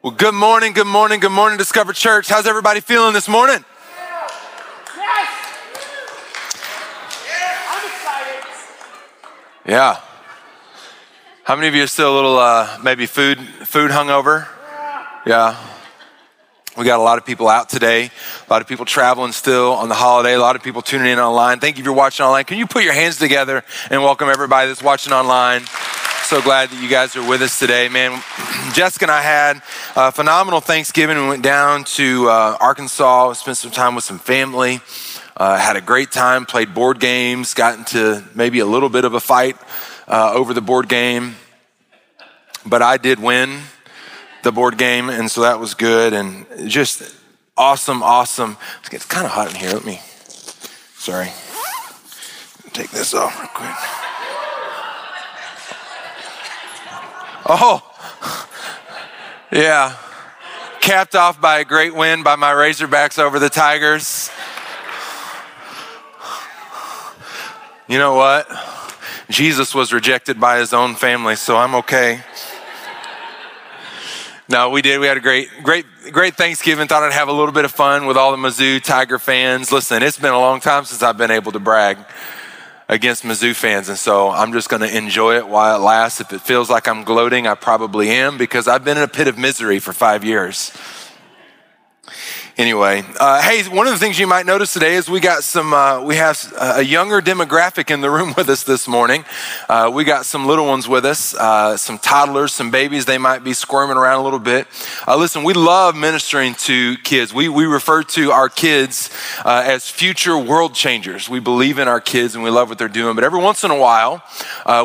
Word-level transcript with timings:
Well, 0.00 0.12
good 0.12 0.34
morning, 0.34 0.74
good 0.74 0.86
morning, 0.86 1.18
good 1.18 1.32
morning, 1.32 1.58
Discover 1.58 1.92
Church. 1.92 2.28
How's 2.28 2.46
everybody 2.46 2.78
feeling 2.78 3.14
this 3.14 3.28
morning? 3.28 3.64
Yes! 4.96 5.28
I'm 7.68 7.84
excited. 7.84 8.44
Yeah. 9.66 10.00
How 11.42 11.56
many 11.56 11.66
of 11.66 11.74
you 11.74 11.82
are 11.82 11.88
still 11.88 12.14
a 12.14 12.16
little 12.16 12.38
uh, 12.38 12.78
maybe 12.80 13.06
food 13.06 13.40
food 13.40 13.90
hungover? 13.90 14.46
Yeah. 15.26 15.56
We 16.76 16.84
got 16.84 17.00
a 17.00 17.02
lot 17.02 17.18
of 17.18 17.26
people 17.26 17.48
out 17.48 17.68
today, 17.68 18.04
a 18.04 18.52
lot 18.52 18.62
of 18.62 18.68
people 18.68 18.84
traveling 18.84 19.32
still 19.32 19.72
on 19.72 19.88
the 19.88 19.96
holiday, 19.96 20.34
a 20.34 20.38
lot 20.38 20.54
of 20.54 20.62
people 20.62 20.80
tuning 20.80 21.08
in 21.08 21.18
online. 21.18 21.58
Thank 21.58 21.76
you 21.76 21.82
for 21.82 21.92
watching 21.92 22.24
online. 22.24 22.44
Can 22.44 22.58
you 22.58 22.68
put 22.68 22.84
your 22.84 22.92
hands 22.92 23.16
together 23.16 23.64
and 23.90 24.00
welcome 24.00 24.28
everybody 24.28 24.68
that's 24.68 24.80
watching 24.80 25.12
online? 25.12 25.64
So 26.28 26.42
glad 26.42 26.68
that 26.68 26.82
you 26.82 26.90
guys 26.90 27.16
are 27.16 27.26
with 27.26 27.40
us 27.40 27.58
today, 27.58 27.88
man. 27.88 28.22
Jessica 28.74 29.06
and 29.06 29.10
I 29.10 29.22
had 29.22 29.62
a 29.96 30.12
phenomenal 30.12 30.60
Thanksgiving. 30.60 31.16
We 31.16 31.26
went 31.26 31.42
down 31.42 31.84
to 31.84 32.28
uh, 32.28 32.58
Arkansas, 32.60 33.32
spent 33.32 33.56
some 33.56 33.70
time 33.70 33.94
with 33.94 34.04
some 34.04 34.18
family, 34.18 34.80
uh, 35.38 35.56
had 35.56 35.76
a 35.76 35.80
great 35.80 36.12
time, 36.12 36.44
played 36.44 36.74
board 36.74 37.00
games, 37.00 37.54
got 37.54 37.78
into 37.78 38.22
maybe 38.34 38.58
a 38.58 38.66
little 38.66 38.90
bit 38.90 39.06
of 39.06 39.14
a 39.14 39.20
fight 39.20 39.56
uh, 40.06 40.34
over 40.34 40.52
the 40.52 40.60
board 40.60 40.86
game, 40.90 41.36
but 42.66 42.82
I 42.82 42.98
did 42.98 43.18
win 43.18 43.62
the 44.42 44.52
board 44.52 44.76
game, 44.76 45.08
and 45.08 45.30
so 45.30 45.40
that 45.40 45.58
was 45.58 45.72
good 45.72 46.12
and 46.12 46.44
just 46.66 47.10
awesome, 47.56 48.02
awesome. 48.02 48.58
It's 48.92 49.06
kind 49.06 49.24
of 49.24 49.32
hot 49.32 49.48
in 49.48 49.56
here. 49.56 49.70
Let 49.70 49.86
me, 49.86 49.98
sorry, 50.94 51.32
take 52.74 52.90
this 52.90 53.14
off 53.14 53.34
real 53.40 53.48
quick. 53.48 54.07
Oh, 57.50 57.82
yeah. 59.50 59.96
Capped 60.80 61.14
off 61.14 61.40
by 61.40 61.60
a 61.60 61.64
great 61.64 61.94
win 61.94 62.22
by 62.22 62.36
my 62.36 62.52
Razorbacks 62.52 63.18
over 63.18 63.38
the 63.38 63.48
Tigers. 63.48 64.30
You 67.88 67.96
know 67.96 68.14
what? 68.14 68.46
Jesus 69.30 69.74
was 69.74 69.94
rejected 69.94 70.38
by 70.38 70.58
his 70.58 70.74
own 70.74 70.94
family, 70.94 71.36
so 71.36 71.56
I'm 71.56 71.74
okay. 71.76 72.20
No, 74.50 74.68
we 74.68 74.82
did. 74.82 75.00
We 75.00 75.06
had 75.06 75.16
a 75.16 75.20
great, 75.20 75.48
great, 75.62 75.86
great 76.12 76.34
Thanksgiving. 76.34 76.86
Thought 76.86 77.02
I'd 77.02 77.12
have 77.14 77.28
a 77.28 77.32
little 77.32 77.52
bit 77.52 77.64
of 77.64 77.72
fun 77.72 78.04
with 78.04 78.18
all 78.18 78.30
the 78.30 78.36
Mizzou 78.36 78.82
Tiger 78.82 79.18
fans. 79.18 79.72
Listen, 79.72 80.02
it's 80.02 80.18
been 80.18 80.34
a 80.34 80.38
long 80.38 80.60
time 80.60 80.84
since 80.84 81.02
I've 81.02 81.16
been 81.16 81.30
able 81.30 81.52
to 81.52 81.58
brag 81.58 81.96
against 82.88 83.24
Mizzou 83.24 83.54
fans. 83.54 83.88
And 83.88 83.98
so 83.98 84.30
I'm 84.30 84.52
just 84.52 84.68
going 84.68 84.82
to 84.82 84.96
enjoy 84.96 85.36
it 85.36 85.46
while 85.46 85.76
it 85.76 85.82
lasts. 85.82 86.20
If 86.20 86.32
it 86.32 86.40
feels 86.40 86.70
like 86.70 86.88
I'm 86.88 87.04
gloating, 87.04 87.46
I 87.46 87.54
probably 87.54 88.10
am 88.10 88.38
because 88.38 88.66
I've 88.66 88.84
been 88.84 88.96
in 88.96 89.02
a 89.02 89.08
pit 89.08 89.28
of 89.28 89.36
misery 89.36 89.78
for 89.78 89.92
five 89.92 90.24
years. 90.24 90.72
Anyway, 92.58 93.04
uh, 93.20 93.40
hey, 93.40 93.62
one 93.68 93.86
of 93.86 93.92
the 93.92 94.00
things 94.00 94.18
you 94.18 94.26
might 94.26 94.44
notice 94.44 94.72
today 94.72 94.96
is 94.96 95.08
we 95.08 95.20
got 95.20 95.44
some, 95.44 95.72
uh, 95.72 96.02
we 96.02 96.16
have 96.16 96.52
a 96.60 96.82
younger 96.82 97.20
demographic 97.20 97.88
in 97.88 98.00
the 98.00 98.10
room 98.10 98.34
with 98.36 98.48
us 98.48 98.64
this 98.64 98.88
morning. 98.88 99.24
Uh, 99.68 99.88
we 99.94 100.02
got 100.02 100.26
some 100.26 100.44
little 100.44 100.66
ones 100.66 100.88
with 100.88 101.04
us, 101.04 101.36
uh, 101.36 101.76
some 101.76 101.98
toddlers, 101.98 102.52
some 102.52 102.72
babies. 102.72 103.04
They 103.04 103.16
might 103.16 103.44
be 103.44 103.52
squirming 103.52 103.96
around 103.96 104.18
a 104.18 104.24
little 104.24 104.40
bit. 104.40 104.66
Uh, 105.06 105.16
listen, 105.16 105.44
we 105.44 105.54
love 105.54 105.94
ministering 105.94 106.54
to 106.54 106.96
kids. 107.04 107.32
We, 107.32 107.48
we 107.48 107.64
refer 107.64 108.02
to 108.02 108.32
our 108.32 108.48
kids 108.48 109.08
uh, 109.44 109.62
as 109.64 109.88
future 109.88 110.36
world 110.36 110.74
changers. 110.74 111.28
We 111.28 111.38
believe 111.38 111.78
in 111.78 111.86
our 111.86 112.00
kids 112.00 112.34
and 112.34 112.42
we 112.42 112.50
love 112.50 112.70
what 112.70 112.78
they're 112.78 112.88
doing. 112.88 113.14
But 113.14 113.22
every 113.22 113.40
once 113.40 113.62
in 113.62 113.70
a 113.70 113.78
while, 113.78 114.20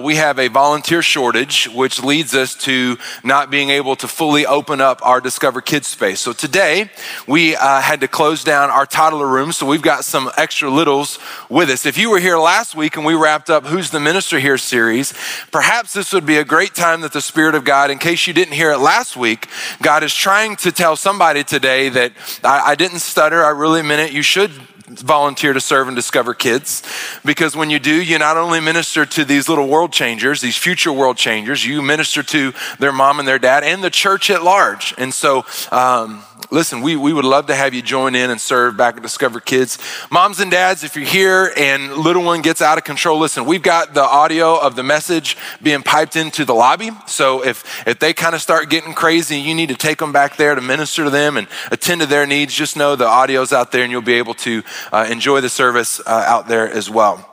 we 0.03 0.17
have 0.17 0.37
a 0.37 0.47
volunteer 0.47 1.02
shortage, 1.02 1.67
which 1.69 2.03
leads 2.03 2.35
us 2.35 2.53
to 2.65 2.99
not 3.23 3.49
being 3.49 3.71
able 3.71 3.95
to 3.95 4.08
fully 4.08 4.45
open 4.45 4.80
up 4.80 5.03
our 5.03 5.19
Discover 5.19 5.61
Kids 5.61 5.87
space. 5.87 6.19
So 6.19 6.33
today, 6.33 6.91
we 7.25 7.55
uh, 7.64 7.80
had 7.80 8.02
to 8.02 8.09
close 8.09 8.44
down 8.44 8.69
our 8.69 8.86
toddler 8.86 9.25
room, 9.25 9.53
so 9.53 9.66
we've 9.66 9.81
got 9.81 10.03
some 10.03 10.30
extra 10.36 10.69
littles 10.69 11.17
with 11.47 11.70
us. 11.70 11.86
If 11.86 11.98
you 11.98 12.10
were 12.10 12.20
here 12.20 12.37
last 12.37 12.76
week 12.76 12.98
and 12.98 13.05
we 13.05 13.14
wrapped 13.14 13.49
up 13.49 13.65
Who's 13.65 13.89
the 13.89 14.02
Minister 14.02 14.37
Here 14.37 14.58
series, 14.58 15.14
perhaps 15.49 15.93
this 15.93 16.11
would 16.11 16.26
be 16.26 16.36
a 16.36 16.43
great 16.43 16.76
time 16.76 16.99
that 17.02 17.14
the 17.14 17.21
Spirit 17.21 17.55
of 17.55 17.64
God, 17.64 17.89
in 17.89 17.99
case 17.99 18.27
you 18.27 18.33
didn't 18.33 18.55
hear 18.55 18.71
it 18.71 18.80
last 18.80 19.15
week, 19.15 19.48
God 19.82 20.04
is 20.04 20.14
trying 20.14 20.58
to 20.58 20.73
tell 20.73 20.98
somebody 20.98 21.45
today 21.45 21.87
that 21.87 22.11
I, 22.43 22.71
I 22.71 22.76
didn't 22.76 22.99
stutter, 22.99 23.45
I 23.45 23.52
really 23.52 23.82
meant 23.82 24.10
it. 24.10 24.14
You 24.14 24.23
should 24.23 24.52
volunteer 24.87 25.54
to 25.54 25.61
serve 25.61 25.87
and 25.87 25.95
discover 25.95 26.33
kids 26.33 26.83
because 27.23 27.55
when 27.55 27.70
you 27.70 27.80
do 27.80 28.04
you 28.04 28.20
not 28.20 28.37
only 28.37 28.60
minister 28.60 29.05
to 29.05 29.23
these 29.23 29.48
little 29.48 29.67
world 29.67 29.93
changers 29.93 30.42
these 30.42 30.58
future 30.58 30.92
world 30.92 31.16
changers 31.17 31.66
you 31.66 31.82
minister 31.82 32.21
to 32.21 32.54
their 32.80 32.92
mom 32.92 33.17
and 33.17 33.27
their 33.27 33.39
dad 33.39 33.64
and 33.64 33.83
the 33.83 33.89
church 33.89 34.30
at 34.30 34.43
large 34.43 34.93
and 34.98 35.14
so 35.14 35.45
um, 35.71 36.21
listen, 36.52 36.82
we, 36.82 36.95
we 36.95 37.14
would 37.14 37.26
love 37.26 37.48
to 37.48 37.55
have 37.55 37.73
you 37.73 37.82
join 37.82 38.16
in 38.16 38.30
and 38.30 38.39
serve 38.39 38.77
back 38.77 38.95
at 38.95 39.02
Discover 39.02 39.39
Kids. 39.39 39.77
Moms 40.11 40.39
and 40.39 40.52
dads, 40.52 40.83
if 40.83 40.95
you're 40.95 41.05
here 41.05 41.52
and 41.58 41.94
little 41.94 42.23
one 42.23 42.42
gets 42.42 42.61
out 42.61 42.77
of 42.77 42.83
control, 42.83 43.20
listen, 43.20 43.45
we've 43.45 43.64
got 43.64 43.94
the 43.94 44.04
audio 44.04 44.60
of 44.60 44.76
the 44.76 44.83
message 44.83 45.38
being 45.61 45.82
piped 45.82 46.16
into 46.16 46.45
the 46.45 46.54
lobby. 46.54 46.92
So 47.08 47.43
if, 47.43 47.88
if 47.88 47.99
they 47.99 48.14
kind 48.14 48.36
of 48.36 48.42
start 48.42 48.70
getting 48.70 48.93
crazy, 48.93 49.39
you 49.39 49.55
need 49.55 49.70
to 49.70 49.76
take 49.76 49.98
them 49.98 50.11
back 50.11 50.38
there 50.38 50.55
to 50.55 50.61
minister 50.61 51.04
to 51.05 51.10
them 51.10 51.38
and 51.38 51.48
attend 51.72 52.02
to 52.02 52.08
their 52.08 52.26
needs. 52.26 52.54
Just 52.54 52.77
know 52.77 52.95
the 52.95 53.08
audio's 53.08 53.52
out 53.52 53.72
there 53.72 53.83
and 53.83 53.92
you'll 53.92 54.02
be 54.02 54.14
able 54.14 54.36
to 54.36 54.64
uh, 54.92 55.08
enjoy 55.10 55.42
the 55.42 55.49
service 55.49 55.99
uh, 56.02 56.23
out 56.27 56.48
there 56.48 56.70
as 56.70 56.89
well. 56.89 57.30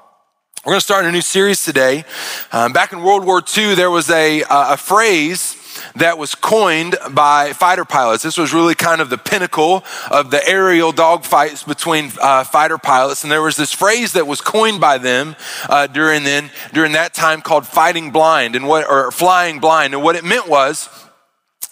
We're 0.65 0.73
going 0.73 0.81
to 0.81 0.85
start 0.85 1.07
a 1.07 1.13
new 1.13 1.23
series 1.23 1.65
today. 1.65 2.05
Um, 2.53 2.75
back 2.75 2.93
in 2.93 3.03
World 3.03 3.25
War 3.25 3.43
II, 3.57 3.75
there 3.77 3.91
was 3.91 4.11
a, 4.11 4.43
uh, 4.43 4.75
a 4.75 4.77
phrase 4.77 5.57
that 5.97 6.19
was 6.19 6.35
coined 6.35 6.97
by 7.13 7.53
fighter 7.53 7.85
pilots. 7.85 8.23
This 8.23 8.39
was 8.39 8.53
really 8.53 8.75
kind 8.75 9.01
of 9.01 9.11
the 9.11 9.19
pinnacle 9.19 9.85
of 10.11 10.31
the 10.31 10.47
aerial 10.47 10.93
dogfights 10.93 11.67
between 11.67 12.13
uh, 12.21 12.45
fighter 12.45 12.79
pilots. 12.79 13.23
And 13.23 13.31
there 13.31 13.43
was 13.43 13.57
this 13.57 13.73
phrase 13.73 14.13
that 14.13 14.27
was 14.27 14.41
coined 14.41 14.81
by 14.81 14.99
them 14.99 15.37
uh, 15.69 15.87
during 15.87 16.25
then 16.25 16.51
during 16.73 16.93
that 16.93 17.15
time 17.15 17.43
called 17.43 17.67
fighting 17.67 18.11
blind 18.11 18.57
and 18.57 18.67
what 18.67 18.89
or 18.89 19.11
flying 19.11 19.61
blind. 19.61 19.95
And 19.95 20.03
what 20.03 20.17
it 20.17 20.25
meant 20.25 20.49
was 20.49 20.89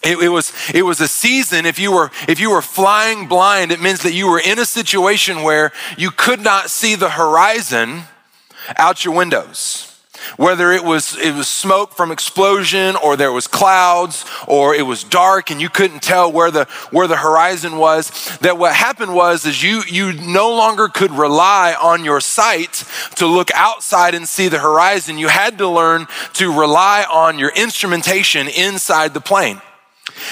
it, 0.03 0.17
it, 0.19 0.29
was 0.29 0.53
it 0.73 0.83
was 0.83 1.01
a 1.01 1.07
season 1.07 1.65
if 1.65 1.77
you 1.77 1.91
were 1.91 2.09
if 2.27 2.39
you 2.39 2.51
were 2.51 2.61
flying 2.61 3.27
blind 3.27 3.71
it 3.71 3.81
means 3.81 4.01
that 4.03 4.13
you 4.13 4.29
were 4.29 4.39
in 4.39 4.57
a 4.57 4.65
situation 4.65 5.43
where 5.43 5.73
you 5.97 6.09
could 6.09 6.39
not 6.39 6.69
see 6.69 6.95
the 6.95 7.09
horizon 7.09 8.03
out 8.77 9.03
your 9.03 9.13
windows 9.13 9.98
whether 10.37 10.71
it 10.71 10.83
was 10.83 11.17
it 11.17 11.33
was 11.33 11.47
smoke 11.47 11.93
from 11.93 12.11
explosion 12.11 12.95
or 12.95 13.15
there 13.15 13.31
was 13.31 13.47
clouds 13.47 14.25
or 14.47 14.75
it 14.75 14.83
was 14.83 15.03
dark 15.03 15.51
and 15.51 15.61
you 15.61 15.69
couldn't 15.69 16.01
tell 16.01 16.31
where 16.31 16.51
the 16.51 16.65
where 16.91 17.07
the 17.07 17.17
horizon 17.17 17.77
was 17.77 18.37
that 18.39 18.57
what 18.57 18.73
happened 18.73 19.13
was 19.13 19.45
is 19.45 19.63
you 19.63 19.81
you 19.87 20.13
no 20.13 20.49
longer 20.49 20.87
could 20.87 21.11
rely 21.11 21.75
on 21.79 22.03
your 22.03 22.21
sight 22.21 22.83
to 23.15 23.25
look 23.25 23.51
outside 23.53 24.15
and 24.15 24.27
see 24.27 24.47
the 24.47 24.59
horizon. 24.59 25.17
You 25.17 25.27
had 25.27 25.57
to 25.57 25.67
learn 25.67 26.07
to 26.33 26.57
rely 26.57 27.05
on 27.09 27.39
your 27.39 27.51
instrumentation 27.55 28.47
inside 28.47 29.13
the 29.13 29.21
plane 29.21 29.61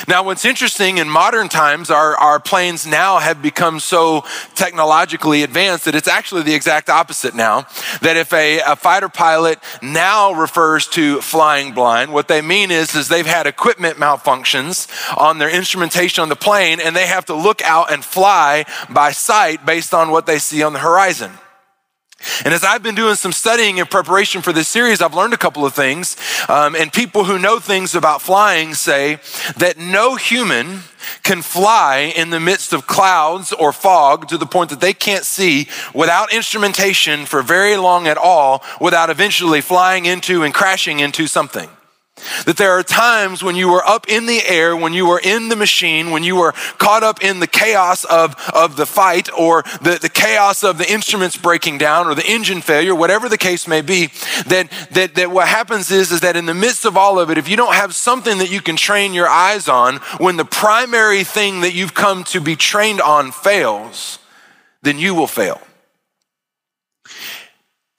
now, 0.08 0.24
what's 0.24 0.46
interesting 0.46 0.98
in 0.98 1.10
modern 1.10 1.50
times, 1.50 1.90
our, 1.90 2.16
our 2.18 2.40
planes 2.40 2.86
now 2.86 3.20
have 3.20 3.42
become 3.42 3.80
so 3.80 4.24
technologically 4.56 5.44
advanced 5.44 5.86
that 5.86 5.96
it's 5.96 6.08
actually 6.08 6.44
the 6.44 6.54
exact 6.54 6.90
opposite 6.90 7.36
now. 7.36 7.68
That 8.02 8.18
if 8.18 8.32
a, 8.34 8.60
a 8.60 8.76
fighter 8.76 9.10
pilot 9.10 9.60
now 9.82 10.34
refers 10.34 10.88
to 10.90 11.22
flying 11.22 11.74
blind, 11.74 12.14
what 12.14 12.28
they 12.28 12.42
mean 12.42 12.72
is, 12.72 12.96
is 12.96 13.08
they've 13.08 13.26
had 13.26 13.48
equipment 13.48 13.98
malfunctions 13.98 14.88
on 15.18 15.38
their 15.38 15.50
instrumentation 15.50 16.22
on 16.22 16.30
the 16.30 16.36
plane 16.36 16.80
and 16.80 16.96
they 16.96 17.08
have 17.08 17.26
to 17.26 17.34
look 17.34 17.62
out 17.64 17.92
and 17.92 18.04
fly 18.04 18.66
by 18.90 19.12
sight 19.12 19.66
based 19.66 19.94
on 19.94 20.12
what 20.12 20.26
they 20.26 20.40
see 20.40 20.64
on 20.64 20.74
the 20.74 20.80
horizon. 20.80 21.32
And 22.44 22.54
as 22.54 22.64
I've 22.64 22.84
been 22.84 22.96
doing 22.96 23.16
some 23.16 23.32
studying 23.32 23.78
in 23.78 23.86
preparation 23.86 24.42
for 24.42 24.54
this 24.54 24.68
series, 24.68 25.02
I've 25.02 25.14
learned 25.14 25.34
a 25.34 25.38
couple 25.38 25.66
of 25.66 25.74
things. 25.74 26.16
Um, 26.50 26.76
and 26.76 26.92
people 26.92 27.24
who 27.26 27.40
know 27.40 27.60
things 27.60 27.96
about 27.96 28.22
flying 28.22 28.74
say 28.74 29.20
that 29.58 29.78
no 29.78 30.16
human 30.16 30.82
can 31.24 31.42
fly 31.42 32.14
in 32.16 32.30
the 32.30 32.40
midst 32.40 32.74
of 32.74 32.88
clouds 32.88 33.54
or 33.54 33.72
fog 33.72 34.28
to 34.28 34.38
the 34.38 34.46
point 34.46 34.70
that 34.70 34.82
they 34.82 34.94
can't 34.94 35.24
see 35.24 35.68
without 35.94 36.34
instrumentation 36.34 37.26
for 37.26 37.42
very 37.42 37.78
long 37.78 38.08
at 38.08 38.18
all, 38.18 38.64
without 38.82 39.10
eventually 39.10 39.62
flying 39.62 40.06
into 40.06 40.44
and 40.44 40.54
crashing 40.54 41.00
into 41.00 41.28
something. 41.28 41.70
That 42.46 42.58
there 42.58 42.72
are 42.72 42.84
times 42.84 43.44
when 43.44 43.56
you 43.56 43.70
were 43.70 43.86
up 43.86 44.10
in 44.10 44.26
the 44.26 44.42
air, 44.46 44.76
when 44.76 44.94
you 44.94 45.06
were 45.06 45.20
in 45.24 45.50
the 45.50 45.56
machine, 45.56 46.12
when 46.12 46.24
you 46.24 46.36
were 46.36 46.54
caught 46.78 47.04
up 47.04 47.24
in 47.24 47.40
the 47.40 47.48
chaos 47.48 48.06
of, 48.06 48.36
of 48.54 48.76
the 48.76 48.86
fight 48.86 49.30
or 49.38 49.64
the, 49.82 50.00
the 50.02 50.10
chaos 50.10 50.64
of 50.64 50.78
the 50.78 50.92
instruments 50.92 51.38
breaking 51.38 51.78
down 51.78 52.08
or 52.08 52.16
the 52.16 52.26
engine 52.26 52.62
failure, 52.62 52.96
whatever 52.96 53.30
the 53.30 53.38
case 53.38 53.68
may 53.68 53.82
be, 53.82 54.08
that, 54.48 54.70
that, 54.92 55.16
that 55.16 55.32
what 55.32 55.48
happens 55.48 55.92
is, 55.92 56.12
is 56.12 56.22
that 56.22 56.36
in 56.36 56.46
the 56.46 56.54
midst 56.54 56.86
of 56.86 56.98
all 56.98 57.20
of 57.20 57.30
it, 57.30 57.38
if 57.38 57.48
you 57.48 57.56
don't 57.56 57.76
have 57.76 57.94
something 57.94 58.40
that 58.40 58.52
you 58.52 58.62
can 58.62 58.76
train 58.76 59.14
your 59.14 59.28
eyes 59.28 59.68
on, 59.68 59.98
when 60.18 60.38
the 60.38 60.46
primary 60.46 61.24
thing 61.24 61.62
that 61.62 61.74
you've 61.74 61.94
come 61.94 62.24
to 62.26 62.42
be 62.42 62.56
trained 62.56 63.02
on 63.02 63.32
fails, 63.32 64.20
then 64.82 64.98
you 64.98 65.14
will 65.14 65.28
fail. 65.28 65.62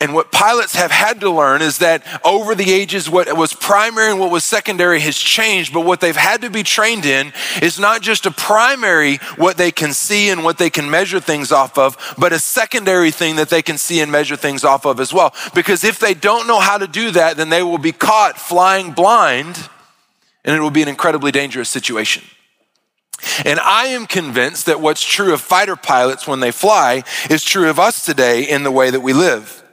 And 0.01 0.15
what 0.15 0.31
pilots 0.31 0.77
have 0.77 0.93
had 0.93 1.21
to 1.23 1.31
learn 1.31 1.61
is 1.61 1.79
that 1.79 2.05
over 2.25 2.55
the 2.55 2.73
ages, 2.73 3.11
what 3.11 3.37
was 3.37 3.53
primary 3.53 4.13
and 4.13 4.21
what 4.21 4.31
was 4.31 4.45
secondary 4.45 5.01
has 5.01 5.17
changed. 5.17 5.75
But 5.75 5.85
what 5.85 6.01
they've 6.01 6.15
had 6.15 6.43
to 6.43 6.51
be 6.51 6.63
trained 6.63 7.05
in 7.05 7.33
is 7.61 7.81
not 7.81 8.01
just 8.01 8.25
a 8.25 8.31
primary, 8.31 9.17
what 9.37 9.57
they 9.57 9.73
can 9.73 9.93
see 9.93 10.31
and 10.31 10.45
what 10.45 10.57
they 10.57 10.71
can 10.71 10.89
measure 10.89 11.19
things 11.19 11.51
off 11.51 11.77
of, 11.77 11.97
but 12.17 12.33
a 12.33 12.39
secondary 12.39 13.11
thing 13.11 13.37
that 13.37 13.51
they 13.51 13.61
can 13.61 13.77
see 13.77 13.99
and 13.99 14.13
measure 14.13 14.37
things 14.37 14.63
off 14.63 14.87
of 14.87 15.01
as 15.01 15.13
well. 15.13 15.35
Because 15.53 15.83
if 15.83 15.99
they 15.99 16.15
don't 16.15 16.47
know 16.47 16.61
how 16.61 16.79
to 16.79 16.87
do 16.87 17.11
that, 17.11 17.37
then 17.37 17.49
they 17.49 17.65
will 17.65 17.79
be 17.79 17.93
caught 17.93 18.39
flying 18.39 18.93
blind 18.93 19.69
and 20.45 20.57
it 20.57 20.61
will 20.61 20.71
be 20.71 20.83
an 20.83 20.89
incredibly 20.89 21.33
dangerous 21.33 21.69
situation. 21.69 22.23
And 23.45 23.59
I 23.59 23.87
am 23.87 24.07
convinced 24.07 24.67
that 24.67 24.81
what's 24.81 25.05
true 25.05 25.35
of 25.35 25.41
fighter 25.41 25.75
pilots 25.75 26.29
when 26.29 26.39
they 26.39 26.53
fly 26.53 27.03
is 27.29 27.43
true 27.43 27.69
of 27.69 27.81
us 27.81 28.05
today 28.05 28.45
in 28.45 28.63
the 28.63 28.71
way 28.71 28.91
that 28.91 29.01
we 29.01 29.13
live. 29.13 29.65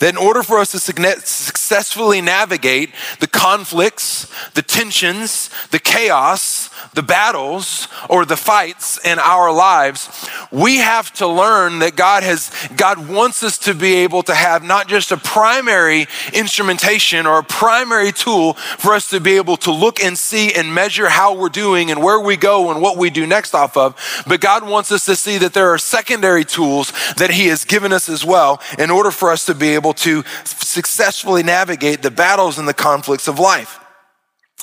That 0.00 0.10
in 0.10 0.16
order 0.16 0.42
for 0.42 0.58
us 0.58 0.72
to 0.72 0.80
successfully 0.80 2.20
navigate 2.20 2.90
the 3.20 3.28
conflicts, 3.28 4.26
the 4.54 4.62
tensions, 4.62 5.50
the 5.70 5.78
chaos, 5.78 6.57
the 6.94 7.02
battles, 7.02 7.88
or 8.08 8.24
the 8.24 8.36
fights 8.36 8.98
in 9.04 9.18
our 9.18 9.52
lives, 9.52 10.28
we 10.50 10.78
have 10.78 11.12
to 11.14 11.26
learn 11.26 11.80
that 11.80 11.96
God 11.96 12.22
has, 12.22 12.50
God 12.76 13.08
wants 13.08 13.42
us 13.42 13.58
to 13.58 13.74
be 13.74 13.94
able 13.96 14.22
to 14.24 14.34
have 14.34 14.62
not 14.62 14.88
just 14.88 15.12
a 15.12 15.16
primary 15.16 16.06
instrumentation 16.32 17.26
or 17.26 17.38
a 17.38 17.44
primary 17.44 18.12
tool 18.12 18.54
for 18.54 18.94
us 18.94 19.10
to 19.10 19.20
be 19.20 19.36
able 19.36 19.56
to 19.58 19.72
look 19.72 20.02
and 20.02 20.16
see 20.16 20.52
and 20.54 20.74
measure 20.74 21.08
how 21.08 21.34
we're 21.34 21.48
doing 21.48 21.90
and 21.90 22.02
where 22.02 22.20
we 22.20 22.36
go 22.36 22.70
and 22.70 22.80
what 22.80 22.96
we 22.96 23.10
do 23.10 23.26
next 23.26 23.54
off 23.54 23.76
of, 23.76 23.96
but 24.26 24.40
God 24.40 24.68
wants 24.68 24.92
us 24.92 25.04
to 25.06 25.16
see 25.16 25.38
that 25.38 25.52
there 25.52 25.72
are 25.72 25.78
secondary 25.78 26.44
tools 26.44 26.92
that 27.16 27.30
He 27.30 27.46
has 27.46 27.64
given 27.64 27.92
us 27.92 28.08
as 28.08 28.24
well 28.24 28.60
in 28.78 28.90
order 28.90 29.10
for 29.10 29.30
us 29.30 29.46
to 29.46 29.54
be 29.54 29.74
able 29.74 29.92
to 29.94 30.24
successfully 30.44 31.42
navigate 31.42 32.02
the 32.02 32.10
battles 32.10 32.58
and 32.58 32.68
the 32.68 32.74
conflicts 32.74 33.28
of 33.28 33.38
life. 33.38 33.80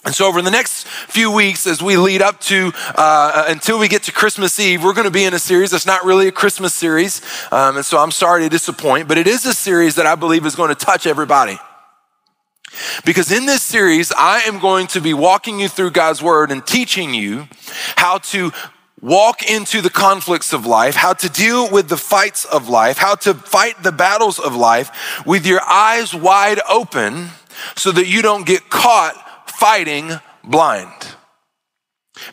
And 0.06 0.14
so, 0.14 0.28
over 0.28 0.44
the 0.44 0.52
next 0.52 0.88
few 0.88 1.32
weeks, 1.32 1.66
as 1.66 1.82
we 1.82 1.98
lead 1.98 2.22
up 2.22 2.40
to 2.42 2.72
uh, 2.96 3.46
until 3.48 3.80
we 3.80 3.88
get 3.88 4.04
to 4.04 4.12
Christmas 4.12 4.60
Eve, 4.60 4.84
we're 4.84 4.94
going 4.94 5.06
to 5.06 5.12
be 5.12 5.24
in 5.24 5.34
a 5.34 5.40
series 5.40 5.72
that's 5.72 5.88
not 5.88 6.06
really 6.06 6.28
a 6.28 6.32
Christmas 6.32 6.76
series. 6.76 7.22
Um, 7.52 7.78
and 7.78 7.86
so, 7.86 7.98
I'm 7.98 8.12
sorry 8.12 8.44
to 8.44 8.50
disappoint, 8.50 9.08
but 9.08 9.18
it 9.18 9.26
is 9.26 9.48
a 9.48 9.54
series 9.54 9.96
that 9.96 10.06
I 10.06 10.14
believe 10.14 10.46
is 10.46 10.56
going 10.56 10.70
to 10.70 10.76
touch 10.76 11.08
everybody. 11.08 11.58
Because 13.04 13.32
in 13.32 13.48
this 13.48 13.64
series, 13.64 14.12
I 14.16 14.42
am 14.42 14.60
going 14.60 14.86
to 14.88 15.02
be 15.02 15.16
walking 15.16 15.60
you 15.60 15.68
through 15.68 15.92
God's 15.92 16.22
word 16.22 16.52
and 16.52 16.66
teaching 16.66 17.16
you 17.16 17.48
how 17.96 18.20
to 18.20 18.52
walk 19.02 19.50
into 19.50 19.82
the 19.82 19.90
conflicts 19.90 20.54
of 20.54 20.68
life, 20.68 20.96
how 20.96 21.14
to 21.14 21.30
deal 21.30 21.72
with 21.72 21.90
the 21.90 21.98
fights 21.98 22.46
of 22.46 22.70
life, 22.70 22.98
how 22.98 23.16
to 23.16 23.34
fight 23.34 23.82
the 23.82 23.92
battles 23.92 24.38
of 24.38 24.56
life 24.56 25.26
with 25.26 25.48
your 25.48 25.62
eyes 25.64 26.14
wide 26.14 26.60
open 26.70 27.30
so 27.76 27.92
that 27.92 28.08
you 28.08 28.22
don't 28.22 28.46
get 28.46 28.70
caught 28.70 29.16
fighting 29.58 30.12
blind. 30.44 31.16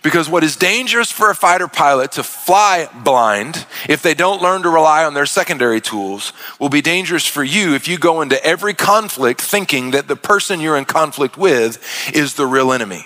Because 0.02 0.28
what 0.28 0.44
is 0.44 0.54
dangerous 0.56 1.10
for 1.10 1.30
a 1.30 1.34
fighter 1.34 1.66
pilot 1.66 2.12
to 2.12 2.22
fly 2.22 2.88
blind 3.02 3.66
if 3.88 4.00
they 4.00 4.14
don't 4.14 4.40
learn 4.40 4.62
to 4.62 4.68
rely 4.68 5.04
on 5.04 5.14
their 5.14 5.26
secondary 5.26 5.80
tools 5.80 6.32
will 6.60 6.68
be 6.68 6.80
dangerous 6.80 7.26
for 7.26 7.42
you 7.42 7.74
if 7.74 7.88
you 7.88 7.98
go 7.98 8.22
into 8.22 8.42
every 8.44 8.74
conflict 8.74 9.40
thinking 9.40 9.90
that 9.90 10.06
the 10.06 10.14
person 10.14 10.60
you're 10.60 10.76
in 10.76 10.84
conflict 10.84 11.36
with 11.36 11.82
is 12.14 12.34
the 12.34 12.46
real 12.46 12.72
enemy. 12.72 13.04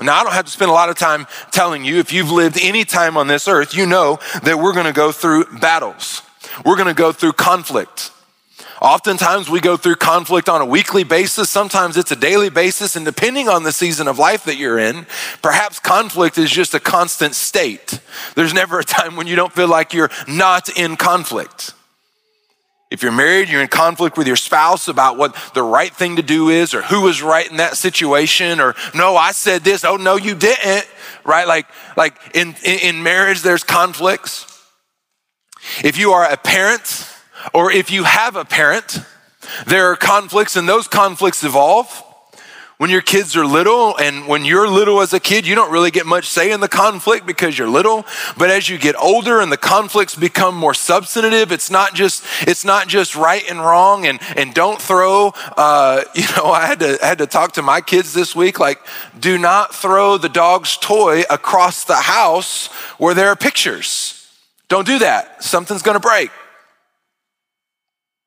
Now, 0.00 0.20
I 0.20 0.22
don't 0.22 0.32
have 0.32 0.44
to 0.44 0.50
spend 0.52 0.70
a 0.70 0.74
lot 0.74 0.90
of 0.90 0.96
time 0.96 1.26
telling 1.50 1.84
you, 1.84 1.98
if 1.98 2.12
you've 2.12 2.30
lived 2.30 2.56
any 2.60 2.84
time 2.84 3.16
on 3.16 3.26
this 3.26 3.48
earth, 3.48 3.74
you 3.74 3.84
know 3.84 4.20
that 4.44 4.60
we're 4.60 4.72
going 4.72 4.86
to 4.86 4.92
go 4.92 5.10
through 5.10 5.58
battles. 5.58 6.22
We're 6.64 6.76
going 6.76 6.86
to 6.86 6.94
go 6.94 7.10
through 7.10 7.32
conflict. 7.32 8.12
Oftentimes 8.80 9.50
we 9.50 9.60
go 9.60 9.76
through 9.76 9.96
conflict 9.96 10.48
on 10.48 10.60
a 10.60 10.66
weekly 10.66 11.02
basis. 11.02 11.50
Sometimes 11.50 11.96
it's 11.96 12.12
a 12.12 12.16
daily 12.16 12.48
basis. 12.48 12.94
And 12.94 13.04
depending 13.04 13.48
on 13.48 13.64
the 13.64 13.72
season 13.72 14.06
of 14.06 14.18
life 14.18 14.44
that 14.44 14.56
you're 14.56 14.78
in, 14.78 15.06
perhaps 15.42 15.80
conflict 15.80 16.38
is 16.38 16.50
just 16.50 16.74
a 16.74 16.80
constant 16.80 17.34
state. 17.34 18.00
There's 18.36 18.54
never 18.54 18.78
a 18.78 18.84
time 18.84 19.16
when 19.16 19.26
you 19.26 19.36
don't 19.36 19.52
feel 19.52 19.68
like 19.68 19.92
you're 19.92 20.10
not 20.28 20.68
in 20.78 20.96
conflict. 20.96 21.74
If 22.90 23.02
you're 23.02 23.12
married, 23.12 23.50
you're 23.50 23.60
in 23.60 23.68
conflict 23.68 24.16
with 24.16 24.26
your 24.26 24.36
spouse 24.36 24.88
about 24.88 25.18
what 25.18 25.36
the 25.52 25.62
right 25.62 25.92
thing 25.92 26.16
to 26.16 26.22
do 26.22 26.48
is 26.48 26.72
or 26.72 26.80
who 26.80 27.02
was 27.02 27.20
right 27.20 27.48
in 27.50 27.58
that 27.58 27.76
situation 27.76 28.60
or 28.60 28.74
no, 28.94 29.14
I 29.16 29.32
said 29.32 29.62
this. 29.62 29.84
Oh, 29.84 29.96
no, 29.96 30.16
you 30.16 30.34
didn't. 30.34 30.86
Right? 31.24 31.46
Like, 31.46 31.66
like 31.96 32.16
in, 32.34 32.54
in 32.64 33.02
marriage, 33.02 33.42
there's 33.42 33.64
conflicts. 33.64 34.46
If 35.84 35.98
you 35.98 36.12
are 36.12 36.24
a 36.24 36.36
parent 36.36 37.14
or 37.52 37.70
if 37.70 37.90
you 37.90 38.04
have 38.04 38.36
a 38.36 38.44
parent, 38.44 39.00
there 39.66 39.90
are 39.90 39.96
conflicts 39.96 40.56
and 40.56 40.68
those 40.68 40.88
conflicts 40.88 41.44
evolve 41.44 42.04
when 42.78 42.90
your 42.90 43.02
kids 43.02 43.36
are 43.36 43.44
little 43.44 43.96
and 43.96 44.28
when 44.28 44.44
you're 44.44 44.68
little 44.68 45.00
as 45.00 45.12
a 45.12 45.18
kid, 45.18 45.48
you 45.48 45.56
don't 45.56 45.72
really 45.72 45.90
get 45.90 46.06
much 46.06 46.26
say 46.26 46.52
in 46.52 46.60
the 46.60 46.68
conflict 46.68 47.26
because 47.26 47.58
you're 47.58 47.68
little. 47.68 48.06
But 48.36 48.50
as 48.50 48.68
you 48.68 48.78
get 48.78 48.94
older 48.96 49.40
and 49.40 49.50
the 49.50 49.56
conflicts 49.56 50.14
become 50.14 50.54
more 50.54 50.74
substantive, 50.74 51.50
it's 51.50 51.72
not 51.72 51.94
just 51.94 52.24
it's 52.42 52.64
not 52.64 52.86
just 52.86 53.16
right 53.16 53.42
and 53.50 53.58
wrong 53.58 54.06
and 54.06 54.20
and 54.36 54.54
don't 54.54 54.80
throw. 54.80 55.32
Uh, 55.56 56.04
you 56.14 56.24
know, 56.36 56.52
I 56.52 56.66
had 56.66 56.78
to 56.80 56.98
I 57.02 57.06
had 57.06 57.18
to 57.18 57.26
talk 57.26 57.52
to 57.54 57.62
my 57.62 57.80
kids 57.80 58.14
this 58.14 58.34
week. 58.36 58.60
Like, 58.60 58.78
do 59.18 59.38
not 59.38 59.74
throw 59.74 60.16
the 60.16 60.28
dog's 60.28 60.76
toy 60.76 61.24
across 61.28 61.82
the 61.82 61.96
house 61.96 62.68
where 62.98 63.12
there 63.12 63.28
are 63.28 63.36
pictures. 63.36 64.14
Don't 64.68 64.86
do 64.86 65.00
that. 65.00 65.42
Something's 65.42 65.82
going 65.82 65.96
to 65.96 66.00
break. 66.00 66.30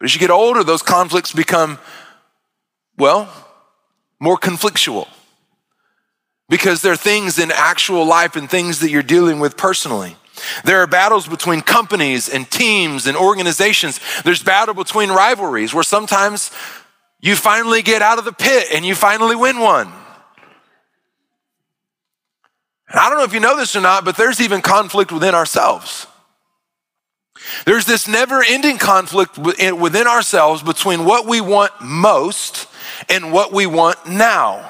But 0.02 0.06
as 0.06 0.16
you 0.16 0.20
get 0.20 0.32
older, 0.32 0.64
those 0.64 0.82
conflicts 0.82 1.32
become 1.32 1.78
well 2.98 3.32
more 4.20 4.36
conflictual 4.36 5.08
because 6.50 6.82
there 6.82 6.94
are 6.94 6.98
things 6.98 7.38
in 7.38 7.52
actual 7.52 8.04
life 8.06 8.36
and 8.36 8.50
things 8.50 8.80
that 8.80 8.90
you're 8.90 9.04
dealing 9.04 9.40
with 9.40 9.56
personally. 9.58 10.16
There 10.66 10.82
are 10.82 10.88
battles 10.88 11.28
between 11.28 11.62
companies 11.62 12.30
and 12.30 12.50
teams 12.50 13.06
and 13.06 13.16
organizations. 13.16 14.00
There's 14.24 14.42
battle 14.42 14.74
between 14.74 15.12
rivalries 15.12 15.72
where 15.72 15.84
sometimes 15.84 16.50
you 17.20 17.36
finally 17.36 17.84
get 17.84 18.02
out 18.02 18.18
of 18.18 18.26
the 18.26 18.34
pit 18.34 18.70
and 18.74 18.84
you 18.84 18.96
finally 18.96 19.36
win 19.36 19.60
one. 19.60 19.94
And 22.90 23.00
I 23.00 23.08
don't 23.08 23.20
know 23.20 23.24
if 23.24 23.36
you 23.36 23.40
know 23.40 23.56
this 23.56 23.76
or 23.76 23.82
not, 23.82 24.04
but 24.04 24.18
there's 24.18 24.42
even 24.42 24.64
conflict 24.64 25.12
within 25.12 25.36
ourselves. 25.36 26.08
There's 27.66 27.86
this 27.86 28.08
never 28.08 28.44
ending 28.48 28.78
conflict 28.78 29.38
within 29.38 30.08
ourselves 30.08 30.64
between 30.64 31.06
what 31.06 31.26
we 31.26 31.42
want 31.42 31.72
most 31.82 32.68
and 33.10 33.32
what 33.32 33.52
we 33.52 33.66
want 33.66 34.06
now. 34.08 34.70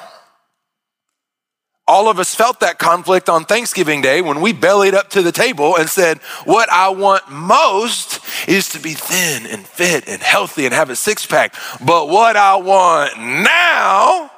All 1.88 2.08
of 2.08 2.18
us 2.18 2.34
felt 2.34 2.60
that 2.60 2.78
conflict 2.78 3.28
on 3.28 3.44
Thanksgiving 3.44 4.00
Day 4.00 4.22
when 4.22 4.40
we 4.40 4.52
bellied 4.52 4.94
up 4.94 5.10
to 5.10 5.22
the 5.22 5.32
table 5.32 5.76
and 5.76 5.88
said, 5.88 6.18
What 6.44 6.70
I 6.70 6.90
want 6.90 7.28
most 7.30 8.20
is 8.48 8.68
to 8.70 8.78
be 8.78 8.94
thin 8.94 9.46
and 9.46 9.66
fit 9.66 10.08
and 10.08 10.22
healthy 10.22 10.64
and 10.64 10.72
have 10.72 10.90
a 10.90 10.96
six 10.96 11.26
pack. 11.26 11.54
But 11.84 12.08
what 12.08 12.36
I 12.36 12.56
want 12.56 13.18
now 13.18 14.30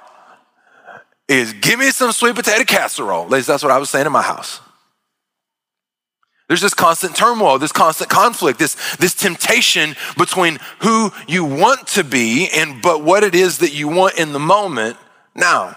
is 1.29 1.53
give 1.53 1.79
me 1.79 1.91
some 1.91 2.13
sweet 2.13 2.35
potato 2.35 2.65
casserole. 2.65 3.29
Least 3.29 3.47
that's 3.47 3.63
what 3.63 3.73
I 3.73 3.79
was 3.79 3.91
saying 3.91 4.07
in 4.07 4.13
my 4.13 4.23
house. 4.23 4.61
There's 6.49 6.61
this 6.61 6.75
constant 6.75 7.17
turmoil, 7.17 7.59
this 7.59 7.73
constant 7.73 8.11
conflict, 8.11 8.59
this, 8.59 8.97
this 8.97 9.15
temptation 9.15 9.97
between 10.19 10.59
who 10.81 11.11
you 11.27 11.45
want 11.45 11.87
to 11.89 12.05
be 12.05 12.49
and 12.55 12.83
but 12.83 13.03
what 13.03 13.25
it 13.25 13.35
is 13.35 13.59
that 13.59 13.73
you 13.73 13.89
want 13.89 14.19
in 14.19 14.33
the 14.33 14.39
moment 14.39 14.99
now. 15.35 15.77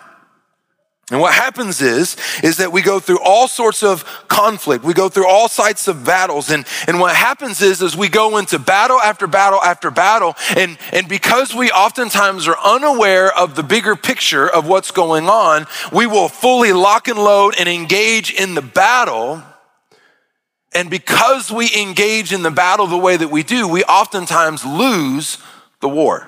And 1.09 1.21
what 1.21 1.33
happens 1.33 1.81
is, 1.81 2.17
is 2.43 2.57
that 2.57 2.73
we 2.73 2.81
go 2.81 2.99
through 2.99 3.19
all 3.23 3.47
sorts 3.47 3.81
of 3.81 4.03
conflict. 4.27 4.83
We 4.83 4.93
go 4.93 5.07
through 5.07 5.25
all 5.25 5.47
sides 5.47 5.87
of 5.87 6.03
battles. 6.03 6.51
And, 6.51 6.65
and 6.85 6.99
what 6.99 7.15
happens 7.15 7.61
is, 7.61 7.81
is 7.81 7.95
we 7.95 8.09
go 8.09 8.35
into 8.35 8.59
battle 8.59 8.99
after 8.99 9.25
battle 9.25 9.61
after 9.63 9.89
battle. 9.89 10.35
And, 10.57 10.77
and 10.91 11.07
because 11.07 11.55
we 11.55 11.71
oftentimes 11.71 12.45
are 12.49 12.57
unaware 12.61 13.33
of 13.33 13.55
the 13.55 13.63
bigger 13.63 13.95
picture 13.95 14.49
of 14.49 14.67
what's 14.67 14.91
going 14.91 15.29
on, 15.29 15.65
we 15.93 16.07
will 16.07 16.27
fully 16.27 16.73
lock 16.73 17.07
and 17.07 17.17
load 17.17 17.55
and 17.57 17.69
engage 17.69 18.33
in 18.33 18.53
the 18.53 18.61
battle 18.61 19.41
and 20.73 20.89
because 20.89 21.51
we 21.51 21.73
engage 21.75 22.33
in 22.33 22.43
the 22.43 22.51
battle 22.51 22.87
the 22.87 22.97
way 22.97 23.17
that 23.17 23.29
we 23.29 23.43
do, 23.43 23.67
we 23.67 23.83
oftentimes 23.83 24.65
lose 24.65 25.37
the 25.81 25.89
war. 25.89 26.27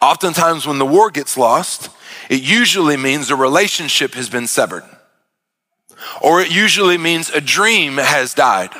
Oftentimes, 0.00 0.66
when 0.66 0.78
the 0.78 0.86
war 0.86 1.10
gets 1.10 1.36
lost, 1.36 1.90
it 2.28 2.42
usually 2.42 2.96
means 2.96 3.30
a 3.30 3.36
relationship 3.36 4.14
has 4.14 4.28
been 4.28 4.46
severed, 4.46 4.84
or 6.20 6.40
it 6.40 6.50
usually 6.50 6.98
means 6.98 7.30
a 7.30 7.40
dream 7.40 7.96
has 7.96 8.34
died. 8.34 8.70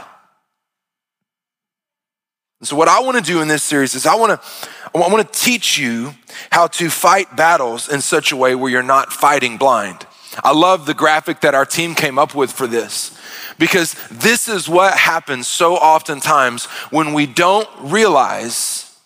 so, 2.63 2.77
what 2.77 2.89
I 2.89 3.01
want 3.01 3.17
to 3.17 3.23
do 3.23 3.41
in 3.41 3.49
this 3.49 3.63
series 3.63 3.95
is 3.95 4.07
I 4.07 4.15
want 4.15 4.41
to 4.41 4.69
I 4.95 4.99
want 4.99 5.33
to 5.33 5.41
teach 5.41 5.79
you 5.79 6.15
how 6.51 6.67
to 6.69 6.91
fight 6.91 7.35
battles 7.35 7.89
in 7.89 8.01
such 8.01 8.31
a 8.31 8.37
way 8.37 8.55
where 8.55 8.71
you're 8.71 8.83
not 8.83 9.13
fighting 9.13 9.57
blind. 9.57 10.07
I 10.45 10.53
love 10.53 10.87
the 10.87 10.95
graphic 10.95 11.41
that 11.41 11.55
our 11.55 11.65
team 11.65 11.95
came 11.95 12.19
up 12.19 12.35
with 12.35 12.53
for 12.53 12.67
this 12.67 13.19
Because 13.59 13.95
this 14.11 14.49
is 14.49 14.69
what 14.69 14.95
happens 14.95 15.47
so 15.47 15.77
oftentimes 15.77 16.65
when 16.91 17.13
we 17.13 17.27
don't 17.27 17.69
realize 17.81 18.99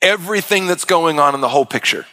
everything 0.00 0.66
that's 0.66 0.84
going 0.84 1.18
on 1.18 1.34
in 1.34 1.40
the 1.40 1.48
whole 1.48 1.66
picture. 1.66 2.06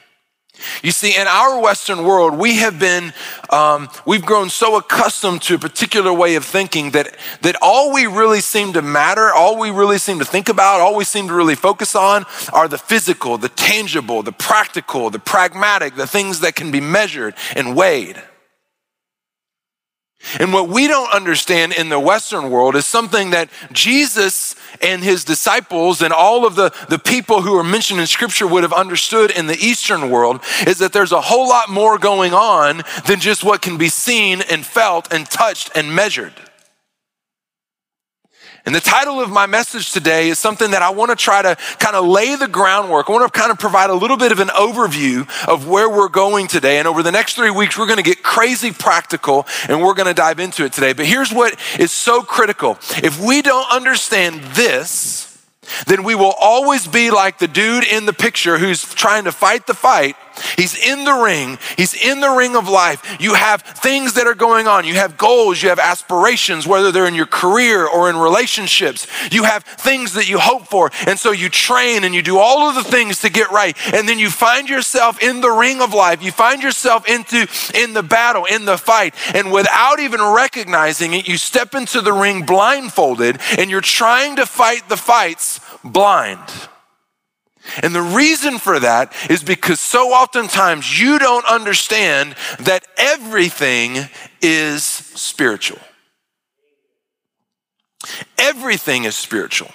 You 0.83 0.91
see, 0.91 1.15
in 1.15 1.27
our 1.27 1.61
Western 1.61 2.03
world, 2.03 2.37
we 2.37 2.57
have 2.57 2.79
been, 2.79 3.13
um, 3.49 3.89
we've 4.05 4.25
grown 4.25 4.49
so 4.49 4.77
accustomed 4.77 5.41
to 5.43 5.55
a 5.55 5.57
particular 5.57 6.11
way 6.11 6.35
of 6.35 6.45
thinking 6.45 6.91
that, 6.91 7.15
that 7.41 7.55
all 7.61 7.93
we 7.93 8.05
really 8.07 8.41
seem 8.41 8.73
to 8.73 8.81
matter, 8.81 9.31
all 9.33 9.57
we 9.57 9.71
really 9.71 9.97
seem 9.97 10.19
to 10.19 10.25
think 10.25 10.49
about, 10.49 10.81
all 10.81 10.95
we 10.95 11.05
seem 11.05 11.27
to 11.27 11.33
really 11.33 11.55
focus 11.55 11.95
on 11.95 12.25
are 12.51 12.67
the 12.67 12.77
physical, 12.77 13.37
the 13.37 13.49
tangible, 13.49 14.21
the 14.21 14.31
practical, 14.31 15.09
the 15.09 15.19
pragmatic, 15.19 15.95
the 15.95 16.07
things 16.07 16.41
that 16.41 16.55
can 16.55 16.71
be 16.71 16.81
measured 16.81 17.35
and 17.55 17.75
weighed. 17.75 18.21
And 20.37 20.53
what 20.53 20.69
we 20.69 20.87
don't 20.87 21.11
understand 21.13 21.73
in 21.73 21.89
the 21.89 21.99
Western 21.99 22.49
world 22.49 22.75
is 22.75 22.85
something 22.85 23.31
that 23.31 23.49
Jesus 23.71 24.55
and 24.81 25.03
his 25.03 25.23
disciples 25.23 26.01
and 26.01 26.13
all 26.13 26.45
of 26.45 26.55
the, 26.55 26.73
the 26.89 26.99
people 26.99 27.41
who 27.41 27.57
are 27.57 27.63
mentioned 27.63 27.99
in 27.99 28.07
Scripture 28.07 28.45
would 28.45 28.63
have 28.63 28.73
understood 28.73 29.31
in 29.31 29.47
the 29.47 29.57
Eastern 29.57 30.09
world 30.09 30.41
is 30.67 30.77
that 30.79 30.93
there's 30.93 31.13
a 31.13 31.21
whole 31.21 31.47
lot 31.47 31.69
more 31.69 31.97
going 31.97 32.33
on 32.33 32.83
than 33.07 33.19
just 33.19 33.43
what 33.43 33.61
can 33.61 33.77
be 33.77 33.89
seen 33.89 34.41
and 34.49 34.65
felt 34.65 35.11
and 35.11 35.25
touched 35.25 35.71
and 35.75 35.95
measured. 35.95 36.33
And 38.69 38.75
the 38.75 38.81
title 38.81 39.19
of 39.19 39.31
my 39.31 39.47
message 39.47 39.91
today 39.93 40.29
is 40.29 40.37
something 40.37 40.69
that 40.69 40.83
I 40.83 40.91
want 40.91 41.09
to 41.09 41.15
try 41.15 41.41
to 41.41 41.55
kind 41.79 41.95
of 41.95 42.05
lay 42.05 42.35
the 42.35 42.47
groundwork. 42.47 43.09
I 43.09 43.13
want 43.13 43.33
to 43.33 43.39
kind 43.39 43.51
of 43.51 43.57
provide 43.57 43.89
a 43.89 43.95
little 43.95 44.15
bit 44.15 44.31
of 44.31 44.39
an 44.39 44.49
overview 44.49 45.27
of 45.47 45.67
where 45.67 45.89
we're 45.89 46.07
going 46.07 46.45
today. 46.47 46.77
And 46.77 46.87
over 46.87 47.01
the 47.01 47.11
next 47.11 47.33
three 47.33 47.49
weeks, 47.49 47.79
we're 47.79 47.87
going 47.87 47.97
to 47.97 48.03
get 48.03 48.21
crazy 48.21 48.71
practical 48.71 49.47
and 49.67 49.81
we're 49.81 49.95
going 49.95 50.05
to 50.05 50.13
dive 50.13 50.39
into 50.39 50.65
it 50.65 50.73
today. 50.73 50.93
But 50.93 51.07
here's 51.07 51.33
what 51.33 51.59
is 51.79 51.89
so 51.91 52.21
critical. 52.21 52.77
If 53.01 53.19
we 53.19 53.41
don't 53.41 53.65
understand 53.71 54.43
this, 54.53 55.35
then 55.87 56.03
we 56.03 56.13
will 56.13 56.35
always 56.39 56.85
be 56.85 57.09
like 57.09 57.39
the 57.39 57.47
dude 57.47 57.85
in 57.85 58.05
the 58.05 58.13
picture 58.13 58.59
who's 58.59 58.85
trying 58.93 59.23
to 59.23 59.31
fight 59.31 59.65
the 59.65 59.73
fight. 59.73 60.15
He's 60.57 60.77
in 60.77 61.03
the 61.03 61.13
ring. 61.13 61.57
He's 61.77 61.93
in 61.93 62.19
the 62.19 62.29
ring 62.29 62.55
of 62.55 62.67
life. 62.67 63.17
You 63.19 63.33
have 63.33 63.61
things 63.61 64.13
that 64.13 64.27
are 64.27 64.35
going 64.35 64.67
on. 64.67 64.85
You 64.85 64.95
have 64.95 65.17
goals. 65.17 65.61
You 65.61 65.69
have 65.69 65.79
aspirations, 65.79 66.67
whether 66.67 66.91
they're 66.91 67.07
in 67.07 67.15
your 67.15 67.25
career 67.25 67.87
or 67.87 68.09
in 68.09 68.17
relationships. 68.17 69.07
You 69.31 69.43
have 69.43 69.63
things 69.63 70.13
that 70.13 70.29
you 70.29 70.39
hope 70.39 70.67
for. 70.67 70.91
And 71.07 71.19
so 71.19 71.31
you 71.31 71.49
train 71.49 72.03
and 72.03 72.13
you 72.13 72.21
do 72.21 72.37
all 72.37 72.69
of 72.69 72.75
the 72.75 72.83
things 72.83 73.21
to 73.21 73.29
get 73.29 73.51
right. 73.51 73.75
And 73.93 74.07
then 74.07 74.19
you 74.19 74.29
find 74.29 74.69
yourself 74.69 75.21
in 75.21 75.41
the 75.41 75.51
ring 75.51 75.81
of 75.81 75.93
life. 75.93 76.23
You 76.23 76.31
find 76.31 76.61
yourself 76.61 77.07
into 77.07 77.47
in 77.73 77.93
the 77.93 78.03
battle, 78.03 78.45
in 78.45 78.65
the 78.65 78.77
fight. 78.77 79.13
And 79.33 79.51
without 79.51 79.99
even 79.99 80.21
recognizing 80.21 81.13
it, 81.13 81.27
you 81.27 81.37
step 81.37 81.75
into 81.75 82.01
the 82.01 82.13
ring 82.13 82.45
blindfolded 82.45 83.39
and 83.57 83.69
you're 83.69 83.81
trying 83.81 84.35
to 84.37 84.45
fight 84.45 84.87
the 84.89 84.97
fights 84.97 85.59
blind. 85.83 86.69
And 87.83 87.93
the 87.93 88.01
reason 88.01 88.57
for 88.57 88.79
that 88.79 89.13
is 89.29 89.43
because 89.43 89.79
so 89.79 90.09
oftentimes 90.09 90.99
you 90.99 91.19
don't 91.19 91.45
understand 91.45 92.35
that 92.61 92.85
everything 92.97 93.97
is 94.41 94.83
spiritual. 94.83 95.79
Everything 98.37 99.03
is 99.03 99.15
spiritual. 99.15 99.71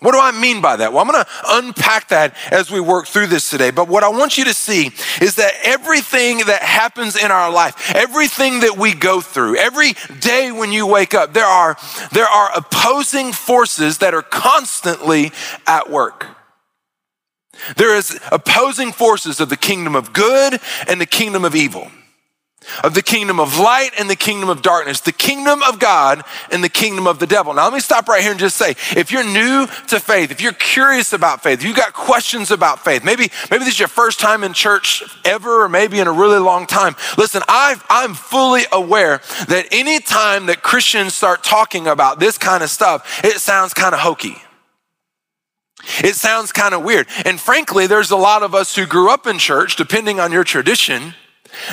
What 0.00 0.12
do 0.12 0.20
I 0.20 0.30
mean 0.30 0.60
by 0.60 0.76
that? 0.76 0.92
Well, 0.92 1.02
I'm 1.02 1.10
going 1.10 1.24
to 1.24 1.30
unpack 1.46 2.08
that 2.10 2.36
as 2.52 2.70
we 2.70 2.78
work 2.78 3.08
through 3.08 3.26
this 3.26 3.50
today. 3.50 3.72
But 3.72 3.88
what 3.88 4.04
I 4.04 4.08
want 4.08 4.38
you 4.38 4.44
to 4.44 4.54
see 4.54 4.92
is 5.20 5.34
that 5.36 5.52
everything 5.64 6.38
that 6.46 6.62
happens 6.62 7.16
in 7.16 7.32
our 7.32 7.50
life, 7.50 7.92
everything 7.96 8.60
that 8.60 8.78
we 8.78 8.94
go 8.94 9.20
through, 9.20 9.56
every 9.56 9.94
day 10.20 10.52
when 10.52 10.70
you 10.70 10.86
wake 10.86 11.14
up, 11.14 11.32
there 11.32 11.44
are, 11.44 11.76
there 12.12 12.28
are 12.28 12.50
opposing 12.54 13.32
forces 13.32 13.98
that 13.98 14.14
are 14.14 14.22
constantly 14.22 15.32
at 15.66 15.90
work. 15.90 16.26
There 17.76 17.96
is 17.96 18.18
opposing 18.30 18.92
forces 18.92 19.40
of 19.40 19.48
the 19.48 19.56
kingdom 19.56 19.94
of 19.94 20.12
good 20.12 20.60
and 20.86 21.00
the 21.00 21.06
kingdom 21.06 21.44
of 21.44 21.54
evil 21.54 21.90
of 22.84 22.94
the 22.94 23.02
kingdom 23.02 23.40
of 23.40 23.58
light 23.58 23.90
and 23.98 24.08
the 24.08 24.16
kingdom 24.16 24.48
of 24.48 24.62
darkness, 24.62 25.00
the 25.00 25.12
kingdom 25.12 25.62
of 25.62 25.78
God 25.78 26.22
and 26.50 26.62
the 26.62 26.68
kingdom 26.68 27.06
of 27.06 27.18
the 27.18 27.26
devil. 27.26 27.54
Now, 27.54 27.64
let 27.64 27.72
me 27.72 27.80
stop 27.80 28.08
right 28.08 28.20
here 28.22 28.30
and 28.30 28.40
just 28.40 28.56
say 28.56 28.70
if 28.96 29.10
you're 29.10 29.24
new 29.24 29.66
to 29.88 30.00
faith, 30.00 30.30
if 30.30 30.40
you're 30.40 30.52
curious 30.52 31.12
about 31.12 31.42
faith, 31.42 31.62
you've 31.62 31.76
got 31.76 31.92
questions 31.92 32.50
about 32.50 32.84
faith, 32.84 33.04
maybe, 33.04 33.30
maybe 33.50 33.64
this 33.64 33.74
is 33.74 33.78
your 33.78 33.88
first 33.88 34.20
time 34.20 34.44
in 34.44 34.52
church 34.52 35.02
ever, 35.24 35.64
or 35.64 35.68
maybe 35.68 35.98
in 35.98 36.06
a 36.06 36.12
really 36.12 36.38
long 36.38 36.66
time, 36.66 36.96
listen, 37.16 37.42
i 37.48 37.76
am 37.90 38.14
fully 38.14 38.62
aware 38.72 39.20
that 39.48 39.66
anytime 39.72 40.46
that 40.46 40.62
Christians 40.62 41.14
start 41.14 41.42
talking 41.42 41.86
about 41.86 42.20
this 42.20 42.38
kind 42.38 42.62
of 42.62 42.70
stuff, 42.70 43.24
it 43.24 43.38
sounds 43.38 43.74
kind 43.74 43.94
of 43.94 44.00
hokey. 44.00 44.36
It 46.02 46.14
sounds 46.14 46.52
kind 46.52 46.74
of 46.74 46.82
weird. 46.82 47.08
And 47.24 47.40
frankly, 47.40 47.86
there's 47.86 48.10
a 48.10 48.16
lot 48.16 48.42
of 48.42 48.54
us 48.54 48.76
who 48.76 48.86
grew 48.86 49.10
up 49.10 49.26
in 49.26 49.38
church, 49.38 49.76
depending 49.76 50.20
on 50.20 50.32
your 50.32 50.44
tradition, 50.44 51.14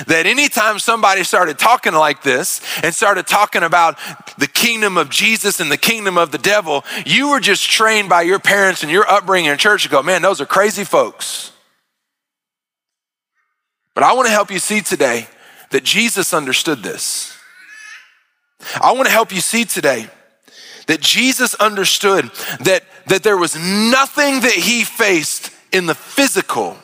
that 0.06 0.26
anytime 0.26 0.78
somebody 0.78 1.22
started 1.22 1.58
talking 1.58 1.92
like 1.92 2.22
this 2.22 2.60
and 2.82 2.94
started 2.94 3.26
talking 3.26 3.62
about 3.62 3.98
the 4.38 4.46
kingdom 4.46 4.96
of 4.96 5.10
Jesus 5.10 5.60
and 5.60 5.70
the 5.70 5.76
kingdom 5.76 6.16
of 6.16 6.32
the 6.32 6.38
devil, 6.38 6.84
you 7.04 7.30
were 7.30 7.40
just 7.40 7.70
trained 7.70 8.08
by 8.08 8.22
your 8.22 8.38
parents 8.38 8.82
and 8.82 8.90
your 8.90 9.08
upbringing 9.08 9.50
in 9.50 9.58
church 9.58 9.82
to 9.84 9.88
go, 9.88 10.02
man, 10.02 10.22
those 10.22 10.40
are 10.40 10.46
crazy 10.46 10.84
folks. 10.84 11.52
But 13.94 14.04
I 14.04 14.14
want 14.14 14.26
to 14.26 14.32
help 14.32 14.50
you 14.50 14.58
see 14.58 14.80
today 14.80 15.26
that 15.70 15.84
Jesus 15.84 16.32
understood 16.34 16.82
this. 16.82 17.36
I 18.80 18.92
want 18.92 19.06
to 19.06 19.12
help 19.12 19.32
you 19.32 19.40
see 19.40 19.64
today 19.64 20.08
that 20.86 21.00
Jesus 21.00 21.54
understood 21.54 22.30
that, 22.60 22.84
that 23.06 23.22
there 23.22 23.36
was 23.36 23.56
nothing 23.56 24.40
that 24.40 24.52
he 24.52 24.84
faced 24.84 25.50
in 25.72 25.86
the 25.86 25.94
physical 25.94 26.76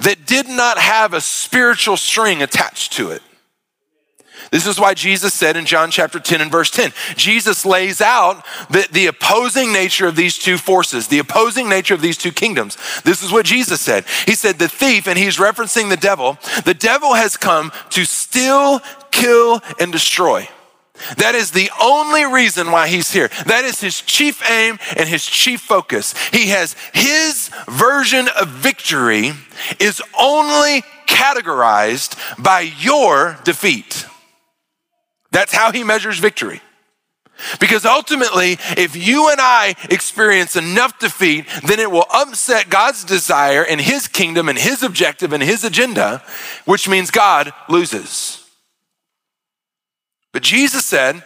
that 0.00 0.26
did 0.26 0.48
not 0.48 0.78
have 0.78 1.14
a 1.14 1.20
spiritual 1.20 1.96
string 1.96 2.42
attached 2.42 2.92
to 2.94 3.10
it. 3.10 3.22
This 4.50 4.66
is 4.66 4.80
why 4.80 4.94
Jesus 4.94 5.32
said 5.32 5.56
in 5.56 5.64
John 5.64 5.90
chapter 5.90 6.18
10 6.18 6.40
and 6.40 6.50
verse 6.50 6.70
10, 6.70 6.92
Jesus 7.14 7.64
lays 7.64 8.00
out 8.00 8.44
the, 8.68 8.88
the 8.90 9.06
opposing 9.06 9.72
nature 9.72 10.06
of 10.06 10.16
these 10.16 10.38
two 10.38 10.58
forces, 10.58 11.06
the 11.06 11.20
opposing 11.20 11.68
nature 11.68 11.94
of 11.94 12.00
these 12.00 12.16
two 12.16 12.32
kingdoms. 12.32 12.76
This 13.02 13.22
is 13.22 13.30
what 13.30 13.46
Jesus 13.46 13.80
said. 13.80 14.04
He 14.26 14.34
said, 14.34 14.58
The 14.58 14.68
thief, 14.68 15.06
and 15.06 15.18
he's 15.18 15.36
referencing 15.36 15.88
the 15.88 15.96
devil, 15.96 16.38
the 16.64 16.74
devil 16.74 17.14
has 17.14 17.36
come 17.36 17.70
to 17.90 18.04
steal, 18.04 18.80
kill, 19.10 19.60
and 19.78 19.92
destroy. 19.92 20.48
That 21.16 21.34
is 21.34 21.50
the 21.50 21.70
only 21.80 22.24
reason 22.24 22.70
why 22.70 22.88
he's 22.88 23.12
here. 23.12 23.28
That 23.46 23.64
is 23.64 23.80
his 23.80 24.00
chief 24.00 24.48
aim 24.48 24.78
and 24.96 25.08
his 25.08 25.24
chief 25.24 25.60
focus. 25.60 26.14
He 26.28 26.48
has 26.48 26.74
his 26.92 27.50
version 27.68 28.28
of 28.40 28.48
victory 28.48 29.32
is 29.78 30.02
only 30.18 30.82
categorized 31.06 32.16
by 32.42 32.60
your 32.60 33.38
defeat. 33.44 34.06
That's 35.32 35.52
how 35.52 35.72
he 35.72 35.84
measures 35.84 36.18
victory. 36.18 36.60
Because 37.58 37.86
ultimately, 37.86 38.58
if 38.76 38.94
you 38.94 39.30
and 39.30 39.40
I 39.40 39.74
experience 39.88 40.56
enough 40.56 40.98
defeat, 40.98 41.46
then 41.64 41.80
it 41.80 41.90
will 41.90 42.06
upset 42.12 42.68
God's 42.68 43.04
desire 43.04 43.64
and 43.64 43.80
his 43.80 44.08
kingdom 44.08 44.48
and 44.48 44.58
his 44.58 44.82
objective 44.82 45.32
and 45.32 45.42
his 45.42 45.64
agenda, 45.64 46.22
which 46.64 46.88
means 46.88 47.10
God 47.10 47.52
loses. 47.68 48.39
But 50.32 50.42
Jesus 50.42 50.84
said, 50.84 51.22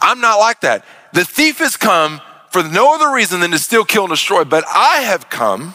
I'm 0.00 0.20
not 0.20 0.38
like 0.38 0.60
that. 0.60 0.84
The 1.12 1.24
thief 1.24 1.58
has 1.58 1.76
come 1.76 2.20
for 2.50 2.62
no 2.62 2.94
other 2.94 3.12
reason 3.14 3.40
than 3.40 3.50
to 3.50 3.58
steal, 3.58 3.84
kill, 3.84 4.04
and 4.04 4.10
destroy, 4.10 4.44
but 4.44 4.64
I 4.68 4.98
have 4.98 5.30
come 5.30 5.74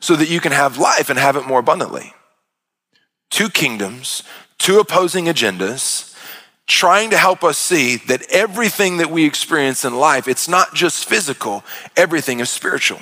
so 0.00 0.16
that 0.16 0.28
you 0.28 0.40
can 0.40 0.52
have 0.52 0.78
life 0.78 1.08
and 1.08 1.18
have 1.18 1.36
it 1.36 1.46
more 1.46 1.60
abundantly. 1.60 2.12
Two 3.30 3.48
kingdoms, 3.48 4.22
two 4.58 4.78
opposing 4.78 5.26
agendas, 5.26 6.14
trying 6.66 7.10
to 7.10 7.16
help 7.16 7.42
us 7.44 7.58
see 7.58 7.96
that 7.96 8.22
everything 8.30 8.98
that 8.98 9.10
we 9.10 9.24
experience 9.24 9.84
in 9.84 9.96
life, 9.96 10.28
it's 10.28 10.48
not 10.48 10.74
just 10.74 11.06
physical, 11.06 11.64
everything 11.96 12.40
is 12.40 12.50
spiritual. 12.50 13.00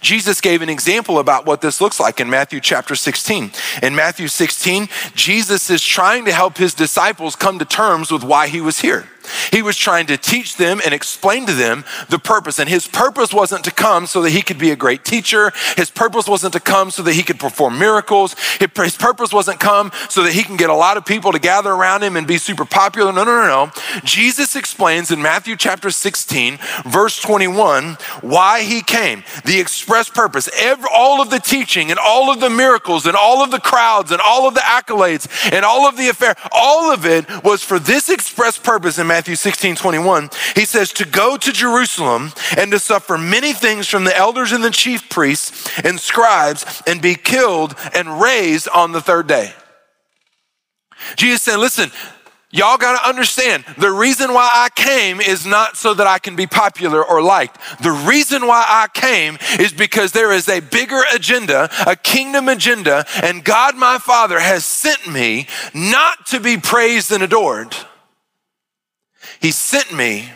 Jesus 0.00 0.40
gave 0.40 0.62
an 0.62 0.68
example 0.68 1.18
about 1.18 1.46
what 1.46 1.60
this 1.60 1.80
looks 1.80 2.00
like 2.00 2.20
in 2.20 2.30
Matthew 2.30 2.60
chapter 2.60 2.94
16. 2.94 3.52
In 3.82 3.94
Matthew 3.94 4.28
16, 4.28 4.88
Jesus 5.14 5.70
is 5.70 5.82
trying 5.82 6.24
to 6.24 6.32
help 6.32 6.56
his 6.56 6.74
disciples 6.74 7.36
come 7.36 7.58
to 7.58 7.64
terms 7.64 8.10
with 8.10 8.24
why 8.24 8.48
he 8.48 8.60
was 8.60 8.80
here. 8.80 9.08
He 9.50 9.62
was 9.62 9.76
trying 9.76 10.06
to 10.06 10.16
teach 10.16 10.56
them 10.56 10.80
and 10.84 10.94
explain 10.94 11.46
to 11.46 11.52
them 11.52 11.84
the 12.08 12.18
purpose. 12.18 12.58
And 12.58 12.68
his 12.68 12.86
purpose 12.86 13.32
wasn't 13.32 13.64
to 13.64 13.70
come 13.70 14.06
so 14.06 14.22
that 14.22 14.30
he 14.30 14.42
could 14.42 14.58
be 14.58 14.70
a 14.70 14.76
great 14.76 15.04
teacher. 15.04 15.52
His 15.76 15.90
purpose 15.90 16.26
wasn't 16.26 16.52
to 16.54 16.60
come 16.60 16.90
so 16.90 17.02
that 17.02 17.14
he 17.14 17.22
could 17.22 17.38
perform 17.38 17.78
miracles. 17.78 18.34
His 18.58 18.96
purpose 18.96 19.32
wasn't 19.32 19.60
come 19.60 19.92
so 20.08 20.22
that 20.22 20.32
he 20.32 20.42
can 20.42 20.56
get 20.56 20.70
a 20.70 20.74
lot 20.74 20.96
of 20.96 21.04
people 21.04 21.32
to 21.32 21.38
gather 21.38 21.70
around 21.70 22.02
him 22.02 22.16
and 22.16 22.26
be 22.26 22.38
super 22.38 22.64
popular. 22.64 23.12
No, 23.12 23.24
no, 23.24 23.40
no, 23.40 23.46
no. 23.46 24.00
Jesus 24.04 24.56
explains 24.56 25.10
in 25.10 25.20
Matthew 25.20 25.56
chapter 25.56 25.90
16, 25.90 26.58
verse 26.86 27.20
21, 27.20 27.96
why 28.20 28.62
he 28.62 28.82
came, 28.82 29.24
the 29.44 29.60
express 29.60 30.08
purpose, 30.08 30.48
every, 30.58 30.88
all 30.92 31.20
of 31.20 31.30
the 31.30 31.38
teaching 31.38 31.90
and 31.90 31.98
all 31.98 32.30
of 32.30 32.40
the 32.40 32.50
miracles 32.50 33.06
and 33.06 33.16
all 33.16 33.42
of 33.42 33.50
the 33.50 33.60
crowds 33.60 34.10
and 34.10 34.20
all 34.20 34.46
of 34.48 34.54
the 34.54 34.60
accolades 34.60 35.28
and 35.52 35.64
all 35.64 35.86
of 35.86 35.96
the 35.96 36.08
affair, 36.08 36.34
all 36.50 36.92
of 36.92 37.06
it 37.06 37.26
was 37.44 37.62
for 37.62 37.78
this 37.78 38.08
express 38.08 38.58
purpose 38.58 38.98
in 38.98 39.06
Matthew 39.12 39.36
16, 39.36 39.76
21. 39.76 40.30
He 40.54 40.64
says, 40.64 40.90
to 40.94 41.04
go 41.04 41.36
to 41.36 41.52
Jerusalem 41.52 42.32
and 42.56 42.72
to 42.72 42.78
suffer 42.78 43.18
many 43.18 43.52
things 43.52 43.86
from 43.86 44.04
the 44.04 44.16
elders 44.16 44.52
and 44.52 44.64
the 44.64 44.70
chief 44.70 45.10
priests 45.10 45.70
and 45.84 46.00
scribes 46.00 46.82
and 46.86 47.02
be 47.02 47.14
killed 47.14 47.74
and 47.94 48.22
raised 48.22 48.70
on 48.70 48.92
the 48.92 49.02
third 49.02 49.26
day. 49.26 49.52
Jesus 51.16 51.42
said, 51.42 51.58
listen, 51.58 51.92
Y'all 52.54 52.76
got 52.76 53.00
to 53.00 53.08
understand 53.08 53.64
the 53.78 53.90
reason 53.90 54.34
why 54.34 54.50
I 54.52 54.68
came 54.74 55.22
is 55.22 55.46
not 55.46 55.78
so 55.78 55.94
that 55.94 56.06
I 56.06 56.18
can 56.18 56.36
be 56.36 56.46
popular 56.46 57.02
or 57.02 57.22
liked. 57.22 57.58
The 57.82 57.92
reason 57.92 58.46
why 58.46 58.62
I 58.66 58.88
came 58.92 59.38
is 59.58 59.72
because 59.72 60.12
there 60.12 60.32
is 60.32 60.50
a 60.50 60.60
bigger 60.60 61.00
agenda, 61.14 61.70
a 61.86 61.96
kingdom 61.96 62.50
agenda, 62.50 63.06
and 63.22 63.42
God 63.42 63.74
my 63.74 63.96
Father 63.96 64.38
has 64.38 64.66
sent 64.66 65.06
me 65.10 65.46
not 65.72 66.26
to 66.26 66.40
be 66.40 66.58
praised 66.58 67.10
and 67.10 67.22
adored. 67.22 67.74
He 69.42 69.50
sent 69.50 69.92
me 69.92 70.30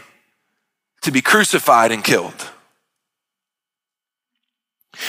to 1.03 1.13
be 1.13 1.23
crucified 1.23 1.93
and 1.93 2.03
killed. 2.03 2.51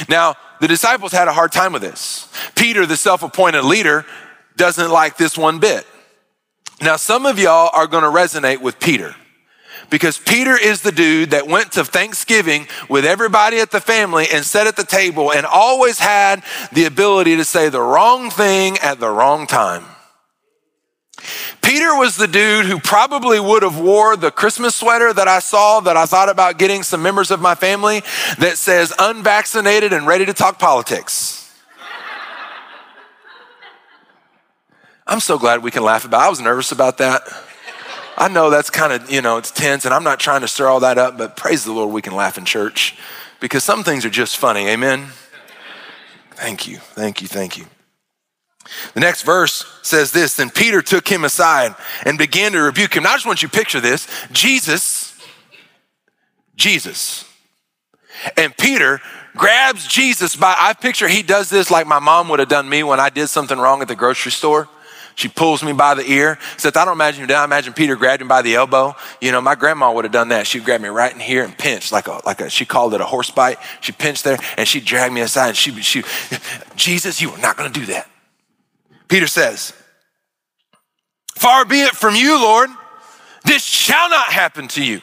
Now, 0.08 0.36
the 0.62 0.68
disciples 0.68 1.12
had 1.12 1.28
a 1.28 1.34
hard 1.34 1.52
time 1.52 1.74
with 1.74 1.82
this. 1.82 2.32
Peter, 2.56 2.86
the 2.86 2.96
self 2.96 3.24
appointed 3.24 3.64
leader, 3.64 4.06
doesn't 4.56 4.92
like 4.92 5.18
this 5.18 5.36
one 5.36 5.60
bit. 5.60 5.86
Now, 6.80 6.96
some 6.96 7.26
of 7.26 7.40
y'all 7.40 7.72
are 7.74 7.88
going 7.88 8.04
to 8.04 8.10
resonate 8.10 8.62
with 8.62 8.80
Peter 8.80 9.16
because 9.90 10.20
Peter 10.20 10.56
is 10.56 10.82
the 10.82 10.92
dude 10.92 11.32
that 11.32 11.48
went 11.48 11.72
to 11.72 11.84
Thanksgiving 11.84 12.68
with 12.90 13.04
everybody 13.04 13.60
at 13.60 13.72
the 13.72 13.82
family 13.82 14.28
and 14.32 14.46
sat 14.46 14.68
at 14.68 14.76
the 14.76 14.84
table 14.84 15.34
and 15.34 15.44
always 15.44 15.98
had 15.98 16.44
the 16.72 16.86
ability 16.86 17.38
to 17.38 17.46
say 17.46 17.70
the 17.70 17.82
wrong 17.82 18.30
thing 18.30 18.78
at 18.84 19.00
the 19.00 19.10
wrong 19.10 19.48
time. 19.48 19.86
Peter 21.62 21.96
was 21.96 22.16
the 22.16 22.28
dude 22.28 22.66
who 22.66 22.80
probably 22.80 23.40
would 23.40 23.64
have 23.64 23.80
wore 23.80 24.16
the 24.16 24.32
Christmas 24.32 24.76
sweater 24.76 25.14
that 25.14 25.28
I 25.28 25.40
saw 25.40 25.80
that 25.82 25.98
I 25.98 26.06
thought 26.06 26.30
about 26.30 26.58
getting 26.58 26.84
some 26.84 27.02
members 27.02 27.32
of 27.32 27.42
my 27.42 27.56
family 27.56 28.02
that 28.40 28.58
says 28.58 28.94
unvaccinated 28.98 29.94
and 29.94 30.08
ready 30.08 30.26
to 30.26 30.34
talk 30.34 30.60
politics. 30.60 31.44
I'm 35.06 35.22
so 35.22 35.38
glad 35.38 35.64
we 35.64 35.72
can 35.72 35.84
laugh 35.84 36.04
about. 36.04 36.22
It. 36.22 36.26
I 36.26 36.30
was 36.30 36.42
nervous 36.42 36.72
about 36.72 36.98
that. 36.98 37.22
I 38.18 38.28
know 38.28 38.50
that's 38.50 38.70
kind 38.70 38.92
of, 38.92 39.10
you 39.12 39.22
know, 39.22 39.38
it's 39.38 39.52
tense 39.52 39.86
and 39.86 39.94
I'm 39.94 40.04
not 40.04 40.20
trying 40.20 40.42
to 40.42 40.48
stir 40.48 40.68
all 40.68 40.80
that 40.82 40.98
up, 40.98 41.18
but 41.18 41.38
praise 41.38 41.64
the 41.64 41.72
Lord 41.72 41.94
we 41.94 42.02
can 42.02 42.16
laugh 42.16 42.38
in 42.38 42.46
church 42.46 42.98
because 43.40 43.64
some 43.64 43.84
things 43.84 44.06
are 44.06 44.10
just 44.10 44.38
funny. 44.38 44.68
Amen. 44.68 45.10
Thank 46.32 46.68
you. 46.68 46.78
Thank 46.78 47.22
you. 47.22 47.28
Thank 47.28 47.58
you. 47.58 47.66
The 48.94 49.00
next 49.00 49.24
verse 49.24 49.66
says 49.84 50.12
this 50.12 50.36
Then 50.36 50.50
Peter 50.50 50.82
took 50.82 51.08
him 51.08 51.24
aside 51.24 51.76
and 52.06 52.18
began 52.18 52.52
to 52.54 52.62
rebuke 52.62 52.96
him. 52.96 53.04
Now, 53.04 53.12
I 53.12 53.16
just 53.16 53.26
want 53.26 53.42
you 53.42 53.48
to 53.48 53.58
picture 53.58 53.80
this 53.80 54.08
Jesus, 54.32 55.20
Jesus, 56.56 57.26
and 58.36 58.56
Peter 58.58 59.02
grabs 59.36 59.88
Jesus 59.88 60.36
by, 60.36 60.56
I 60.58 60.74
picture 60.74 61.08
he 61.08 61.22
does 61.22 61.50
this 61.50 61.70
like 61.70 61.88
my 61.88 62.00
mom 62.00 62.30
would 62.30 62.40
have 62.40 62.50
done 62.50 62.68
me 62.68 62.84
when 62.84 63.00
I 63.00 63.10
did 63.10 63.28
something 63.28 63.58
wrong 63.58 63.82
at 63.82 63.88
the 63.88 63.96
grocery 63.96 64.32
store. 64.32 64.68
She 65.18 65.30
pulls 65.30 65.64
me 65.64 65.74
by 65.74 65.96
the 65.96 66.08
ear. 66.08 66.38
Except 66.54 66.78
I 66.78 66.86
don't 66.86 66.94
imagine 66.94 67.22
you 67.22 67.28
did. 67.28 67.36
I 67.36 67.44
imagine 67.44 67.74
Peter 67.74 67.96
grabbed 67.96 68.22
him 68.22 68.28
by 68.28 68.44
the 68.44 68.54
elbow. 68.54 68.96
You 69.20 69.32
know, 69.32 69.42
my 69.42 69.56
grandma 69.56 69.92
would 69.92 70.06
have 70.06 70.12
done 70.12 70.30
that. 70.30 70.46
She'd 70.46 70.64
grab 70.64 70.80
me 70.80 70.90
right 70.90 71.12
in 71.12 71.20
here 71.20 71.44
and 71.44 71.58
pinch 71.58 71.92
like 71.92 72.08
a, 72.08 72.22
like 72.24 72.40
a, 72.40 72.52
she 72.52 72.66
called 72.66 72.94
it 72.94 73.02
a 73.02 73.06
horse 73.06 73.32
bite. 73.32 73.58
She 73.82 73.92
pinched 73.92 74.24
there 74.24 74.38
and 74.58 74.68
she 74.68 74.80
dragged 74.80 75.12
me 75.12 75.22
aside 75.22 75.50
and 75.50 75.58
she, 75.58 75.72
she, 75.82 76.04
Jesus, 76.76 77.20
you 77.20 77.32
are 77.32 77.40
not 77.40 77.58
going 77.58 77.72
to 77.72 77.80
do 77.80 77.88
that. 77.88 78.08
Peter 79.08 79.28
says, 79.28 79.74
far 81.36 81.66
be 81.66 81.82
it 81.82 81.92
from 81.92 82.16
you, 82.16 82.40
Lord. 82.42 82.70
This 83.46 83.64
shall 83.64 84.10
not 84.10 84.28
happen 84.28 84.68
to 84.70 84.84
you. 84.84 85.02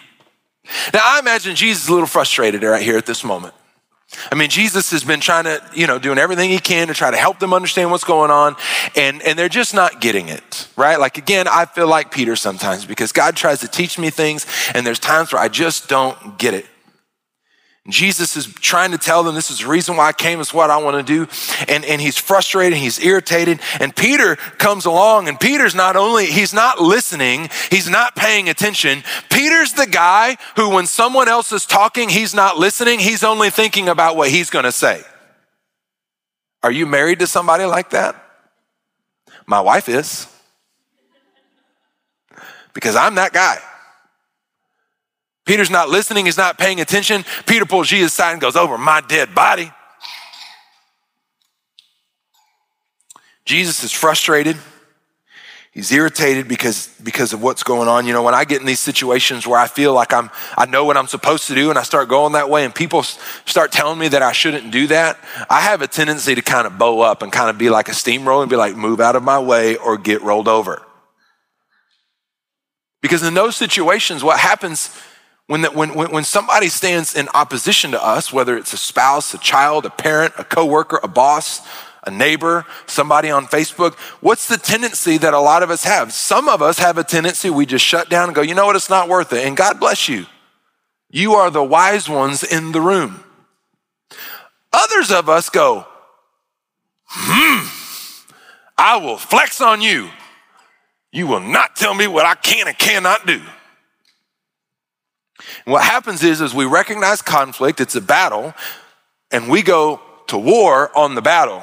Now, 0.92 1.00
I 1.02 1.18
imagine 1.18 1.56
Jesus 1.56 1.84
is 1.84 1.88
a 1.88 1.92
little 1.92 2.06
frustrated 2.06 2.62
right 2.62 2.82
here 2.82 2.96
at 2.96 3.06
this 3.06 3.25
moment. 3.25 3.54
I 4.30 4.34
mean, 4.34 4.49
Jesus 4.49 4.90
has 4.92 5.02
been 5.02 5.20
trying 5.20 5.44
to, 5.44 5.62
you 5.75 5.87
know, 5.87 5.99
doing 5.99 6.18
everything 6.18 6.50
he 6.50 6.58
can 6.58 6.88
to 6.88 6.94
try 6.94 7.11
to 7.11 7.16
help 7.16 7.38
them 7.38 7.52
understand 7.52 7.90
what's 7.90 8.04
going 8.04 8.30
on, 8.30 8.56
and, 8.94 9.23
and 9.23 9.38
they're 9.38 9.49
just 9.49 9.75
not 9.75 10.00
getting 10.00 10.28
it, 10.28 10.68
right? 10.76 11.00
Like, 11.00 11.18
again, 11.18 11.49
I 11.49 11.64
feel 11.64 11.88
like 11.88 12.12
Peter 12.12 12.37
sometimes 12.37 12.84
because 12.84 13.12
God 13.12 13.37
tries 13.37 13.61
to 13.61 13.68
teach 13.68 13.98
me 13.98 14.11
things, 14.11 14.46
and 14.74 14.87
there's 14.87 14.98
times 14.98 15.33
where 15.33 15.42
I 15.42 15.48
just 15.48 15.88
don't 15.88 16.38
get 16.38 16.55
it. 16.55 16.66
Jesus 17.88 18.35
is 18.35 18.47
trying 18.47 18.92
to 18.92 18.99
tell 18.99 19.23
them 19.23 19.35
this 19.35 19.51
is 19.51 19.59
the 19.59 19.68
reason 19.68 19.97
why 19.97 20.09
I 20.09 20.12
came, 20.12 20.40
is 20.40 20.55
what 20.55 20.70
I 20.70 20.79
want 20.79 20.97
to 20.97 21.03
do. 21.03 21.29
And, 21.68 21.85
and 21.85 22.01
he's 22.01 22.16
frustrated, 22.16 22.79
he's 22.79 22.99
irritated. 22.99 23.61
And 23.79 23.94
Peter 23.94 24.37
comes 24.37 24.87
along, 24.87 25.29
and 25.29 25.38
Peter's 25.38 25.75
not 25.75 25.94
only, 25.94 26.25
he's 26.27 26.55
not 26.55 26.81
listening, 26.81 27.51
he's 27.70 27.88
not 27.88 28.16
paying 28.16 28.49
attention. 28.49 29.03
Peter's 29.31 29.75
the 29.75 29.87
guy 29.87 30.38
who, 30.57 30.70
when 30.70 30.87
someone 30.87 31.29
else 31.29 31.53
is 31.53 31.66
talking, 31.66 32.09
he's 32.09 32.35
not 32.35 32.57
listening, 32.57 33.01
he's 33.01 33.23
only 33.23 33.51
thinking 33.51 33.90
about 33.90 34.16
what 34.16 34.31
he's 34.31 34.49
going 34.49 34.64
to 34.64 34.73
say. 34.73 35.03
Are 36.62 36.73
you 36.73 36.87
married 36.87 37.18
to 37.18 37.27
somebody 37.27 37.64
like 37.64 37.90
that? 37.90 38.16
My 39.47 39.61
wife 39.61 39.90
is. 39.90 40.27
Because 42.73 42.97
I'm 42.97 43.16
that 43.16 43.35
guy. 43.35 43.59
Peter's 45.44 45.70
not 45.70 45.88
listening, 45.88 46.24
he's 46.24 46.38
not 46.38 46.59
paying 46.59 46.80
attention. 46.80 47.24
Peter 47.46 47.66
pulls 47.66 47.88
Jesus 47.88 48.12
aside 48.12 48.33
and 48.33 48.40
goes, 48.40 48.57
Over 48.57 48.78
my 48.78 49.00
dead 49.00 49.35
body. 49.35 49.70
Jesus 53.44 53.85
is 53.85 53.92
frustrated. 53.92 54.57
He's 55.74 55.90
irritated 55.90 56.46
because, 56.46 56.87
because 57.02 57.33
of 57.33 57.42
what's 57.42 57.64
going 57.64 57.88
on. 57.88 58.07
You 58.07 58.12
know, 58.12 58.22
when 58.22 58.33
I 58.33 58.44
get 58.44 58.61
in 58.61 58.66
these 58.66 58.78
situations 58.78 59.44
where 59.44 59.59
I 59.59 59.66
feel 59.66 59.92
like 59.92 60.12
I'm, 60.12 60.30
I 60.57 60.66
know 60.66 60.85
what 60.85 60.96
I'm 60.96 61.09
supposed 61.09 61.48
to 61.48 61.54
do 61.57 61.68
and 61.68 61.76
I 61.76 61.83
start 61.83 62.09
going 62.09 62.35
that 62.35 62.48
way 62.48 62.64
and 62.64 62.72
people 62.72 63.02
start 63.02 63.72
telling 63.72 63.98
me 63.98 64.07
that 64.09 64.22
I 64.22 64.30
shouldn't 64.30 64.70
do 64.70 64.87
that, 64.87 65.18
I 65.50 65.62
have 65.62 65.83
a 65.83 65.88
tendency 65.88 66.37
to 66.37 66.42
kind 66.42 66.68
of 66.68 66.78
bow 66.78 67.00
up 67.00 67.22
and 67.22 67.33
kind 67.33 67.50
of 67.50 67.59
be 67.59 67.70
like 67.70 67.88
a 67.88 67.92
steamroller 67.92 68.44
and 68.44 68.50
be 68.50 68.54
like, 68.54 68.76
move 68.76 69.00
out 69.00 69.16
of 69.16 69.24
my 69.24 69.40
way 69.40 69.76
or 69.76 69.98
get 69.98 70.22
rolled 70.22 70.46
over. 70.46 70.80
Because 73.02 73.24
in 73.24 73.35
those 73.35 73.57
situations, 73.57 74.22
what 74.22 74.38
happens 74.38 74.96
when, 75.46 75.62
the, 75.62 75.70
when, 75.70 75.90
when 75.90 76.24
somebody 76.24 76.68
stands 76.68 77.14
in 77.14 77.28
opposition 77.35 77.90
to 77.90 78.02
us, 78.02 78.33
whether 78.33 78.57
it's 78.57 78.72
a 78.72 78.78
spouse, 78.78 79.35
a 79.35 79.38
child, 79.38 79.85
a 79.85 79.90
parent, 79.90 80.33
a 80.38 80.44
coworker, 80.44 80.98
a 81.02 81.09
boss, 81.09 81.61
a 82.07 82.11
neighbor, 82.11 82.64
somebody 82.87 83.30
on 83.30 83.46
Facebook, 83.46 83.94
what's 84.20 84.48
the 84.48 84.57
tendency 84.57 85.18
that 85.18 85.35
a 85.35 85.38
lot 85.38 85.62
of 85.62 85.70
us 85.70 85.85
have? 85.85 86.12
Some 86.12 86.48
of 86.48 86.62
us 86.62 86.78
have 86.78 86.96
a 86.96 87.04
tendency 87.04 87.50
we 87.50 87.66
just 87.66 87.85
shut 87.85 88.09
down 88.09 88.28
and 88.28 88.35
go, 88.35 88.42
you 88.42 88.54
know 88.54 88.66
what, 88.66 88.76
it's 88.76 88.90
not 88.90 89.09
worth 89.09 89.33
it. 89.33 89.46
And 89.46 89.57
God 89.57 89.80
bless 89.80 90.09
you. 90.09 90.26
You 91.11 91.35
are 91.35 91.50
the 91.50 91.62
wise 91.62 92.09
ones 92.09 92.42
in 92.42 92.72
the 92.72 92.80
room. 92.80 93.22
Others 94.72 95.12
of 95.12 95.28
us 95.28 95.50
go, 95.50 95.87
hmm, 97.07 97.68
I 98.76 98.96
will 98.96 99.18
flex 99.18 99.61
on 99.61 99.80
you. 99.80 100.11
You 101.12 101.26
will 101.26 101.40
not 101.40 101.76
tell 101.76 101.94
me 101.94 102.07
what 102.07 102.26
I 102.26 102.35
can 102.35 102.66
and 102.66 102.76
cannot 102.76 103.26
do. 103.26 103.40
And 105.66 105.73
what 105.73 105.83
happens 105.83 106.23
is, 106.23 106.40
is 106.40 106.55
we 106.55 106.64
recognize 106.64 107.23
conflict, 107.23 107.81
it's 107.81 107.97
a 107.97 108.01
battle, 108.01 108.55
and 109.31 109.49
we 109.49 109.62
go 109.62 110.01
to 110.29 110.38
war 110.38 110.97
on 110.97 111.14
the 111.14 111.23
battle. 111.23 111.62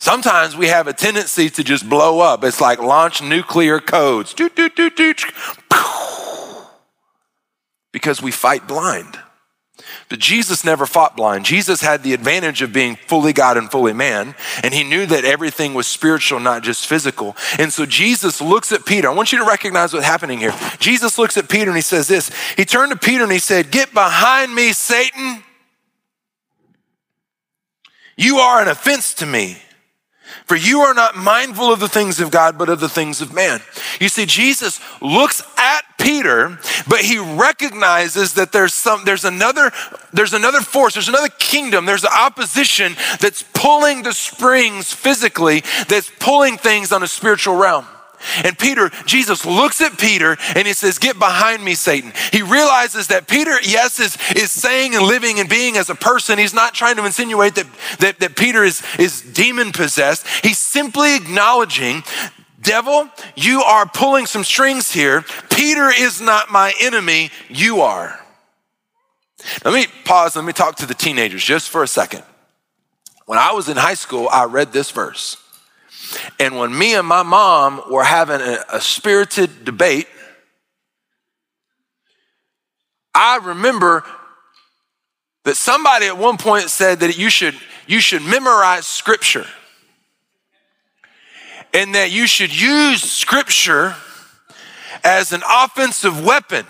Sometimes 0.00 0.56
we 0.56 0.66
have 0.66 0.86
a 0.86 0.92
tendency 0.92 1.48
to 1.48 1.64
just 1.64 1.88
blow 1.88 2.20
up. 2.20 2.44
It's 2.44 2.60
like 2.60 2.78
launch 2.78 3.22
nuclear 3.22 3.80
codes. 3.80 4.34
Because 7.92 8.20
we 8.20 8.30
fight 8.30 8.68
blind. 8.68 9.18
But 10.08 10.18
Jesus 10.18 10.64
never 10.64 10.86
fought 10.86 11.16
blind. 11.16 11.44
Jesus 11.44 11.80
had 11.80 12.02
the 12.02 12.12
advantage 12.12 12.62
of 12.62 12.72
being 12.72 12.96
fully 12.96 13.32
God 13.32 13.56
and 13.56 13.70
fully 13.70 13.92
man, 13.92 14.34
and 14.62 14.74
he 14.74 14.84
knew 14.84 15.06
that 15.06 15.24
everything 15.24 15.74
was 15.74 15.86
spiritual, 15.86 16.40
not 16.40 16.62
just 16.62 16.86
physical. 16.86 17.36
And 17.58 17.72
so 17.72 17.86
Jesus 17.86 18.40
looks 18.40 18.72
at 18.72 18.84
Peter. 18.84 19.08
I 19.08 19.14
want 19.14 19.32
you 19.32 19.38
to 19.38 19.44
recognize 19.44 19.92
what's 19.92 20.06
happening 20.06 20.38
here. 20.38 20.54
Jesus 20.78 21.18
looks 21.18 21.36
at 21.36 21.48
Peter 21.48 21.70
and 21.70 21.76
he 21.76 21.82
says 21.82 22.06
this. 22.08 22.30
He 22.56 22.64
turned 22.64 22.92
to 22.92 22.98
Peter 22.98 23.24
and 23.24 23.32
he 23.32 23.38
said, 23.38 23.70
Get 23.70 23.92
behind 23.94 24.54
me, 24.54 24.72
Satan. 24.72 25.42
You 28.16 28.38
are 28.38 28.62
an 28.62 28.68
offense 28.68 29.14
to 29.14 29.26
me 29.26 29.58
For 30.46 30.56
you 30.56 30.80
are 30.80 30.94
not 30.94 31.16
mindful 31.16 31.72
of 31.72 31.80
the 31.80 31.88
things 31.88 32.20
of 32.20 32.30
God, 32.30 32.58
but 32.58 32.68
of 32.68 32.80
the 32.80 32.88
things 32.88 33.20
of 33.20 33.32
man. 33.32 33.60
You 34.00 34.08
see, 34.08 34.26
Jesus 34.26 34.80
looks 35.00 35.42
at 35.56 35.84
Peter, 35.98 36.58
but 36.86 37.00
he 37.00 37.18
recognizes 37.18 38.34
that 38.34 38.52
there's 38.52 38.74
some, 38.74 39.04
there's 39.04 39.24
another, 39.24 39.72
there's 40.12 40.34
another 40.34 40.60
force, 40.60 40.94
there's 40.94 41.08
another 41.08 41.30
kingdom, 41.38 41.86
there's 41.86 42.04
an 42.04 42.12
opposition 42.14 42.94
that's 43.20 43.42
pulling 43.54 44.02
the 44.02 44.12
springs 44.12 44.92
physically, 44.92 45.62
that's 45.88 46.10
pulling 46.18 46.58
things 46.58 46.92
on 46.92 47.02
a 47.02 47.08
spiritual 47.08 47.56
realm. 47.56 47.86
And 48.44 48.58
Peter, 48.58 48.90
Jesus 49.06 49.44
looks 49.44 49.80
at 49.80 49.98
Peter 49.98 50.36
and 50.54 50.66
he 50.66 50.72
says, 50.72 50.98
Get 50.98 51.18
behind 51.18 51.64
me, 51.64 51.74
Satan. 51.74 52.12
He 52.32 52.42
realizes 52.42 53.08
that 53.08 53.28
Peter, 53.28 53.56
yes, 53.62 54.00
is, 54.00 54.16
is 54.36 54.50
saying 54.50 54.94
and 54.94 55.04
living 55.04 55.40
and 55.40 55.48
being 55.48 55.76
as 55.76 55.90
a 55.90 55.94
person. 55.94 56.38
He's 56.38 56.54
not 56.54 56.74
trying 56.74 56.96
to 56.96 57.04
insinuate 57.04 57.54
that, 57.56 57.66
that, 58.00 58.20
that 58.20 58.36
Peter 58.36 58.64
is, 58.64 58.82
is 58.98 59.20
demon 59.22 59.72
possessed. 59.72 60.26
He's 60.44 60.58
simply 60.58 61.16
acknowledging, 61.16 62.02
Devil, 62.60 63.08
you 63.36 63.62
are 63.62 63.86
pulling 63.86 64.26
some 64.26 64.44
strings 64.44 64.92
here. 64.92 65.24
Peter 65.50 65.90
is 65.90 66.20
not 66.20 66.50
my 66.50 66.72
enemy, 66.80 67.30
you 67.48 67.82
are. 67.82 68.20
Let 69.64 69.74
me 69.74 69.86
pause, 70.04 70.36
let 70.36 70.44
me 70.44 70.52
talk 70.52 70.76
to 70.76 70.86
the 70.86 70.94
teenagers 70.94 71.44
just 71.44 71.68
for 71.68 71.82
a 71.82 71.88
second. 71.88 72.22
When 73.26 73.38
I 73.38 73.52
was 73.52 73.68
in 73.68 73.76
high 73.76 73.94
school, 73.94 74.28
I 74.30 74.44
read 74.44 74.72
this 74.72 74.90
verse. 74.90 75.36
And 76.38 76.58
when 76.58 76.76
me 76.76 76.94
and 76.94 77.06
my 77.06 77.22
mom 77.22 77.82
were 77.90 78.04
having 78.04 78.40
a, 78.40 78.64
a 78.72 78.80
spirited 78.80 79.64
debate, 79.64 80.06
I 83.14 83.36
remember 83.36 84.04
that 85.44 85.56
somebody 85.56 86.06
at 86.06 86.18
one 86.18 86.36
point 86.36 86.70
said 86.70 87.00
that 87.00 87.16
you 87.16 87.30
should, 87.30 87.54
you 87.86 88.00
should 88.00 88.22
memorize 88.22 88.86
scripture 88.86 89.46
and 91.72 91.94
that 91.94 92.10
you 92.10 92.26
should 92.26 92.58
use 92.58 93.02
scripture 93.02 93.94
as 95.02 95.32
an 95.32 95.42
offensive 95.48 96.24
weapon. 96.24 96.64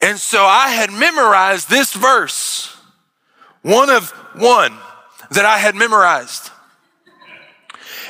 And 0.00 0.18
so 0.18 0.44
I 0.44 0.68
had 0.68 0.90
memorized 0.90 1.70
this 1.70 1.92
verse, 1.92 2.76
one 3.62 3.88
of 3.88 4.10
one 4.34 4.76
that 5.30 5.44
I 5.44 5.58
had 5.58 5.76
memorized. 5.76 6.50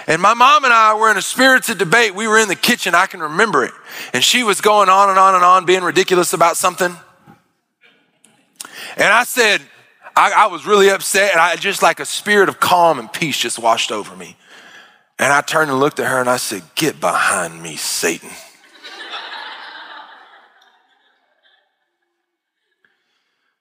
And 0.07 0.21
my 0.21 0.35
mom 0.35 0.65
and 0.65 0.73
I 0.73 0.95
were 0.95 1.11
in 1.11 1.17
a 1.17 1.23
spirited 1.23 1.79
debate. 1.79 2.15
We 2.15 2.27
were 2.27 2.39
in 2.39 2.49
the 2.49 2.57
kitchen, 2.57 2.95
I 2.95 3.07
can 3.07 3.21
remember 3.21 3.65
it. 3.65 3.73
And 4.13 4.23
she 4.23 4.43
was 4.43 4.61
going 4.61 4.89
on 4.89 5.11
and 5.11 5.19
on 5.19 5.35
and 5.35 5.45
on, 5.45 5.65
being 5.65 5.83
ridiculous 5.83 6.33
about 6.33 6.57
something. 6.57 6.97
And 8.97 9.09
I 9.09 9.25
said, 9.25 9.61
I, 10.17 10.33
I, 10.33 10.47
was 10.47 10.67
really 10.67 10.91
upset, 10.91 11.33
and 11.33 11.41
I 11.41 11.57
just 11.57 11.83
like 11.83 12.01
a 12.01 12.05
spirit 12.05 12.49
of 12.49 12.61
calm 12.61 12.99
and 12.99 13.11
peace 13.11 13.39
just 13.39 13.59
washed 13.59 13.91
over 13.91 14.15
me. 14.15 14.37
And 15.19 15.33
I 15.33 15.41
turned 15.41 15.71
and 15.71 15.79
looked 15.81 16.01
at 16.01 16.07
her 16.07 16.21
and 16.21 16.29
I 16.29 16.37
said, 16.37 16.63
Get 16.75 17.01
behind 17.01 17.63
me, 17.63 17.77
Satan. 17.77 18.31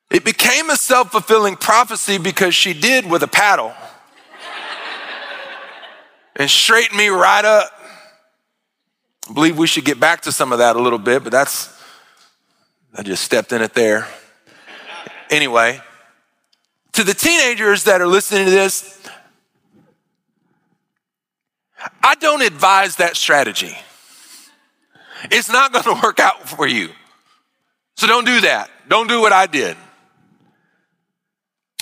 it 0.10 0.26
became 0.26 0.70
a 0.70 0.76
self 0.76 1.12
fulfilling 1.12 1.56
prophecy 1.56 2.18
because 2.18 2.56
she 2.56 2.74
did 2.74 3.10
with 3.10 3.24
a 3.24 3.28
paddle 3.28 3.74
and 6.42 6.50
straighten 6.50 6.98
me 6.98 7.08
right 7.10 7.46
up. 7.46 7.72
I 9.30 9.34
believe 9.34 9.60
we 9.60 9.68
should 9.68 9.86
get 9.86 10.00
back 10.00 10.22
to 10.22 10.32
some 10.32 10.52
of 10.52 10.58
that 10.58 10.76
a 10.76 10.82
little 10.82 10.98
bit, 10.98 11.24
but 11.24 11.32
that's, 11.32 11.70
I 12.96 13.04
just 13.04 13.24
stepped 13.24 13.52
in 13.52 13.62
it 13.62 13.76
there. 13.76 14.08
Anyway, 15.30 15.80
to 16.94 17.04
the 17.04 17.14
teenagers 17.14 17.84
that 17.84 18.02
are 18.02 18.08
listening 18.08 18.46
to 18.46 18.52
this, 18.52 19.00
I 22.02 22.16
don't 22.16 22.42
advise 22.42 22.96
that 22.96 23.16
strategy. 23.16 23.78
It's 25.26 25.50
not 25.50 25.72
going 25.74 25.84
to 25.84 26.02
work 26.04 26.20
out 26.20 26.50
for 26.50 26.66
you. 26.66 26.90
So 27.98 28.08
don't 28.08 28.26
do 28.26 28.42
that. 28.42 28.72
Don't 28.88 29.08
do 29.08 29.22
what 29.22 29.32
I 29.32 29.46
did. 29.46 29.78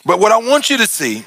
But 0.03 0.19
what 0.19 0.33
I 0.33 0.37
want 0.37 0.69
you 0.69 0.75
to 0.77 0.85
see 0.85 1.23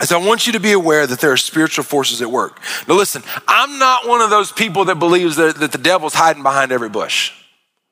is 0.00 0.12
I 0.12 0.16
want 0.16 0.46
you 0.46 0.52
to 0.54 0.60
be 0.60 0.72
aware 0.72 1.06
that 1.06 1.20
there 1.20 1.32
are 1.32 1.36
spiritual 1.36 1.84
forces 1.84 2.22
at 2.22 2.30
work. 2.30 2.60
Now, 2.86 2.94
listen, 2.94 3.22
I'm 3.46 3.78
not 3.78 4.06
one 4.06 4.20
of 4.20 4.30
those 4.30 4.52
people 4.52 4.86
that 4.86 4.98
believes 4.98 5.36
that, 5.36 5.56
that 5.56 5.72
the 5.72 5.78
devil's 5.78 6.14
hiding 6.14 6.42
behind 6.42 6.72
every 6.72 6.88
bush. 6.88 7.32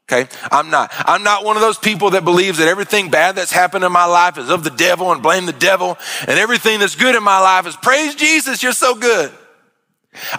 Okay, 0.09 0.29
I'm 0.53 0.71
not. 0.71 0.93
I'm 0.99 1.25
not 1.25 1.45
one 1.45 1.57
of 1.57 1.63
those 1.63 1.79
people 1.79 2.11
that 2.11 2.25
believes 2.25 2.59
that 2.59 2.69
everything 2.69 3.11
bad 3.11 3.35
that's 3.35 3.51
happened 3.51 3.83
in 3.83 3.91
my 3.91 4.05
life 4.05 4.39
is 4.39 4.51
of 4.51 4.63
the 4.63 4.71
devil 4.71 5.11
and 5.11 5.21
blame 5.21 5.47
the 5.47 5.53
devil, 5.53 5.99
and 6.21 6.39
everything 6.39 6.79
that's 6.79 6.95
good 6.95 7.17
in 7.17 7.25
my 7.25 7.41
life 7.41 7.67
is 7.67 7.75
praise 7.75 8.15
Jesus, 8.15 8.63
you're 8.63 8.73
so 8.73 8.95
good. 8.95 9.33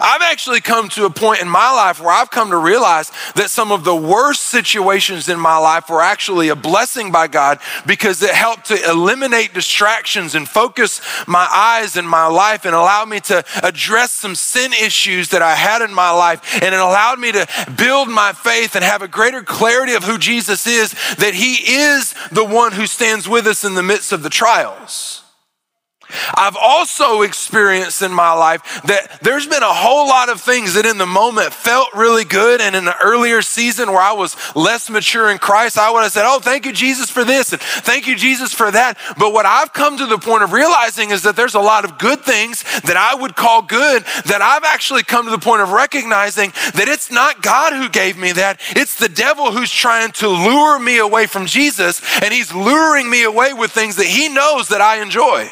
I've 0.00 0.22
actually 0.22 0.60
come 0.60 0.88
to 0.90 1.04
a 1.04 1.10
point 1.10 1.40
in 1.40 1.48
my 1.48 1.70
life 1.72 2.00
where 2.00 2.10
I've 2.10 2.30
come 2.30 2.50
to 2.50 2.56
realize 2.56 3.10
that 3.34 3.50
some 3.50 3.72
of 3.72 3.84
the 3.84 3.94
worst 3.94 4.42
situations 4.42 5.28
in 5.28 5.38
my 5.38 5.56
life 5.56 5.88
were 5.88 6.02
actually 6.02 6.48
a 6.48 6.56
blessing 6.56 7.12
by 7.12 7.28
God 7.28 7.58
because 7.86 8.22
it 8.22 8.34
helped 8.34 8.66
to 8.66 8.90
eliminate 8.90 9.54
distractions 9.54 10.34
and 10.34 10.48
focus 10.48 11.00
my 11.26 11.48
eyes 11.50 11.96
in 11.96 12.06
my 12.06 12.26
life 12.26 12.64
and 12.64 12.74
allow 12.74 13.04
me 13.04 13.20
to 13.20 13.44
address 13.62 14.12
some 14.12 14.34
sin 14.34 14.72
issues 14.72 15.28
that 15.30 15.42
I 15.42 15.54
had 15.54 15.82
in 15.82 15.92
my 15.92 16.10
life. 16.10 16.62
And 16.62 16.74
it 16.74 16.80
allowed 16.80 17.18
me 17.18 17.32
to 17.32 17.46
build 17.76 18.08
my 18.08 18.32
faith 18.32 18.74
and 18.74 18.84
have 18.84 19.02
a 19.02 19.08
greater 19.08 19.42
clarity 19.42 19.94
of 19.94 20.04
who 20.04 20.18
Jesus 20.18 20.66
is, 20.66 20.92
that 21.16 21.34
He 21.34 21.54
is 21.54 22.14
the 22.32 22.44
one 22.44 22.72
who 22.72 22.86
stands 22.86 23.28
with 23.28 23.46
us 23.46 23.64
in 23.64 23.74
the 23.74 23.82
midst 23.82 24.12
of 24.12 24.22
the 24.22 24.30
trials. 24.30 25.22
I've 26.34 26.56
also 26.56 27.22
experienced 27.22 28.02
in 28.02 28.12
my 28.12 28.32
life 28.32 28.82
that 28.84 29.18
there's 29.22 29.46
been 29.46 29.62
a 29.62 29.72
whole 29.72 30.08
lot 30.08 30.28
of 30.28 30.40
things 30.40 30.74
that 30.74 30.86
in 30.86 30.98
the 30.98 31.06
moment 31.06 31.52
felt 31.52 31.88
really 31.94 32.24
good. 32.24 32.60
And 32.60 32.74
in 32.74 32.84
the 32.84 32.96
earlier 33.02 33.42
season 33.42 33.90
where 33.90 34.00
I 34.00 34.12
was 34.12 34.36
less 34.56 34.88
mature 34.88 35.30
in 35.30 35.38
Christ, 35.38 35.78
I 35.78 35.90
would 35.90 36.02
have 36.02 36.12
said, 36.12 36.24
Oh, 36.26 36.40
thank 36.40 36.66
you, 36.66 36.72
Jesus, 36.72 37.10
for 37.10 37.24
this. 37.24 37.52
And 37.52 37.60
thank 37.60 38.06
you, 38.06 38.16
Jesus, 38.16 38.52
for 38.52 38.70
that. 38.70 38.98
But 39.18 39.32
what 39.32 39.46
I've 39.46 39.72
come 39.72 39.98
to 39.98 40.06
the 40.06 40.18
point 40.18 40.42
of 40.42 40.52
realizing 40.52 41.10
is 41.10 41.22
that 41.22 41.36
there's 41.36 41.54
a 41.54 41.60
lot 41.60 41.84
of 41.84 41.98
good 41.98 42.20
things 42.20 42.62
that 42.82 42.96
I 42.96 43.14
would 43.14 43.36
call 43.36 43.62
good 43.62 44.04
that 44.26 44.40
I've 44.42 44.64
actually 44.64 45.02
come 45.02 45.26
to 45.26 45.30
the 45.30 45.38
point 45.38 45.62
of 45.62 45.72
recognizing 45.72 46.52
that 46.74 46.88
it's 46.88 47.10
not 47.10 47.42
God 47.42 47.72
who 47.72 47.88
gave 47.88 48.16
me 48.16 48.32
that. 48.32 48.60
It's 48.70 48.98
the 48.98 49.08
devil 49.08 49.52
who's 49.52 49.70
trying 49.70 50.12
to 50.12 50.28
lure 50.28 50.78
me 50.78 50.98
away 50.98 51.26
from 51.26 51.46
Jesus. 51.46 52.00
And 52.22 52.32
he's 52.32 52.54
luring 52.54 53.08
me 53.08 53.24
away 53.24 53.52
with 53.52 53.70
things 53.70 53.96
that 53.96 54.06
he 54.06 54.28
knows 54.28 54.68
that 54.68 54.80
I 54.80 55.02
enjoy. 55.02 55.50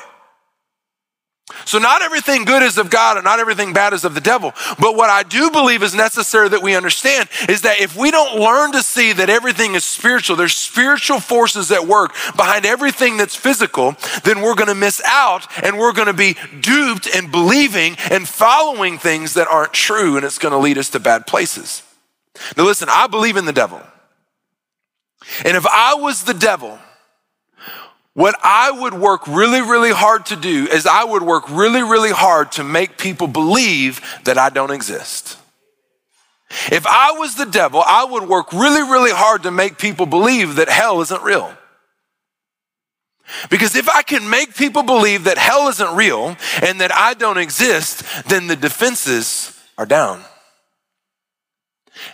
So, 1.64 1.78
not 1.78 2.02
everything 2.02 2.44
good 2.44 2.62
is 2.62 2.78
of 2.78 2.90
God 2.90 3.16
and 3.16 3.24
not 3.24 3.40
everything 3.40 3.72
bad 3.72 3.92
is 3.92 4.04
of 4.04 4.14
the 4.14 4.20
devil. 4.20 4.52
But 4.78 4.96
what 4.96 5.10
I 5.10 5.22
do 5.22 5.50
believe 5.50 5.82
is 5.82 5.94
necessary 5.94 6.48
that 6.50 6.62
we 6.62 6.74
understand 6.74 7.28
is 7.48 7.62
that 7.62 7.80
if 7.80 7.96
we 7.96 8.10
don't 8.10 8.38
learn 8.38 8.72
to 8.72 8.82
see 8.82 9.12
that 9.12 9.30
everything 9.30 9.74
is 9.74 9.84
spiritual, 9.84 10.36
there's 10.36 10.56
spiritual 10.56 11.20
forces 11.20 11.70
at 11.70 11.86
work 11.86 12.12
behind 12.36 12.66
everything 12.66 13.16
that's 13.16 13.36
physical, 13.36 13.96
then 14.24 14.40
we're 14.40 14.54
going 14.54 14.68
to 14.68 14.74
miss 14.74 15.00
out 15.04 15.46
and 15.64 15.78
we're 15.78 15.92
going 15.92 16.06
to 16.06 16.12
be 16.12 16.36
duped 16.60 17.06
and 17.14 17.30
believing 17.30 17.96
and 18.10 18.28
following 18.28 18.98
things 18.98 19.34
that 19.34 19.48
aren't 19.48 19.72
true, 19.72 20.16
and 20.16 20.24
it's 20.24 20.38
going 20.38 20.52
to 20.52 20.58
lead 20.58 20.78
us 20.78 20.90
to 20.90 21.00
bad 21.00 21.26
places. 21.26 21.82
Now, 22.56 22.64
listen, 22.64 22.88
I 22.90 23.06
believe 23.06 23.36
in 23.36 23.44
the 23.44 23.52
devil. 23.52 23.80
And 25.44 25.56
if 25.56 25.66
I 25.66 25.94
was 25.94 26.24
the 26.24 26.34
devil, 26.34 26.78
what 28.16 28.34
I 28.42 28.70
would 28.70 28.94
work 28.94 29.28
really, 29.28 29.60
really 29.60 29.92
hard 29.92 30.24
to 30.26 30.36
do 30.36 30.66
is 30.68 30.86
I 30.86 31.04
would 31.04 31.22
work 31.22 31.50
really, 31.50 31.82
really 31.82 32.12
hard 32.12 32.50
to 32.52 32.64
make 32.64 32.96
people 32.96 33.26
believe 33.26 34.00
that 34.24 34.38
I 34.38 34.48
don't 34.48 34.70
exist. 34.70 35.36
If 36.72 36.86
I 36.86 37.12
was 37.12 37.34
the 37.34 37.44
devil, 37.44 37.82
I 37.84 38.06
would 38.06 38.26
work 38.26 38.54
really, 38.54 38.80
really 38.80 39.10
hard 39.10 39.42
to 39.42 39.50
make 39.50 39.76
people 39.76 40.06
believe 40.06 40.54
that 40.54 40.70
hell 40.70 41.02
isn't 41.02 41.22
real. 41.24 41.52
Because 43.50 43.76
if 43.76 43.86
I 43.86 44.00
can 44.00 44.30
make 44.30 44.56
people 44.56 44.82
believe 44.82 45.24
that 45.24 45.36
hell 45.36 45.68
isn't 45.68 45.94
real 45.94 46.38
and 46.62 46.80
that 46.80 46.94
I 46.94 47.12
don't 47.12 47.36
exist, 47.36 48.02
then 48.30 48.46
the 48.46 48.56
defenses 48.56 49.62
are 49.76 49.84
down. 49.84 50.22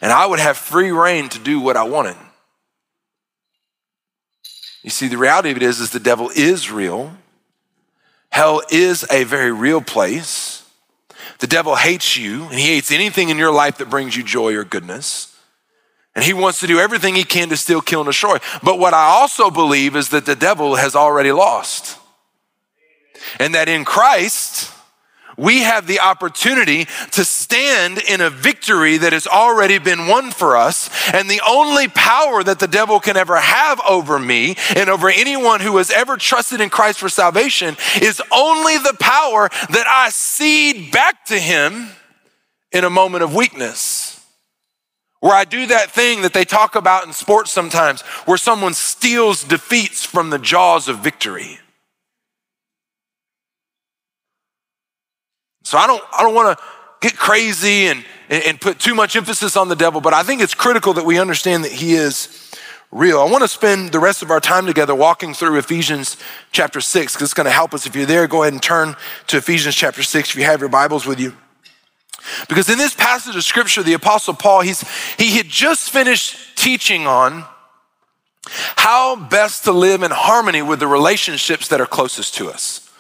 And 0.01 0.11
I 0.11 0.27
would 0.27 0.41
have 0.41 0.57
free 0.57 0.91
reign 0.91 1.29
to 1.29 1.39
do 1.39 1.61
what 1.61 1.77
I 1.77 1.85
wanted. 1.85 2.17
You 4.83 4.91
see, 4.91 5.09
the 5.09 5.19
reality 5.19 5.51
of 5.51 5.57
it 5.57 5.63
is, 5.63 5.81
is 5.81 5.91
the 5.91 6.01
devil 6.01 6.31
is 6.35 6.71
real. 6.71 7.17
Hell 8.31 8.63
is 8.71 9.07
a 9.11 9.25
very 9.25 9.53
real 9.53 9.81
place. 9.81 10.69
The 11.39 11.47
devil 11.47 11.77
hates 11.77 12.17
you, 12.17 12.45
and 12.45 12.55
he 12.55 12.67
hates 12.67 12.91
anything 12.91 13.29
in 13.29 13.39
your 13.39 13.53
life 13.53 13.79
that 13.79 13.91
brings 13.91 14.17
you 14.17 14.23
joy 14.23 14.55
or 14.55 14.65
goodness. 14.65 15.37
And 16.15 16.25
he 16.25 16.35
wants 16.35 16.61
to 16.61 16.67
do 16.67 16.79
everything 16.79 17.15
he 17.15 17.25
can 17.25 17.49
to 17.49 17.57
steal, 17.57 17.81
kill, 17.81 18.01
and 18.01 18.09
destroy. 18.09 18.39
But 18.63 18.79
what 18.79 18.93
I 18.95 19.05
also 19.05 19.51
believe 19.51 19.97
is 19.97 20.11
that 20.11 20.27
the 20.27 20.37
devil 20.37 20.75
has 20.77 20.95
already 20.95 21.33
lost. 21.33 21.99
And 23.39 23.55
that 23.55 23.69
in 23.69 23.85
Christ, 23.85 24.71
we 25.37 25.63
have 25.63 25.87
the 25.87 26.01
opportunity 26.01 26.87
to 27.13 27.25
stand 27.25 27.99
in 27.99 28.21
a 28.21 28.31
victory 28.31 28.99
that 28.99 29.13
has 29.13 29.27
already 29.27 29.79
been 29.79 30.07
won 30.07 30.31
for 30.31 30.57
us. 30.57 30.91
And 31.13 31.29
the 31.29 31.41
only 31.47 31.89
power 31.89 32.43
that 32.43 32.59
the 32.59 32.69
devil 32.69 33.01
can 33.01 33.17
ever 33.17 33.37
have 33.37 33.81
over 33.89 34.19
me 34.19 34.57
and 34.77 34.89
over 34.89 35.09
anyone 35.09 35.61
who 35.61 35.77
has 35.79 35.91
ever 35.91 36.17
trusted 36.17 36.61
in 36.61 36.71
Christ 36.71 36.99
for 36.99 37.09
salvation 37.09 37.77
is 38.01 38.23
only 38.31 38.79
the 38.79 38.97
power 38.99 39.49
that 39.71 39.87
I 39.89 40.11
cede 40.11 40.93
back 40.93 41.25
to 41.27 41.39
him 41.39 41.91
in 42.73 42.85
a 42.85 42.91
moment 42.91 43.25
of 43.25 43.35
weakness. 43.35 44.19
Where 45.21 45.35
I 45.35 45.45
do 45.45 45.67
that 45.67 45.93
thing 45.93 46.23
that 46.23 46.33
they 46.33 46.45
talk 46.45 46.75
about 46.75 47.07
in 47.07 47.13
sports 47.13 47.53
sometimes, 47.53 48.01
where 48.27 48.37
someone 48.37 48.75
steals 48.75 49.45
defeats 49.45 50.05
from 50.05 50.31
the 50.31 50.39
jaws 50.39 50.89
of 50.89 50.99
victory. 50.99 51.61
So 55.73 55.79
I 55.79 55.87
don't, 55.87 56.05
I 56.13 56.23
don't 56.23 56.35
want 56.35 56.59
to 56.59 56.65
get 57.01 57.17
crazy 57.17 57.87
and, 57.87 58.05
and 58.29 58.61
put 58.61 58.79
too 58.79 58.95
much 58.95 59.17
emphasis 59.17 59.57
on 59.57 59.71
the 59.71 59.75
devil, 59.75 60.03
but 60.03 60.13
I 60.13 60.23
think 60.23 60.43
it's 60.43 60.53
critical 60.53 60.93
that 60.93 61.07
we 61.07 61.19
understand 61.19 61.65
that 61.65 61.73
he 61.73 61.95
is 61.95 62.53
real. 62.91 63.21
I 63.21 63.25
want 63.25 63.41
to 63.41 63.49
spend 63.49 63.91
the 63.91 63.99
rest 63.99 64.21
of 64.21 64.31
our 64.31 64.39
time 64.39 64.67
together 64.67 64.95
walking 64.95 65.33
through 65.33 65.57
Ephesians 65.57 66.19
chapter 66.51 66.83
6 66.83 67.15
because 67.15 67.25
it's 67.25 67.33
going 67.33 67.47
to 67.47 67.51
help 67.51 67.73
us. 67.73 67.87
If 67.87 67.97
you're 67.97 68.05
there, 68.05 68.27
go 68.27 68.43
ahead 68.43 68.53
and 68.53 68.63
turn 68.63 68.97
to 69.29 69.39
Ephesians 69.39 69.75
chapter 69.75 70.03
6 70.03 70.29
if 70.29 70.37
you 70.37 70.45
have 70.45 70.61
your 70.61 70.69
Bibles 70.69 71.07
with 71.07 71.19
you. 71.19 71.35
Because 72.51 72.69
in 72.69 72.77
this 72.77 72.95
passage 72.95 73.35
of 73.35 73.43
scripture, 73.43 73.83
the 73.83 73.95
apostle 73.95 74.35
Paul, 74.35 74.61
he's, 74.61 74.85
he 75.17 75.39
had 75.39 75.49
just 75.49 75.89
finished 75.89 76.55
teaching 76.55 77.07
on 77.07 77.47
how 78.77 79.17
best 79.17 79.65
to 79.65 79.73
live 79.73 80.03
in 80.03 80.11
harmony 80.11 80.61
with 80.61 80.81
the 80.81 80.87
relationships 80.87 81.69
that 81.69 81.81
are 81.81 81.87
closest 81.87 82.35
to 82.35 82.51
us. 82.51 82.92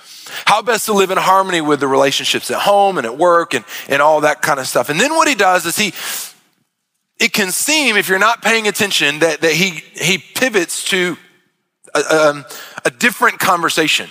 How 0.46 0.62
best 0.62 0.86
to 0.86 0.92
live 0.92 1.10
in 1.10 1.18
harmony 1.18 1.60
with 1.60 1.80
the 1.80 1.88
relationships 1.88 2.50
at 2.50 2.60
home 2.60 2.98
and 2.98 3.06
at 3.06 3.16
work 3.16 3.54
and, 3.54 3.64
and 3.88 4.02
all 4.02 4.22
that 4.22 4.42
kind 4.42 4.58
of 4.58 4.66
stuff. 4.66 4.88
And 4.88 5.00
then 5.00 5.14
what 5.14 5.28
he 5.28 5.34
does 5.34 5.66
is 5.66 5.76
he, 5.76 5.92
it 7.18 7.32
can 7.32 7.50
seem, 7.50 7.96
if 7.96 8.08
you're 8.08 8.18
not 8.18 8.42
paying 8.42 8.66
attention, 8.68 9.20
that, 9.20 9.40
that 9.42 9.52
he, 9.52 9.70
he 9.94 10.18
pivots 10.18 10.84
to 10.90 11.16
a, 11.94 12.14
um, 12.14 12.44
a 12.84 12.90
different 12.90 13.38
conversation. 13.38 14.08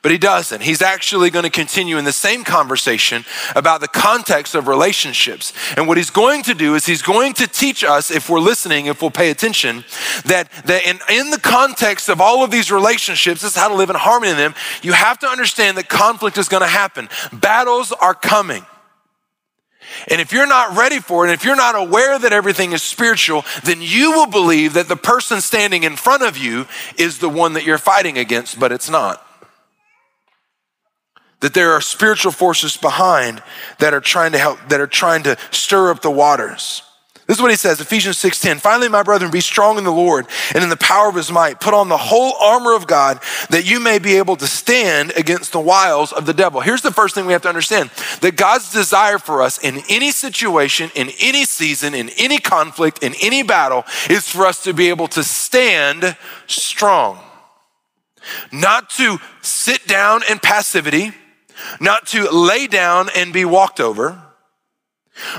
But 0.00 0.12
he 0.12 0.18
doesn't. 0.18 0.62
He's 0.62 0.80
actually 0.80 1.28
going 1.30 1.42
to 1.42 1.50
continue 1.50 1.98
in 1.98 2.04
the 2.04 2.12
same 2.12 2.44
conversation 2.44 3.24
about 3.56 3.80
the 3.80 3.88
context 3.88 4.54
of 4.54 4.68
relationships. 4.68 5.52
And 5.76 5.88
what 5.88 5.96
he's 5.96 6.10
going 6.10 6.44
to 6.44 6.54
do 6.54 6.76
is 6.76 6.86
he's 6.86 7.02
going 7.02 7.34
to 7.34 7.48
teach 7.48 7.82
us, 7.82 8.12
if 8.12 8.30
we're 8.30 8.38
listening, 8.38 8.86
if 8.86 9.02
we'll 9.02 9.10
pay 9.10 9.30
attention, 9.30 9.84
that, 10.24 10.50
that 10.66 10.86
in, 10.86 11.00
in 11.10 11.30
the 11.30 11.40
context 11.40 12.08
of 12.08 12.20
all 12.20 12.44
of 12.44 12.52
these 12.52 12.70
relationships, 12.70 13.42
this 13.42 13.52
is 13.52 13.56
how 13.56 13.68
to 13.68 13.74
live 13.74 13.90
in 13.90 13.96
harmony 13.96 14.30
in 14.30 14.36
them, 14.36 14.54
you 14.82 14.92
have 14.92 15.18
to 15.18 15.26
understand 15.26 15.76
that 15.76 15.88
conflict 15.88 16.38
is 16.38 16.48
going 16.48 16.62
to 16.62 16.68
happen. 16.68 17.08
Battles 17.32 17.90
are 17.90 18.14
coming. 18.14 18.64
And 20.08 20.20
if 20.20 20.32
you're 20.32 20.46
not 20.46 20.76
ready 20.76 21.00
for 21.00 21.24
it, 21.24 21.30
and 21.30 21.34
if 21.34 21.44
you're 21.44 21.56
not 21.56 21.74
aware 21.74 22.18
that 22.20 22.32
everything 22.32 22.70
is 22.70 22.82
spiritual, 22.82 23.44
then 23.64 23.78
you 23.82 24.12
will 24.12 24.26
believe 24.26 24.74
that 24.74 24.86
the 24.86 24.96
person 24.96 25.40
standing 25.40 25.82
in 25.82 25.96
front 25.96 26.22
of 26.22 26.38
you 26.38 26.68
is 26.96 27.18
the 27.18 27.28
one 27.28 27.54
that 27.54 27.64
you're 27.64 27.78
fighting 27.78 28.16
against, 28.16 28.60
but 28.60 28.70
it's 28.70 28.88
not 28.88 29.24
that 31.40 31.54
there 31.54 31.72
are 31.72 31.80
spiritual 31.80 32.32
forces 32.32 32.76
behind 32.76 33.42
that 33.78 33.94
are 33.94 34.00
trying 34.00 34.32
to 34.32 34.38
help, 34.38 34.58
that 34.68 34.80
are 34.80 34.86
trying 34.86 35.22
to 35.22 35.36
stir 35.50 35.90
up 35.90 36.02
the 36.02 36.10
waters. 36.10 36.82
This 37.28 37.36
is 37.36 37.42
what 37.42 37.50
he 37.50 37.58
says, 37.58 37.78
Ephesians 37.78 38.16
6:10. 38.16 38.58
Finally, 38.58 38.88
my 38.88 39.02
brethren, 39.02 39.30
be 39.30 39.42
strong 39.42 39.76
in 39.76 39.84
the 39.84 39.92
Lord 39.92 40.26
and 40.54 40.64
in 40.64 40.70
the 40.70 40.78
power 40.78 41.10
of 41.10 41.14
his 41.14 41.30
might. 41.30 41.60
Put 41.60 41.74
on 41.74 41.90
the 41.90 41.98
whole 41.98 42.32
armor 42.40 42.72
of 42.72 42.86
God 42.86 43.20
that 43.50 43.66
you 43.66 43.80
may 43.80 43.98
be 43.98 44.16
able 44.16 44.34
to 44.36 44.46
stand 44.46 45.12
against 45.14 45.52
the 45.52 45.60
wiles 45.60 46.10
of 46.10 46.24
the 46.24 46.32
devil. 46.32 46.62
Here's 46.62 46.80
the 46.80 46.90
first 46.90 47.14
thing 47.14 47.26
we 47.26 47.34
have 47.34 47.42
to 47.42 47.48
understand 47.50 47.90
that 48.22 48.36
God's 48.36 48.72
desire 48.72 49.18
for 49.18 49.42
us 49.42 49.58
in 49.58 49.82
any 49.90 50.10
situation, 50.10 50.90
in 50.94 51.10
any 51.20 51.44
season, 51.44 51.94
in 51.94 52.08
any 52.16 52.38
conflict, 52.38 53.02
in 53.02 53.14
any 53.20 53.42
battle, 53.42 53.84
is 54.08 54.26
for 54.26 54.46
us 54.46 54.62
to 54.62 54.72
be 54.72 54.88
able 54.88 55.08
to 55.08 55.22
stand 55.22 56.16
strong. 56.46 57.18
Not 58.50 58.88
to 58.92 59.18
sit 59.42 59.86
down 59.86 60.22
in 60.30 60.38
passivity 60.38 61.12
not 61.80 62.06
to 62.08 62.30
lay 62.30 62.66
down 62.66 63.08
and 63.14 63.32
be 63.32 63.44
walked 63.44 63.80
over. 63.80 64.22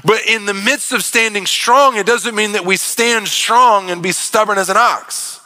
But 0.03 0.25
in 0.27 0.45
the 0.45 0.53
midst 0.53 0.91
of 0.91 1.03
standing 1.03 1.45
strong, 1.45 1.95
it 1.95 2.05
doesn't 2.05 2.35
mean 2.35 2.51
that 2.53 2.65
we 2.65 2.77
stand 2.77 3.27
strong 3.27 3.89
and 3.89 4.03
be 4.03 4.11
stubborn 4.11 4.57
as 4.57 4.69
an 4.69 4.77
ox, 4.77 5.39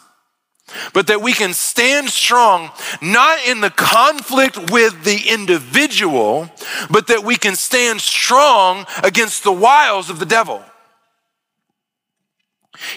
but 0.93 1.07
that 1.07 1.21
we 1.21 1.33
can 1.33 1.53
stand 1.53 2.09
strong 2.09 2.71
not 3.01 3.45
in 3.45 3.61
the 3.61 3.69
conflict 3.69 4.71
with 4.71 5.03
the 5.03 5.29
individual, 5.29 6.49
but 6.89 7.07
that 7.07 7.23
we 7.23 7.35
can 7.35 7.55
stand 7.55 8.01
strong 8.01 8.85
against 9.03 9.43
the 9.43 9.51
wiles 9.51 10.09
of 10.09 10.19
the 10.19 10.25
devil. 10.25 10.63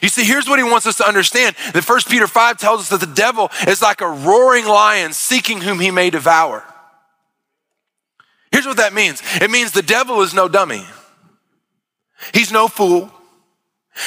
You 0.03 0.09
see, 0.09 0.25
here's 0.25 0.49
what 0.49 0.59
he 0.59 0.65
wants 0.65 0.87
us 0.87 0.97
to 0.97 1.07
understand. 1.07 1.55
That 1.75 1.87
1 1.87 2.01
Peter 2.09 2.27
5 2.27 2.59
tells 2.59 2.81
us 2.81 2.89
that 2.89 3.01
the 3.07 3.15
devil 3.15 3.51
is 3.69 3.83
like 3.83 4.01
a 4.01 4.09
roaring 4.09 4.65
lion 4.65 5.12
seeking 5.12 5.61
whom 5.61 5.81
he 5.81 5.91
may 5.91 6.09
devour. 6.09 6.65
Here's 8.57 8.66
what 8.66 8.79
that 8.79 8.95
means 8.95 9.23
it 9.42 9.51
means 9.51 9.73
the 9.73 9.83
devil 9.83 10.23
is 10.23 10.33
no 10.33 10.49
dummy, 10.49 10.83
he's 12.33 12.51
no 12.51 12.69
fool. 12.69 13.12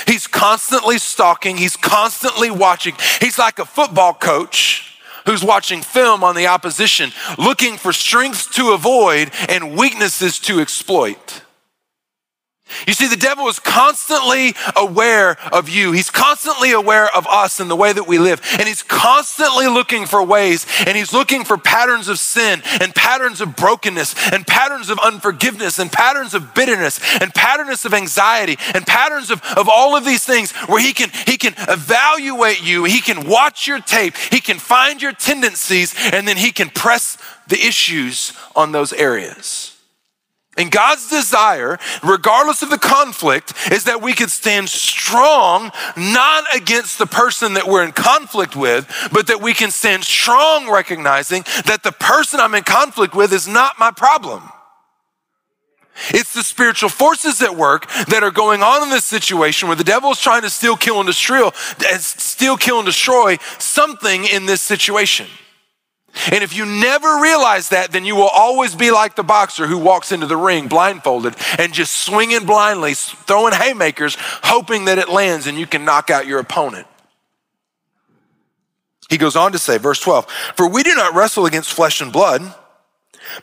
He's 0.08 0.26
constantly 0.26 0.98
stalking, 0.98 1.56
he's 1.56 1.78
constantly 1.78 2.50
watching. 2.50 2.96
He's 3.22 3.38
like 3.38 3.60
a 3.60 3.66
football 3.66 4.16
coach 4.16 5.00
who's 5.28 5.44
watching 5.44 5.82
film 5.82 6.24
on 6.24 6.36
the 6.36 6.48
opposition, 6.48 7.12
looking 7.38 7.78
for 7.78 7.94
strengths 7.94 8.48
to 8.56 8.72
avoid 8.72 9.32
and 9.50 9.78
weaknesses 9.78 10.40
to 10.40 10.62
exploit. 10.62 11.44
You 12.88 12.94
see, 12.94 13.08
the 13.08 13.16
devil 13.16 13.48
is 13.48 13.60
constantly 13.60 14.54
aware 14.76 15.38
of 15.52 15.70
you. 15.70 15.92
He's 15.92 16.10
constantly 16.10 16.72
aware 16.72 17.08
of 17.16 17.28
us 17.28 17.60
and 17.60 17.70
the 17.70 17.76
way 17.76 17.94
that 17.94 18.08
we 18.08 18.18
live. 18.18 18.42
And 18.58 18.68
he's 18.68 18.84
constantly 18.84 19.68
looking 19.68 20.06
for 20.06 20.24
ways 20.24 20.66
and 20.86 20.98
he's 20.98 21.14
looking 21.14 21.44
for 21.44 21.58
patterns 21.58 22.08
of 22.08 22.20
sin 22.20 22.62
and 22.82 22.94
patterns 22.94 23.42
of 23.42 23.56
brokenness 23.56 24.16
and 24.32 24.46
patterns 24.46 24.90
of 24.90 25.00
unforgiveness 25.00 25.80
and 25.80 25.92
patterns 25.92 26.34
of 26.34 26.54
bitterness 26.54 27.00
and 27.22 27.34
patterns 27.34 27.86
of 27.86 27.94
anxiety 27.94 28.58
and 28.74 28.86
patterns 28.86 29.32
of, 29.32 29.42
of 29.58 29.70
all 29.70 29.96
of 29.96 30.06
these 30.06 30.26
things 30.26 30.52
where 30.68 30.82
he 30.82 30.94
can, 30.94 31.10
he 31.26 31.38
can 31.38 31.54
evaluate 31.68 32.64
you. 32.64 32.84
He 32.86 33.02
can 33.02 33.28
watch 33.28 33.68
your 33.68 33.80
tape. 33.80 34.16
He 34.18 34.40
can 34.40 34.58
find 34.58 35.02
your 35.02 35.14
tendencies 35.14 35.96
and 36.12 36.28
then 36.28 36.38
he 36.38 36.52
can 36.52 36.70
press 36.70 37.18
the 37.48 37.60
issues 37.60 38.34
on 38.56 38.72
those 38.72 38.94
areas. 38.94 39.79
And 40.60 40.70
God's 40.70 41.10
desire, 41.10 41.80
regardless 42.04 42.62
of 42.62 42.70
the 42.70 42.78
conflict, 42.78 43.54
is 43.72 43.86
that 43.86 44.02
we 44.02 44.14
could 44.14 44.30
stand 44.30 44.68
strong, 44.68 45.72
not 45.96 46.44
against 46.54 47.00
the 47.00 47.06
person 47.06 47.54
that 47.54 47.66
we're 47.66 47.86
in 47.86 47.94
conflict 47.94 48.58
with, 48.58 48.86
but 49.14 49.28
that 49.28 49.42
we 49.42 49.54
can 49.54 49.72
stand 49.72 50.04
strong 50.04 50.70
recognizing 50.70 51.44
that 51.66 51.84
the 51.84 51.94
person 51.94 52.42
I'm 52.42 52.56
in 52.56 52.64
conflict 52.64 53.16
with 53.16 53.32
is 53.32 53.48
not 53.48 53.80
my 53.80 53.92
problem. 53.92 54.44
It's 56.10 56.34
the 56.34 56.44
spiritual 56.44 56.90
forces 56.90 57.42
at 57.42 57.56
work 57.56 57.90
that 58.08 58.22
are 58.22 58.32
going 58.32 58.62
on 58.62 58.84
in 58.84 58.90
this 58.90 59.06
situation 59.06 59.70
where 59.70 59.78
the 59.78 59.84
devil 59.86 60.12
is 60.12 60.20
trying 60.20 60.42
to 60.42 60.50
steal, 60.50 60.76
kill, 60.76 61.00
and 61.00 61.08
destroy, 61.08 61.52
steal, 62.00 62.58
kill, 62.58 62.80
and 62.80 62.86
destroy 62.86 63.38
something 63.60 64.26
in 64.26 64.46
this 64.46 64.62
situation. 64.62 65.28
And 66.32 66.44
if 66.44 66.56
you 66.56 66.66
never 66.66 67.22
realize 67.22 67.70
that, 67.70 67.92
then 67.92 68.06
you 68.06 68.16
will 68.16 68.30
always 68.30 68.76
be 68.76 68.92
like 68.92 69.16
the 69.16 69.24
boxer 69.24 69.68
who 69.68 69.78
walks 69.78 70.12
into 70.12 70.26
the 70.26 70.38
ring 70.38 70.68
blindfolded 70.68 71.36
and 71.58 71.74
just 71.74 71.94
swinging 71.94 72.46
blindly, 72.46 72.94
throwing 72.94 73.54
haymakers, 73.54 74.18
hoping 74.20 74.86
that 74.86 74.98
it 74.98 75.10
lands 75.10 75.48
and 75.48 75.58
you 75.58 75.68
can 75.68 75.86
knock 75.86 76.10
out 76.10 76.28
your 76.28 76.40
opponent. 76.40 76.88
He 79.10 79.18
goes 79.18 79.36
on 79.36 79.52
to 79.54 79.60
say, 79.60 79.78
verse 79.78 80.00
12, 80.00 80.30
For 80.56 80.70
we 80.70 80.84
do 80.84 80.94
not 80.94 81.16
wrestle 81.16 81.46
against 81.46 81.74
flesh 81.74 82.00
and 82.02 82.12
blood 82.14 82.54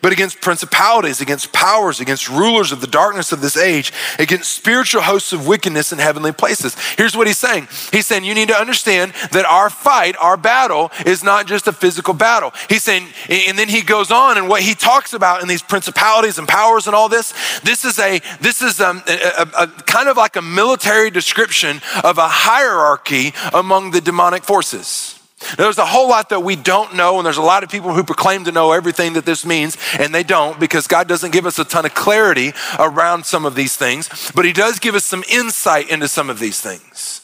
but 0.03 0.13
against 0.13 0.41
principalities, 0.41 1.21
against 1.21 1.53
powers, 1.53 2.01
against 2.01 2.29
rulers 2.29 2.73
of 2.73 2.81
the 2.81 2.87
darkness 2.87 3.33
of 3.33 3.41
this 3.41 3.57
age, 3.57 3.93
against 4.19 4.53
spiritual 4.53 5.03
hosts 5.03 5.33
of 5.33 5.47
wickedness 5.47 5.93
in 5.93 5.99
heavenly 5.99 6.33
places. 6.33 6.77
Here's 6.97 7.17
what 7.17 7.27
he's 7.27 7.39
saying 7.39 7.69
He's 7.93 8.07
saying, 8.07 8.25
You 8.25 8.35
need 8.35 8.49
to 8.49 8.59
understand 8.59 9.13
that 9.33 9.45
our 9.45 9.71
fight, 9.71 10.17
our 10.21 10.37
battle, 10.37 10.91
is 11.05 11.23
not 11.23 11.47
just 11.47 11.67
a 11.67 11.73
physical 11.73 12.15
battle. 12.15 12.53
He's 12.69 12.83
saying, 12.83 13.09
and 13.29 13.59
then 13.59 13.69
he 13.69 13.83
goes 13.83 14.11
on, 14.11 14.39
and 14.39 14.49
what 14.49 14.63
he 14.63 14.75
talks 14.75 15.13
about 15.15 15.43
in 15.43 15.49
these 15.49 15.63
principalities 15.63 16.39
and 16.39 16.47
powers 16.47 16.87
and 16.87 16.95
all 16.95 17.09
this, 17.09 17.33
this 17.61 17.85
is 17.85 17.99
a, 17.99 18.21
this 18.41 18.63
is 18.63 18.81
um, 18.81 19.03
a, 19.07 19.13
a, 19.13 19.63
a 19.63 19.67
kind 19.69 20.09
of 20.09 20.17
like 20.17 20.37
a 20.37 20.43
military 20.43 21.11
description 21.11 21.81
of 22.05 22.19
a 22.19 22.29
hierarchy 22.29 23.33
among 23.53 23.91
the 23.91 24.01
demonic 24.01 24.45
forces. 24.45 25.16
There's 25.57 25.79
a 25.79 25.87
whole 25.87 26.09
lot 26.09 26.31
that 26.31 26.41
we 26.41 26.57
don't 26.57 26.95
know, 26.95 27.19
and 27.19 27.27
there's 27.27 27.37
a 27.37 27.43
lot 27.43 27.63
of 27.63 27.71
people 27.71 27.93
who 27.93 28.05
proclaim 28.05 28.45
to 28.45 28.53
know 28.53 28.73
everything 28.73 29.15
that 29.15 29.25
this 29.25 29.45
means, 29.45 29.77
and 29.99 30.15
they 30.15 30.23
don't 30.23 30.59
because 30.59 30.87
God 30.87 31.09
doesn't 31.09 31.33
give 31.33 31.47
us 31.47 31.59
a 31.59 31.65
ton 31.65 31.87
of 31.87 31.95
clarity 31.95 32.53
around 32.79 33.25
some 33.25 33.45
of 33.45 33.55
these 33.55 33.77
things, 33.77 34.31
but 34.35 34.45
He 34.45 34.53
does 34.53 34.79
give 34.79 34.95
us 34.95 35.05
some 35.05 35.25
insight 35.31 35.91
into 35.91 36.09
some 36.09 36.31
of 36.31 36.39
these 36.39 36.61
things. 36.61 37.23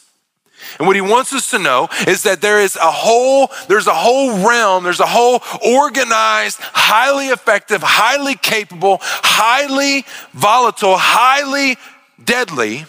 And 0.79 0.87
what 0.87 0.97
he 0.97 1.03
wants 1.03 1.33
us 1.33 1.51
to 1.51 1.59
know 1.59 1.89
is 2.07 2.23
that 2.23 2.41
there 2.41 2.61
is 2.61 2.77
a 2.77 2.91
whole, 2.91 3.51
there's 3.69 3.87
a 3.87 3.95
whole 3.95 4.47
realm, 4.47 4.85
there's 4.85 5.01
a 5.01 5.07
whole 5.07 5.41
organized, 5.67 6.59
highly 6.61 7.29
effective, 7.29 7.83
highly 7.83 8.35
capable, 8.37 8.99
highly 9.03 10.05
volatile, 10.33 10.97
highly 10.97 11.77
deadly 12.25 12.87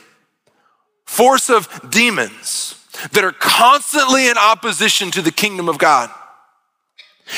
force 1.05 1.49
of 1.49 1.67
demons 1.89 2.82
that 3.11 3.23
are 3.23 3.31
constantly 3.31 4.27
in 4.27 4.37
opposition 4.37 5.11
to 5.11 5.21
the 5.21 5.31
kingdom 5.31 5.69
of 5.69 5.77
God. 5.77 6.09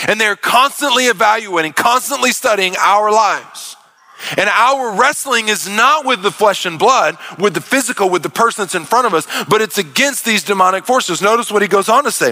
And 0.08 0.20
they're 0.20 0.36
constantly 0.36 1.06
evaluating, 1.06 1.74
constantly 1.74 2.32
studying 2.32 2.76
our 2.78 3.12
lives. 3.12 3.76
And 4.38 4.50
our 4.50 4.96
wrestling 5.00 5.50
is 5.50 5.68
not 5.68 6.06
with 6.06 6.22
the 6.24 6.32
flesh 6.32 6.66
and 6.66 6.80
blood, 6.80 7.18
with 7.38 7.54
the 7.54 7.62
physical, 7.62 8.10
with 8.10 8.24
the 8.24 8.30
person 8.30 8.64
that's 8.64 8.74
in 8.74 8.86
front 8.86 9.06
of 9.06 9.14
us, 9.14 9.28
but 9.46 9.62
it's 9.62 9.78
against 9.78 10.26
these 10.26 10.44
demonic 10.44 10.86
forces. 10.86 11.22
Notice 11.22 11.52
what 11.52 11.62
he 11.62 11.68
goes 11.68 11.90
on 11.90 12.06
to 12.06 12.12
say. 12.12 12.32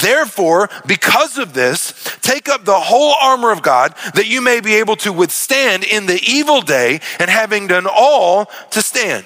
Therefore, 0.00 0.70
because 0.86 1.36
of 1.36 1.52
this, 1.52 1.92
take 2.22 2.48
up 2.48 2.64
the 2.64 2.78
whole 2.78 3.14
armor 3.20 3.50
of 3.50 3.62
God 3.62 3.94
that 4.14 4.28
you 4.28 4.40
may 4.40 4.60
be 4.60 4.74
able 4.76 4.96
to 4.96 5.12
withstand 5.12 5.84
in 5.84 6.06
the 6.06 6.20
evil 6.26 6.60
day 6.60 7.00
and 7.18 7.28
having 7.28 7.66
done 7.66 7.86
all 7.90 8.46
to 8.70 8.80
stand. 8.80 9.24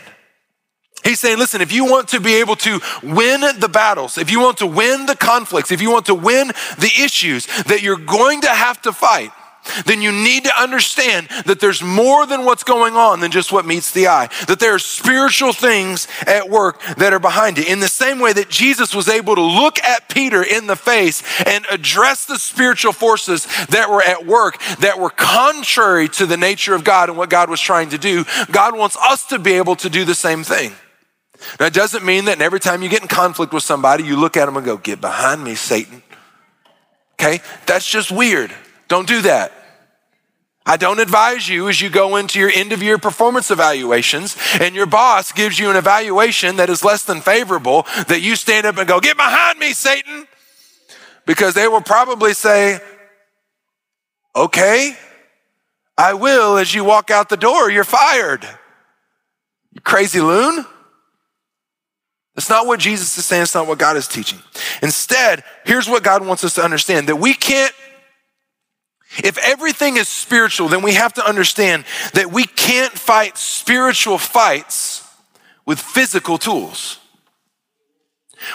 He's 1.04 1.20
saying, 1.20 1.38
listen, 1.38 1.60
if 1.60 1.72
you 1.72 1.84
want 1.84 2.08
to 2.08 2.20
be 2.20 2.36
able 2.36 2.56
to 2.56 2.80
win 3.02 3.40
the 3.58 3.68
battles, 3.68 4.18
if 4.18 4.30
you 4.30 4.40
want 4.40 4.58
to 4.58 4.66
win 4.66 5.06
the 5.06 5.16
conflicts, 5.16 5.70
if 5.70 5.80
you 5.80 5.90
want 5.90 6.06
to 6.06 6.14
win 6.14 6.48
the 6.78 6.90
issues 7.00 7.46
that 7.64 7.82
you're 7.82 7.96
going 7.96 8.40
to 8.42 8.48
have 8.48 8.82
to 8.82 8.92
fight, 8.92 9.30
then 9.84 10.02
you 10.02 10.12
need 10.12 10.44
to 10.44 10.60
understand 10.60 11.28
that 11.46 11.60
there's 11.60 11.82
more 11.82 12.26
than 12.26 12.44
what's 12.44 12.62
going 12.62 12.94
on 12.94 13.20
than 13.20 13.30
just 13.30 13.52
what 13.52 13.66
meets 13.66 13.92
the 13.92 14.08
eye. 14.08 14.28
That 14.46 14.60
there 14.60 14.74
are 14.74 14.78
spiritual 14.78 15.52
things 15.52 16.08
at 16.26 16.48
work 16.48 16.80
that 16.96 17.12
are 17.12 17.18
behind 17.18 17.58
it. 17.58 17.68
In 17.68 17.80
the 17.80 17.88
same 17.88 18.18
way 18.18 18.32
that 18.32 18.48
Jesus 18.48 18.94
was 18.94 19.08
able 19.08 19.34
to 19.34 19.42
look 19.42 19.82
at 19.82 20.08
Peter 20.08 20.42
in 20.42 20.66
the 20.66 20.76
face 20.76 21.22
and 21.46 21.66
address 21.70 22.24
the 22.24 22.38
spiritual 22.38 22.92
forces 22.92 23.46
that 23.66 23.90
were 23.90 24.02
at 24.02 24.26
work 24.26 24.60
that 24.80 24.98
were 24.98 25.10
contrary 25.10 26.08
to 26.10 26.26
the 26.26 26.36
nature 26.36 26.74
of 26.74 26.84
God 26.84 27.08
and 27.08 27.18
what 27.18 27.30
God 27.30 27.50
was 27.50 27.60
trying 27.60 27.90
to 27.90 27.98
do, 27.98 28.24
God 28.50 28.76
wants 28.76 28.96
us 28.96 29.26
to 29.26 29.38
be 29.38 29.52
able 29.54 29.76
to 29.76 29.90
do 29.90 30.04
the 30.04 30.14
same 30.14 30.44
thing. 30.44 30.72
Now, 31.60 31.66
it 31.66 31.74
doesn't 31.74 32.04
mean 32.04 32.26
that 32.26 32.40
every 32.40 32.60
time 32.60 32.82
you 32.82 32.88
get 32.88 33.02
in 33.02 33.08
conflict 33.08 33.52
with 33.52 33.62
somebody, 33.62 34.04
you 34.04 34.16
look 34.16 34.36
at 34.36 34.46
them 34.46 34.56
and 34.56 34.66
go, 34.66 34.76
Get 34.76 35.00
behind 35.00 35.42
me, 35.42 35.54
Satan. 35.54 36.02
Okay? 37.14 37.40
That's 37.66 37.88
just 37.88 38.10
weird. 38.10 38.52
Don't 38.88 39.08
do 39.08 39.22
that. 39.22 39.52
I 40.64 40.76
don't 40.76 40.98
advise 40.98 41.48
you 41.48 41.68
as 41.68 41.80
you 41.80 41.88
go 41.88 42.16
into 42.16 42.38
your 42.38 42.50
end 42.50 42.72
of 42.72 42.82
year 42.82 42.98
performance 42.98 43.50
evaluations 43.50 44.36
and 44.60 44.74
your 44.74 44.84
boss 44.84 45.32
gives 45.32 45.58
you 45.58 45.70
an 45.70 45.76
evaluation 45.76 46.56
that 46.56 46.68
is 46.68 46.84
less 46.84 47.04
than 47.04 47.22
favorable 47.22 47.86
that 48.08 48.20
you 48.20 48.36
stand 48.36 48.66
up 48.66 48.76
and 48.76 48.86
go, 48.86 49.00
Get 49.00 49.16
behind 49.16 49.58
me, 49.58 49.72
Satan. 49.72 50.26
Because 51.24 51.54
they 51.54 51.68
will 51.68 51.80
probably 51.80 52.34
say, 52.34 52.80
Okay, 54.36 54.94
I 55.96 56.14
will 56.14 56.58
as 56.58 56.74
you 56.74 56.84
walk 56.84 57.10
out 57.10 57.28
the 57.28 57.36
door, 57.36 57.70
you're 57.70 57.82
fired. 57.82 58.46
You 59.72 59.80
crazy 59.80 60.20
loon. 60.20 60.66
That's 62.38 62.48
not 62.48 62.68
what 62.68 62.78
Jesus 62.78 63.18
is 63.18 63.26
saying. 63.26 63.42
It's 63.42 63.54
not 63.56 63.66
what 63.66 63.80
God 63.80 63.96
is 63.96 64.06
teaching. 64.06 64.38
Instead, 64.80 65.42
here's 65.64 65.88
what 65.88 66.04
God 66.04 66.24
wants 66.24 66.44
us 66.44 66.54
to 66.54 66.62
understand 66.62 67.08
that 67.08 67.16
we 67.16 67.34
can't 67.34 67.74
if 69.24 69.38
everything 69.38 69.96
is 69.96 70.08
spiritual, 70.08 70.68
then 70.68 70.82
we 70.82 70.94
have 70.94 71.12
to 71.14 71.26
understand 71.26 71.84
that 72.14 72.30
we 72.30 72.44
can't 72.44 72.92
fight 72.92 73.36
spiritual 73.36 74.18
fights 74.18 75.04
with 75.66 75.80
physical 75.80 76.38
tools. 76.38 77.00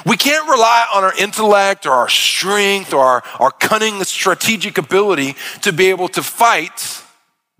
We 0.06 0.16
can't 0.16 0.48
rely 0.48 0.86
on 0.96 1.04
our 1.04 1.14
intellect 1.18 1.86
or 1.86 1.92
our 1.92 2.08
strength 2.08 2.94
or 2.94 3.04
our, 3.04 3.24
our 3.38 3.52
cunning 3.52 4.02
strategic 4.06 4.78
ability 4.78 5.36
to 5.64 5.74
be 5.74 5.90
able 5.90 6.08
to 6.10 6.24
fight 6.24 7.04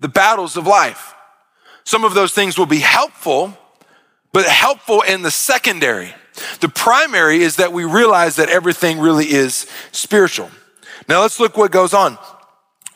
the 0.00 0.08
battles 0.08 0.56
of 0.56 0.66
life. 0.66 1.14
Some 1.84 2.02
of 2.02 2.14
those 2.14 2.32
things 2.32 2.56
will 2.56 2.64
be 2.64 2.78
helpful, 2.78 3.58
but 4.34 4.46
helpful 4.46 5.00
in 5.02 5.22
the 5.22 5.30
secondary. 5.30 6.12
The 6.60 6.68
primary 6.68 7.38
is 7.38 7.56
that 7.56 7.72
we 7.72 7.84
realize 7.84 8.34
that 8.36 8.48
everything 8.48 8.98
really 8.98 9.26
is 9.26 9.66
spiritual. 9.92 10.50
Now 11.08 11.22
let's 11.22 11.38
look 11.38 11.56
what 11.56 11.70
goes 11.70 11.94
on. 11.94 12.18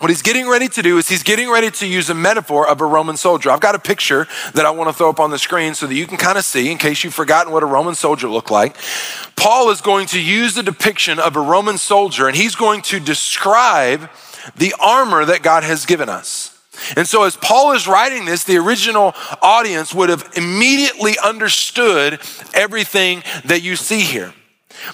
What 0.00 0.10
he's 0.10 0.22
getting 0.22 0.48
ready 0.48 0.66
to 0.66 0.82
do 0.82 0.98
is 0.98 1.08
he's 1.08 1.22
getting 1.22 1.48
ready 1.48 1.70
to 1.70 1.86
use 1.86 2.10
a 2.10 2.14
metaphor 2.14 2.68
of 2.68 2.80
a 2.80 2.84
Roman 2.84 3.16
soldier. 3.16 3.50
I've 3.50 3.60
got 3.60 3.76
a 3.76 3.78
picture 3.78 4.26
that 4.54 4.66
I 4.66 4.70
want 4.70 4.90
to 4.90 4.92
throw 4.92 5.10
up 5.10 5.20
on 5.20 5.30
the 5.30 5.38
screen 5.38 5.74
so 5.74 5.86
that 5.86 5.94
you 5.94 6.08
can 6.08 6.16
kind 6.16 6.38
of 6.38 6.44
see, 6.44 6.72
in 6.72 6.78
case 6.78 7.04
you've 7.04 7.14
forgotten 7.14 7.52
what 7.52 7.62
a 7.62 7.66
Roman 7.66 7.94
soldier 7.94 8.28
looked 8.28 8.50
like. 8.50 8.76
Paul 9.36 9.70
is 9.70 9.80
going 9.80 10.08
to 10.08 10.20
use 10.20 10.56
the 10.56 10.64
depiction 10.64 11.20
of 11.20 11.36
a 11.36 11.40
Roman 11.40 11.78
soldier 11.78 12.26
and 12.26 12.36
he's 12.36 12.56
going 12.56 12.82
to 12.82 12.98
describe 12.98 14.10
the 14.56 14.74
armor 14.80 15.24
that 15.24 15.42
God 15.42 15.62
has 15.62 15.86
given 15.86 16.08
us. 16.08 16.57
And 16.96 17.06
so, 17.06 17.24
as 17.24 17.36
Paul 17.36 17.72
is 17.72 17.86
writing 17.86 18.24
this, 18.24 18.44
the 18.44 18.56
original 18.56 19.14
audience 19.42 19.94
would 19.94 20.08
have 20.08 20.32
immediately 20.36 21.16
understood 21.18 22.20
everything 22.54 23.22
that 23.44 23.62
you 23.62 23.76
see 23.76 24.00
here. 24.00 24.32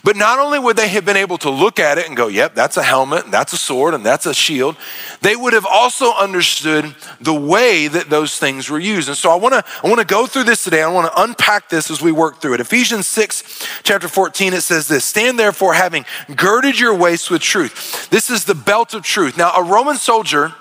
But 0.02 0.16
not 0.16 0.38
only 0.38 0.58
would 0.58 0.76
they 0.76 0.88
have 0.88 1.04
been 1.04 1.16
able 1.16 1.38
to 1.38 1.50
look 1.50 1.78
at 1.78 1.98
it 1.98 2.06
and 2.06 2.16
go, 2.16 2.28
yep, 2.28 2.54
that's 2.54 2.76
a 2.76 2.82
helmet, 2.82 3.24
and 3.24 3.32
that's 3.32 3.52
a 3.52 3.56
sword, 3.56 3.94
and 3.94 4.04
that's 4.04 4.26
a 4.26 4.34
shield, 4.34 4.76
they 5.20 5.36
would 5.36 5.52
have 5.52 5.66
also 5.66 6.12
understood 6.14 6.94
the 7.20 7.34
way 7.34 7.88
that 7.88 8.10
those 8.10 8.38
things 8.38 8.70
were 8.70 8.78
used. 8.78 9.08
And 9.08 9.16
so 9.16 9.30
I 9.30 9.36
wanna, 9.36 9.64
I 9.82 9.88
wanna 9.88 10.04
go 10.04 10.26
through 10.26 10.44
this 10.44 10.64
today. 10.64 10.82
I 10.82 10.88
wanna 10.88 11.12
unpack 11.16 11.68
this 11.68 11.90
as 11.90 12.00
we 12.00 12.12
work 12.12 12.40
through 12.40 12.54
it. 12.54 12.60
Ephesians 12.60 13.06
6, 13.06 13.66
chapter 13.82 14.08
14, 14.08 14.54
it 14.54 14.62
says 14.62 14.88
this 14.88 15.04
Stand 15.04 15.38
therefore, 15.38 15.74
having 15.74 16.06
girded 16.34 16.78
your 16.78 16.94
waist 16.94 17.30
with 17.30 17.42
truth. 17.42 18.08
This 18.10 18.30
is 18.30 18.44
the 18.44 18.54
belt 18.54 18.94
of 18.94 19.02
truth. 19.02 19.36
Now, 19.36 19.52
a 19.54 19.62
Roman 19.62 19.96
soldier, 19.96 20.54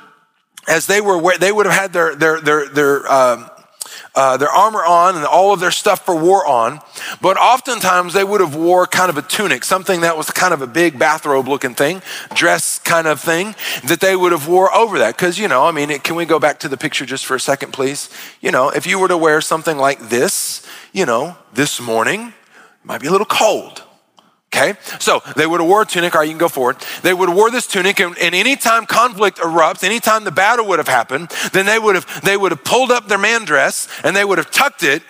as 0.68 0.88
they 0.88 1.02
were, 1.02 1.38
they 1.38 1.52
would 1.52 1.66
have 1.66 1.76
had 1.76 1.94
their, 1.94 2.16
their, 2.16 2.42
their, 2.42 2.70
their, 2.70 3.12
um, 3.12 3.50
uh, 4.16 4.38
their 4.38 4.50
armor 4.50 4.84
on 4.84 5.16
and 5.16 5.26
all 5.26 5.54
of 5.54 5.60
their 5.60 5.72
stuff 5.72 6.06
for 6.06 6.16
war 6.16 6.46
on. 6.46 6.80
But 7.22 7.38
oftentimes 7.38 8.14
they 8.14 8.24
would 8.24 8.42
have 8.42 8.56
wore 8.56 8.86
kind 8.86 9.10
of 9.10 9.18
a 9.18 9.22
tunic, 9.22 9.64
something 9.64 10.02
that 10.02 10.18
was 10.18 10.30
kind 10.30 10.54
of 10.54 10.62
a 10.62 10.68
big 10.68 11.00
bathrobe 11.00 11.48
looking 11.48 11.74
thing, 11.74 12.02
dress 12.34 12.80
kind 12.80 13.08
of 13.08 13.20
thing 13.20 13.56
that 13.86 14.00
they 14.00 14.16
would 14.16 14.32
have 14.32 14.48
wore 14.48 14.74
over 14.74 15.00
that. 15.00 15.16
Because, 15.16 15.40
you 15.40 15.48
know, 15.48 15.66
I 15.66 15.72
mean, 15.72 15.90
can 16.00 16.16
we 16.16 16.26
go 16.26 16.40
back 16.40 16.60
to 16.60 16.70
the 16.70 16.78
picture 16.78 17.06
just 17.06 17.26
for 17.26 17.36
a 17.36 17.40
second, 17.40 17.74
please? 17.74 18.10
You 18.42 18.52
know, 18.52 18.70
if 18.70 18.86
you 18.86 19.00
were 19.00 19.08
to 19.08 19.18
wear 19.18 19.42
something 19.42 19.78
like 19.78 20.10
this, 20.10 20.66
you 20.92 21.06
know, 21.06 21.38
this 21.54 21.82
morning, 21.82 22.28
it 22.28 22.86
might 22.86 23.02
be 23.02 23.08
a 23.08 23.12
little 23.12 23.26
cold. 23.26 23.83
Okay, 24.56 24.76
so 25.00 25.24
they 25.36 25.48
would 25.48 25.62
have 25.62 25.68
wore 25.68 25.82
a 25.82 25.86
tunic. 25.86 26.14
All 26.14 26.22
right, 26.22 26.26
you 26.26 26.32
can 26.32 26.38
go 26.38 26.48
forward. 26.48 26.78
They 27.02 27.12
would 27.12 27.28
have 27.28 27.36
wore 27.36 27.50
this 27.50 27.66
tunic, 27.66 28.00
and, 28.00 28.16
and 28.20 28.36
anytime 28.36 28.86
conflict 28.86 29.40
erupts, 29.40 29.84
anytime 29.84 30.26
the 30.26 30.32
battle 30.32 30.68
would 30.68 30.78
have 30.78 30.88
happened, 30.88 31.30
then 31.54 31.66
they 31.66 31.80
would 31.80 31.96
have 31.96 32.22
they 32.24 32.38
would 32.38 32.52
have 32.52 32.64
pulled 32.64 32.92
up 32.92 33.08
their 33.08 33.18
man 33.18 33.46
dress 33.46 33.88
and 34.04 34.16
they 34.16 34.24
would 34.24 34.38
have 34.38 34.52
tucked 34.52 34.84
it 34.84 35.02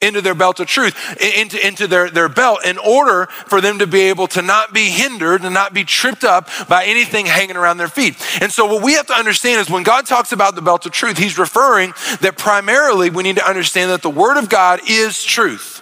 into 0.00 0.20
their 0.20 0.34
belt 0.34 0.58
of 0.58 0.66
truth, 0.66 0.96
into, 1.22 1.64
into 1.64 1.86
their, 1.86 2.10
their 2.10 2.28
belt, 2.28 2.66
in 2.66 2.76
order 2.76 3.26
for 3.46 3.60
them 3.60 3.78
to 3.78 3.86
be 3.86 4.00
able 4.00 4.26
to 4.26 4.42
not 4.42 4.74
be 4.74 4.90
hindered 4.90 5.44
and 5.44 5.54
not 5.54 5.72
be 5.72 5.84
tripped 5.84 6.24
up 6.24 6.48
by 6.68 6.84
anything 6.84 7.24
hanging 7.24 7.56
around 7.56 7.76
their 7.76 7.86
feet. 7.86 8.16
And 8.40 8.50
so, 8.50 8.66
what 8.66 8.82
we 8.82 8.94
have 8.94 9.06
to 9.06 9.14
understand 9.14 9.60
is 9.60 9.70
when 9.70 9.84
God 9.84 10.06
talks 10.06 10.32
about 10.32 10.56
the 10.56 10.62
belt 10.62 10.84
of 10.86 10.92
truth, 10.92 11.18
He's 11.18 11.38
referring 11.38 11.94
that 12.20 12.36
primarily 12.36 13.10
we 13.10 13.22
need 13.22 13.36
to 13.36 13.48
understand 13.48 13.92
that 13.92 14.02
the 14.02 14.10
Word 14.10 14.38
of 14.38 14.48
God 14.48 14.80
is 14.88 15.22
truth. 15.22 15.81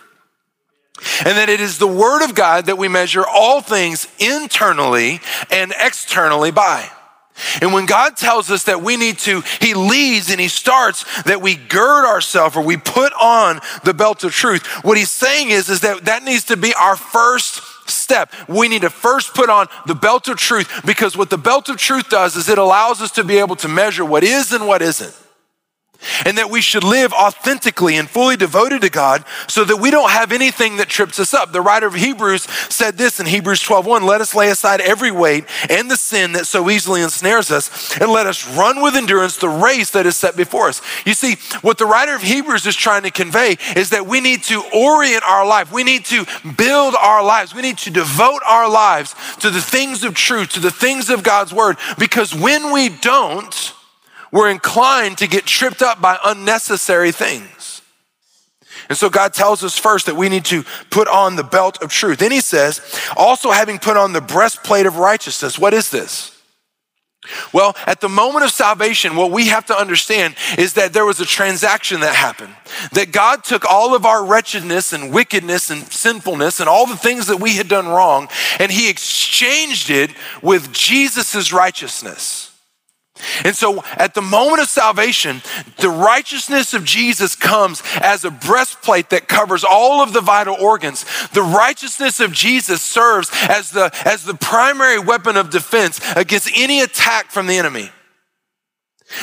And 1.24 1.36
that 1.38 1.48
it 1.48 1.60
is 1.60 1.78
the 1.78 1.86
Word 1.86 2.24
of 2.24 2.34
God 2.34 2.66
that 2.66 2.78
we 2.78 2.88
measure 2.88 3.24
all 3.26 3.60
things 3.60 4.06
internally 4.18 5.20
and 5.50 5.72
externally 5.78 6.50
by. 6.50 6.90
And 7.60 7.72
when 7.72 7.86
God 7.86 8.16
tells 8.16 8.50
us 8.50 8.64
that 8.64 8.82
we 8.82 8.96
need 8.96 9.18
to, 9.20 9.42
He 9.60 9.74
leads 9.74 10.30
and 10.30 10.40
He 10.40 10.48
starts 10.48 11.22
that 11.22 11.40
we 11.40 11.56
gird 11.56 12.04
ourselves 12.04 12.56
or 12.56 12.62
we 12.62 12.76
put 12.76 13.12
on 13.14 13.60
the 13.84 13.94
belt 13.94 14.24
of 14.24 14.32
truth. 14.32 14.66
What 14.84 14.98
He's 14.98 15.10
saying 15.10 15.50
is, 15.50 15.68
is 15.68 15.80
that 15.80 16.04
that 16.04 16.22
needs 16.22 16.44
to 16.44 16.56
be 16.56 16.74
our 16.74 16.96
first 16.96 17.62
step. 17.88 18.32
We 18.48 18.68
need 18.68 18.82
to 18.82 18.90
first 18.90 19.34
put 19.34 19.48
on 19.48 19.68
the 19.86 19.94
belt 19.94 20.28
of 20.28 20.36
truth 20.36 20.82
because 20.84 21.16
what 21.16 21.30
the 21.30 21.38
belt 21.38 21.68
of 21.68 21.76
truth 21.76 22.08
does 22.08 22.36
is 22.36 22.48
it 22.48 22.58
allows 22.58 23.00
us 23.00 23.10
to 23.12 23.24
be 23.24 23.38
able 23.38 23.56
to 23.56 23.68
measure 23.68 24.04
what 24.04 24.22
is 24.22 24.52
and 24.52 24.66
what 24.66 24.82
isn't 24.82 25.14
and 26.24 26.38
that 26.38 26.50
we 26.50 26.60
should 26.60 26.84
live 26.84 27.12
authentically 27.12 27.96
and 27.96 28.08
fully 28.08 28.36
devoted 28.36 28.82
to 28.82 28.90
God 28.90 29.24
so 29.46 29.64
that 29.64 29.76
we 29.76 29.90
don't 29.90 30.10
have 30.10 30.32
anything 30.32 30.76
that 30.76 30.88
trips 30.88 31.18
us 31.18 31.34
up. 31.34 31.52
The 31.52 31.60
writer 31.60 31.86
of 31.86 31.94
Hebrews 31.94 32.46
said 32.68 32.98
this 32.98 33.20
in 33.20 33.26
Hebrews 33.26 33.60
12:1, 33.60 34.02
"Let 34.02 34.20
us 34.20 34.34
lay 34.34 34.48
aside 34.48 34.80
every 34.80 35.10
weight 35.10 35.44
and 35.68 35.90
the 35.90 35.96
sin 35.96 36.32
that 36.32 36.46
so 36.46 36.70
easily 36.70 37.02
ensnares 37.02 37.50
us, 37.50 37.70
and 38.00 38.10
let 38.10 38.26
us 38.26 38.44
run 38.44 38.80
with 38.80 38.96
endurance 38.96 39.36
the 39.36 39.48
race 39.48 39.90
that 39.90 40.06
is 40.06 40.16
set 40.16 40.36
before 40.36 40.68
us." 40.68 40.80
You 41.04 41.14
see, 41.14 41.36
what 41.62 41.78
the 41.78 41.86
writer 41.86 42.14
of 42.14 42.22
Hebrews 42.22 42.66
is 42.66 42.76
trying 42.76 43.02
to 43.02 43.10
convey 43.10 43.58
is 43.76 43.90
that 43.90 44.06
we 44.06 44.20
need 44.20 44.44
to 44.44 44.62
orient 44.72 45.24
our 45.24 45.44
life. 45.44 45.70
We 45.70 45.84
need 45.84 46.04
to 46.06 46.26
build 46.56 46.94
our 46.96 47.22
lives. 47.22 47.54
We 47.54 47.62
need 47.62 47.78
to 47.78 47.90
devote 47.90 48.42
our 48.46 48.68
lives 48.68 49.14
to 49.40 49.50
the 49.50 49.62
things 49.62 50.04
of 50.04 50.14
truth, 50.14 50.50
to 50.50 50.60
the 50.60 50.70
things 50.70 51.10
of 51.10 51.22
God's 51.22 51.52
word, 51.52 51.76
because 51.98 52.34
when 52.34 52.70
we 52.70 52.88
don't, 52.88 53.72
we're 54.32 54.50
inclined 54.50 55.18
to 55.18 55.26
get 55.26 55.46
tripped 55.46 55.82
up 55.82 56.00
by 56.00 56.18
unnecessary 56.24 57.12
things. 57.12 57.82
And 58.88 58.98
so 58.98 59.08
God 59.08 59.32
tells 59.32 59.62
us 59.62 59.78
first 59.78 60.06
that 60.06 60.16
we 60.16 60.28
need 60.28 60.44
to 60.46 60.64
put 60.90 61.06
on 61.06 61.36
the 61.36 61.44
belt 61.44 61.80
of 61.82 61.90
truth. 61.90 62.18
Then 62.18 62.32
he 62.32 62.40
says, 62.40 62.80
also 63.16 63.50
having 63.50 63.78
put 63.78 63.96
on 63.96 64.12
the 64.12 64.20
breastplate 64.20 64.86
of 64.86 64.96
righteousness. 64.96 65.58
What 65.58 65.74
is 65.74 65.90
this? 65.90 66.36
Well, 67.52 67.76
at 67.86 68.00
the 68.00 68.08
moment 68.08 68.44
of 68.44 68.50
salvation, 68.50 69.14
what 69.14 69.30
we 69.30 69.48
have 69.48 69.66
to 69.66 69.78
understand 69.78 70.34
is 70.58 70.74
that 70.74 70.92
there 70.92 71.04
was 71.04 71.20
a 71.20 71.26
transaction 71.26 72.00
that 72.00 72.14
happened. 72.14 72.54
That 72.92 73.12
God 73.12 73.44
took 73.44 73.64
all 73.64 73.94
of 73.94 74.06
our 74.06 74.24
wretchedness 74.24 74.92
and 74.92 75.12
wickedness 75.12 75.70
and 75.70 75.82
sinfulness 75.92 76.60
and 76.60 76.68
all 76.68 76.86
the 76.86 76.96
things 76.96 77.26
that 77.26 77.38
we 77.38 77.57
had 77.57 77.68
done 77.68 77.86
wrong, 77.86 78.28
and 78.59 78.72
He 78.72 78.88
exchanged 78.88 79.90
it 79.90 80.11
with 80.42 80.72
Jesus' 80.72 81.52
righteousness. 81.52 82.49
And 83.44 83.54
so 83.56 83.82
at 83.96 84.14
the 84.14 84.22
moment 84.22 84.60
of 84.60 84.68
salvation, 84.68 85.42
the 85.78 85.90
righteousness 85.90 86.74
of 86.74 86.84
Jesus 86.84 87.34
comes 87.34 87.82
as 88.00 88.24
a 88.24 88.30
breastplate 88.30 89.10
that 89.10 89.28
covers 89.28 89.64
all 89.64 90.02
of 90.02 90.12
the 90.12 90.20
vital 90.20 90.54
organs. 90.54 91.04
The 91.32 91.42
righteousness 91.42 92.20
of 92.20 92.32
Jesus 92.32 92.82
serves 92.82 93.30
as 93.48 93.70
the, 93.70 93.90
as 94.04 94.24
the 94.24 94.34
primary 94.34 94.98
weapon 94.98 95.36
of 95.36 95.50
defense 95.50 96.00
against 96.16 96.50
any 96.56 96.80
attack 96.80 97.30
from 97.30 97.46
the 97.46 97.56
enemy. 97.56 97.90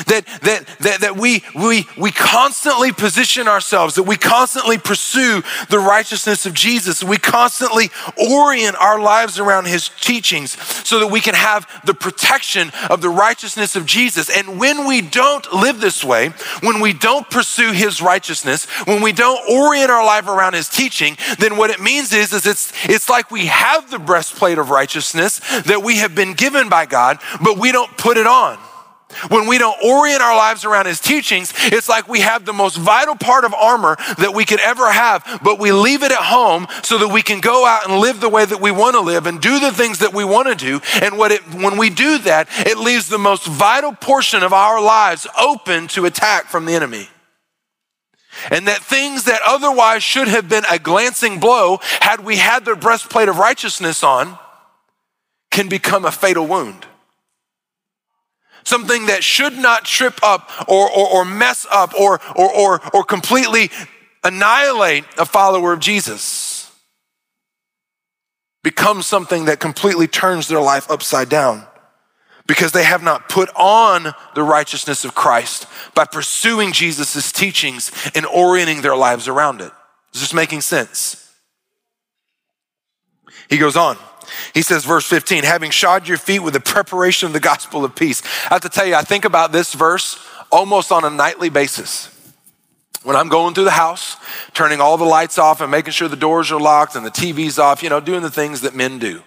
That, 0.07 0.25
that, 0.41 0.65
that, 0.79 1.01
that 1.01 1.17
we, 1.17 1.43
we, 1.55 1.87
we 1.97 2.11
constantly 2.11 2.91
position 2.91 3.47
ourselves, 3.47 3.95
that 3.95 4.03
we 4.03 4.17
constantly 4.17 4.77
pursue 4.77 5.41
the 5.69 5.79
righteousness 5.79 6.45
of 6.45 6.53
Jesus, 6.53 7.03
we 7.03 7.17
constantly 7.17 7.89
orient 8.17 8.75
our 8.77 8.99
lives 8.99 9.39
around 9.39 9.65
his 9.65 9.89
teachings 10.01 10.57
so 10.87 10.99
that 10.99 11.07
we 11.07 11.21
can 11.21 11.35
have 11.35 11.67
the 11.85 11.93
protection 11.93 12.71
of 12.89 13.01
the 13.01 13.09
righteousness 13.09 13.75
of 13.75 13.85
Jesus. 13.85 14.29
And 14.29 14.59
when 14.59 14.85
we 14.87 15.01
don't 15.01 15.51
live 15.53 15.79
this 15.79 16.03
way, 16.03 16.29
when 16.61 16.79
we 16.79 16.93
don't 16.93 17.29
pursue 17.29 17.71
his 17.71 18.01
righteousness, 18.01 18.65
when 18.85 19.01
we 19.01 19.11
don't 19.11 19.39
orient 19.49 19.89
our 19.89 20.05
life 20.05 20.27
around 20.27 20.53
his 20.53 20.69
teaching, 20.69 21.17
then 21.39 21.57
what 21.57 21.69
it 21.69 21.79
means 21.79 22.13
is, 22.13 22.33
is 22.33 22.45
it's, 22.45 22.73
it's 22.85 23.09
like 23.09 23.31
we 23.31 23.47
have 23.47 23.89
the 23.89 23.99
breastplate 23.99 24.57
of 24.57 24.69
righteousness 24.69 25.39
that 25.63 25.81
we 25.83 25.97
have 25.97 26.15
been 26.15 26.33
given 26.33 26.69
by 26.69 26.85
God, 26.85 27.19
but 27.41 27.57
we 27.57 27.71
don't 27.71 27.95
put 27.97 28.17
it 28.17 28.27
on. 28.27 28.57
When 29.29 29.47
we 29.47 29.57
don't 29.57 29.77
orient 29.83 30.21
our 30.21 30.35
lives 30.35 30.65
around 30.65 30.85
his 30.85 30.99
teachings, 30.99 31.53
it's 31.57 31.87
like 31.87 32.09
we 32.09 32.19
have 32.19 32.43
the 32.43 32.51
most 32.51 32.75
vital 32.75 33.15
part 33.15 33.45
of 33.45 33.53
armor 33.53 33.95
that 34.17 34.33
we 34.33 34.43
could 34.43 34.59
ever 34.59 34.91
have, 34.91 35.39
but 35.41 35.59
we 35.59 35.71
leave 35.71 36.03
it 36.03 36.11
at 36.11 36.17
home 36.17 36.67
so 36.83 36.97
that 36.97 37.07
we 37.07 37.21
can 37.21 37.39
go 37.39 37.65
out 37.65 37.87
and 37.87 37.99
live 37.99 38.19
the 38.19 38.27
way 38.27 38.43
that 38.43 38.59
we 38.59 38.69
want 38.69 38.95
to 38.95 38.99
live 38.99 39.25
and 39.25 39.39
do 39.39 39.59
the 39.59 39.71
things 39.71 39.99
that 39.99 40.13
we 40.13 40.25
want 40.25 40.49
to 40.49 40.55
do. 40.55 40.81
And 41.01 41.15
it, 41.31 41.41
when 41.53 41.77
we 41.77 41.89
do 41.89 42.17
that, 42.19 42.49
it 42.67 42.77
leaves 42.77 43.07
the 43.07 43.17
most 43.17 43.47
vital 43.47 43.93
portion 43.93 44.43
of 44.43 44.51
our 44.51 44.81
lives 44.81 45.25
open 45.39 45.87
to 45.89 46.05
attack 46.05 46.45
from 46.47 46.65
the 46.65 46.73
enemy. 46.73 47.07
And 48.51 48.67
that 48.67 48.81
things 48.81 49.23
that 49.23 49.39
otherwise 49.45 50.03
should 50.03 50.27
have 50.27 50.49
been 50.49 50.65
a 50.69 50.79
glancing 50.79 51.39
blow, 51.39 51.79
had 52.01 52.25
we 52.25 52.35
had 52.35 52.65
the 52.65 52.75
breastplate 52.75 53.29
of 53.29 53.37
righteousness 53.37 54.03
on, 54.03 54.37
can 55.49 55.69
become 55.69 56.03
a 56.03 56.11
fatal 56.11 56.45
wound 56.45 56.85
something 58.67 59.05
that 59.05 59.23
should 59.23 59.57
not 59.57 59.85
trip 59.85 60.19
up 60.21 60.51
or, 60.67 60.91
or, 60.91 61.07
or 61.09 61.25
mess 61.25 61.65
up 61.71 61.93
or, 61.95 62.19
or, 62.35 62.53
or, 62.53 62.81
or 62.93 63.03
completely 63.03 63.71
annihilate 64.23 65.05
a 65.17 65.25
follower 65.25 65.71
of 65.71 65.79
Jesus 65.79 66.69
becomes 68.63 69.07
something 69.07 69.45
that 69.45 69.61
completely 69.61 70.07
turns 70.07 70.49
their 70.49 70.59
life 70.59 70.91
upside 70.91 71.29
down 71.29 71.65
because 72.47 72.73
they 72.73 72.83
have 72.83 73.01
not 73.01 73.29
put 73.29 73.49
on 73.55 74.13
the 74.35 74.43
righteousness 74.43 75.05
of 75.05 75.15
Christ 75.15 75.67
by 75.95 76.03
pursuing 76.03 76.73
Jesus' 76.73 77.31
teachings 77.31 77.91
and 78.15 78.25
orienting 78.25 78.81
their 78.81 78.95
lives 78.95 79.29
around 79.29 79.61
it. 79.61 79.71
Is 80.13 80.19
this 80.19 80.33
making 80.33 80.61
sense? 80.61 81.33
He 83.49 83.57
goes 83.57 83.77
on. 83.77 83.97
He 84.53 84.61
says, 84.61 84.85
verse 84.85 85.05
15, 85.05 85.43
having 85.43 85.71
shod 85.71 86.07
your 86.07 86.17
feet 86.17 86.39
with 86.39 86.53
the 86.53 86.59
preparation 86.59 87.27
of 87.27 87.33
the 87.33 87.39
gospel 87.39 87.85
of 87.85 87.95
peace. 87.95 88.21
I 88.45 88.55
have 88.55 88.61
to 88.61 88.69
tell 88.69 88.85
you, 88.85 88.95
I 88.95 89.01
think 89.01 89.25
about 89.25 89.51
this 89.51 89.73
verse 89.73 90.19
almost 90.51 90.91
on 90.91 91.03
a 91.03 91.09
nightly 91.09 91.49
basis. 91.49 92.13
When 93.03 93.15
I'm 93.15 93.29
going 93.29 93.53
through 93.53 93.65
the 93.65 93.71
house, 93.71 94.17
turning 94.53 94.81
all 94.81 94.97
the 94.97 95.05
lights 95.05 95.37
off 95.37 95.61
and 95.61 95.71
making 95.71 95.93
sure 95.93 96.07
the 96.07 96.15
doors 96.15 96.51
are 96.51 96.59
locked 96.59 96.95
and 96.95 97.05
the 97.05 97.11
TV's 97.11 97.59
off, 97.59 97.83
you 97.83 97.89
know, 97.89 97.99
doing 97.99 98.21
the 98.21 98.31
things 98.31 98.61
that 98.61 98.75
men 98.75 98.99
do. 98.99 99.21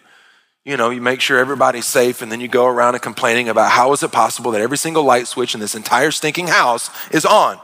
You 0.64 0.76
know, 0.76 0.90
you 0.90 1.00
make 1.00 1.20
sure 1.20 1.38
everybody's 1.38 1.86
safe 1.86 2.20
and 2.20 2.30
then 2.30 2.40
you 2.40 2.48
go 2.48 2.66
around 2.66 2.94
and 2.94 3.02
complaining 3.02 3.48
about 3.48 3.70
how 3.70 3.92
is 3.92 4.02
it 4.02 4.12
possible 4.12 4.50
that 4.50 4.60
every 4.60 4.76
single 4.76 5.04
light 5.04 5.26
switch 5.26 5.54
in 5.54 5.60
this 5.60 5.74
entire 5.74 6.10
stinking 6.10 6.48
house 6.48 6.90
is 7.10 7.24
on. 7.24 7.58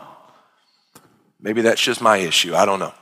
Maybe 1.41 1.61
that's 1.61 1.83
just 1.83 2.01
my 2.01 2.17
issue. 2.17 2.55
I 2.55 2.65
don't 2.65 2.79
know. 2.79 2.95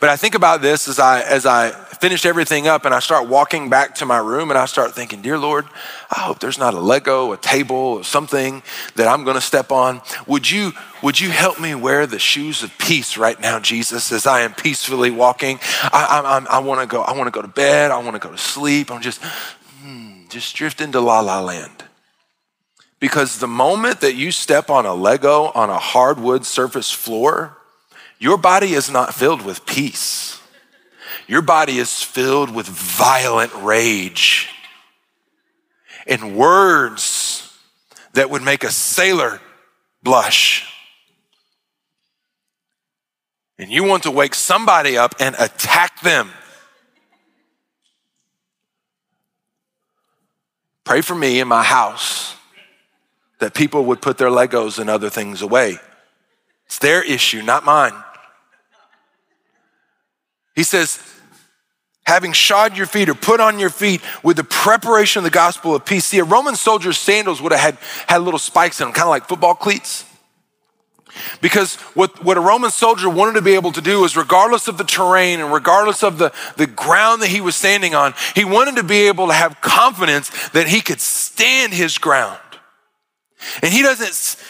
But 0.00 0.10
I 0.10 0.16
think 0.16 0.34
about 0.34 0.62
this 0.62 0.88
as 0.88 0.98
I 0.98 1.22
as 1.22 1.46
I 1.46 1.70
finish 1.70 2.26
everything 2.26 2.68
up 2.68 2.84
and 2.84 2.94
I 2.94 2.98
start 3.00 3.28
walking 3.28 3.70
back 3.70 3.94
to 3.96 4.06
my 4.06 4.18
room 4.18 4.50
and 4.50 4.58
I 4.58 4.66
start 4.66 4.94
thinking, 4.94 5.22
"Dear 5.22 5.38
Lord, 5.38 5.66
I 6.10 6.20
hope 6.20 6.40
there's 6.40 6.58
not 6.58 6.74
a 6.74 6.80
Lego, 6.80 7.32
a 7.32 7.36
table, 7.36 7.76
or 7.76 8.04
something 8.04 8.62
that 8.96 9.08
I'm 9.08 9.24
going 9.24 9.36
to 9.36 9.40
step 9.40 9.72
on. 9.72 10.02
Would 10.26 10.50
you 10.50 10.72
would 11.02 11.20
you 11.20 11.30
help 11.30 11.60
me 11.60 11.74
wear 11.74 12.06
the 12.06 12.18
shoes 12.18 12.62
of 12.62 12.76
peace 12.78 13.16
right 13.16 13.40
now, 13.40 13.58
Jesus, 13.60 14.12
as 14.12 14.26
I 14.26 14.40
am 14.40 14.54
peacefully 14.54 15.10
walking? 15.10 15.58
I 15.82 16.44
I, 16.50 16.56
I 16.56 16.58
want 16.58 16.80
to 16.80 16.86
go. 16.86 17.02
I 17.02 17.12
want 17.12 17.26
to 17.26 17.30
go 17.30 17.42
to 17.42 17.48
bed. 17.48 17.90
I 17.90 17.98
want 17.98 18.14
to 18.14 18.20
go 18.20 18.30
to 18.30 18.38
sleep. 18.38 18.90
I'm 18.90 19.02
just 19.02 19.22
hmm, 19.82 20.26
just 20.28 20.54
drift 20.54 20.80
into 20.80 21.00
la 21.00 21.20
la 21.20 21.40
land." 21.40 21.84
Because 22.98 23.38
the 23.38 23.46
moment 23.46 24.00
that 24.00 24.14
you 24.14 24.32
step 24.32 24.70
on 24.70 24.86
a 24.86 24.94
Lego 24.94 25.52
on 25.54 25.68
a 25.68 25.78
hardwood 25.78 26.46
surface 26.46 26.90
floor, 26.90 27.55
your 28.18 28.38
body 28.38 28.72
is 28.72 28.90
not 28.90 29.14
filled 29.14 29.42
with 29.42 29.66
peace. 29.66 30.40
Your 31.26 31.42
body 31.42 31.78
is 31.78 32.02
filled 32.02 32.54
with 32.54 32.66
violent 32.66 33.52
rage 33.54 34.48
and 36.06 36.36
words 36.36 37.58
that 38.14 38.30
would 38.30 38.42
make 38.42 38.64
a 38.64 38.70
sailor 38.70 39.40
blush. 40.02 40.72
And 43.58 43.70
you 43.70 43.84
want 43.84 44.04
to 44.04 44.10
wake 44.10 44.34
somebody 44.34 44.96
up 44.96 45.14
and 45.18 45.34
attack 45.38 46.00
them. 46.00 46.30
Pray 50.84 51.00
for 51.00 51.14
me 51.14 51.40
in 51.40 51.48
my 51.48 51.64
house 51.64 52.36
that 53.40 53.54
people 53.54 53.84
would 53.86 54.00
put 54.00 54.18
their 54.18 54.28
Legos 54.28 54.78
and 54.78 54.88
other 54.88 55.10
things 55.10 55.42
away. 55.42 55.78
It's 56.66 56.78
their 56.78 57.02
issue, 57.02 57.42
not 57.42 57.64
mine. 57.64 57.92
He 60.56 60.64
says, 60.64 60.98
having 62.06 62.32
shod 62.32 62.76
your 62.76 62.86
feet 62.86 63.08
or 63.08 63.14
put 63.14 63.40
on 63.40 63.58
your 63.58 63.70
feet 63.70 64.00
with 64.22 64.36
the 64.36 64.44
preparation 64.44 65.20
of 65.20 65.24
the 65.24 65.30
gospel 65.30 65.74
of 65.74 65.84
peace. 65.84 66.06
See, 66.06 66.18
a 66.18 66.24
Roman 66.24 66.56
soldier's 66.56 66.98
sandals 66.98 67.42
would 67.42 67.52
have 67.52 67.60
had, 67.60 67.78
had 68.08 68.22
little 68.22 68.38
spikes 68.38 68.80
in 68.80 68.86
them, 68.86 68.94
kind 68.94 69.04
of 69.04 69.10
like 69.10 69.28
football 69.28 69.54
cleats. 69.54 70.04
Because 71.40 71.76
what, 71.94 72.22
what 72.22 72.36
a 72.36 72.40
Roman 72.40 72.70
soldier 72.70 73.08
wanted 73.08 73.34
to 73.34 73.42
be 73.42 73.54
able 73.54 73.72
to 73.72 73.80
do 73.80 74.04
is, 74.04 74.16
regardless 74.16 74.68
of 74.68 74.78
the 74.78 74.84
terrain 74.84 75.40
and 75.40 75.52
regardless 75.52 76.02
of 76.02 76.18
the, 76.18 76.32
the 76.56 76.66
ground 76.66 77.22
that 77.22 77.28
he 77.28 77.40
was 77.40 77.56
standing 77.56 77.94
on, 77.94 78.14
he 78.34 78.44
wanted 78.44 78.76
to 78.76 78.82
be 78.82 79.08
able 79.08 79.28
to 79.28 79.32
have 79.32 79.60
confidence 79.60 80.30
that 80.50 80.68
he 80.68 80.80
could 80.80 81.00
stand 81.00 81.72
his 81.72 81.98
ground. 81.98 82.38
And 83.62 83.72
he 83.72 83.82
doesn't, 83.82 84.42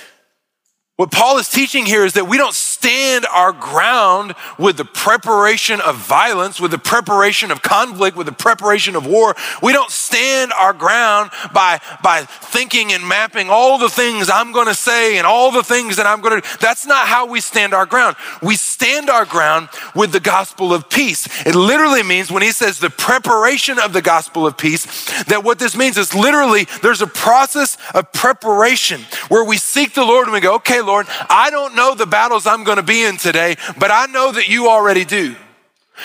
what 0.96 1.12
Paul 1.12 1.38
is 1.38 1.48
teaching 1.48 1.86
here 1.86 2.04
is 2.04 2.14
that 2.14 2.26
we 2.26 2.36
don't 2.36 2.54
stand 2.86 3.26
our 3.32 3.52
ground 3.52 4.32
with 4.60 4.76
the 4.76 4.84
preparation 4.84 5.80
of 5.80 5.96
violence, 5.96 6.60
with 6.60 6.70
the 6.70 6.78
preparation 6.78 7.50
of 7.50 7.60
conflict, 7.60 8.16
with 8.16 8.26
the 8.28 8.32
preparation 8.32 8.94
of 8.94 9.04
war. 9.04 9.34
We 9.60 9.72
don't 9.72 9.90
stand 9.90 10.52
our 10.52 10.72
ground 10.72 11.32
by, 11.52 11.80
by 12.04 12.22
thinking 12.22 12.92
and 12.92 13.04
mapping 13.04 13.50
all 13.50 13.76
the 13.78 13.88
things 13.88 14.30
I'm 14.30 14.52
going 14.52 14.68
to 14.68 14.74
say 14.74 15.18
and 15.18 15.26
all 15.26 15.50
the 15.50 15.64
things 15.64 15.96
that 15.96 16.06
I'm 16.06 16.20
going 16.20 16.40
to. 16.40 16.58
That's 16.60 16.86
not 16.86 17.08
how 17.08 17.26
we 17.26 17.40
stand 17.40 17.74
our 17.74 17.86
ground. 17.86 18.14
We 18.40 18.54
stand 18.54 19.10
our 19.10 19.24
ground 19.24 19.68
with 19.96 20.12
the 20.12 20.20
gospel 20.20 20.72
of 20.72 20.88
peace. 20.88 21.26
It 21.44 21.56
literally 21.56 22.04
means 22.04 22.30
when 22.30 22.44
he 22.44 22.52
says 22.52 22.78
the 22.78 22.90
preparation 22.90 23.80
of 23.80 23.94
the 23.94 24.02
gospel 24.02 24.46
of 24.46 24.56
peace, 24.56 24.84
that 25.24 25.42
what 25.42 25.58
this 25.58 25.76
means 25.76 25.98
is 25.98 26.14
literally 26.14 26.68
there's 26.82 27.02
a 27.02 27.08
process 27.08 27.78
of 27.94 28.12
preparation 28.12 29.00
where 29.26 29.44
we 29.44 29.56
seek 29.56 29.92
the 29.94 30.04
Lord 30.04 30.28
and 30.28 30.32
we 30.32 30.40
go, 30.40 30.54
okay, 30.56 30.82
Lord, 30.82 31.08
I 31.28 31.50
don't 31.50 31.74
know 31.74 31.96
the 31.96 32.06
battles 32.06 32.46
I'm 32.46 32.62
going 32.62 32.75
going 32.76 32.86
to 32.86 32.92
be 32.92 33.04
in 33.04 33.16
today, 33.16 33.56
but 33.78 33.90
I 33.90 34.06
know 34.06 34.32
that 34.32 34.48
you 34.48 34.68
already 34.68 35.04
do. 35.04 35.34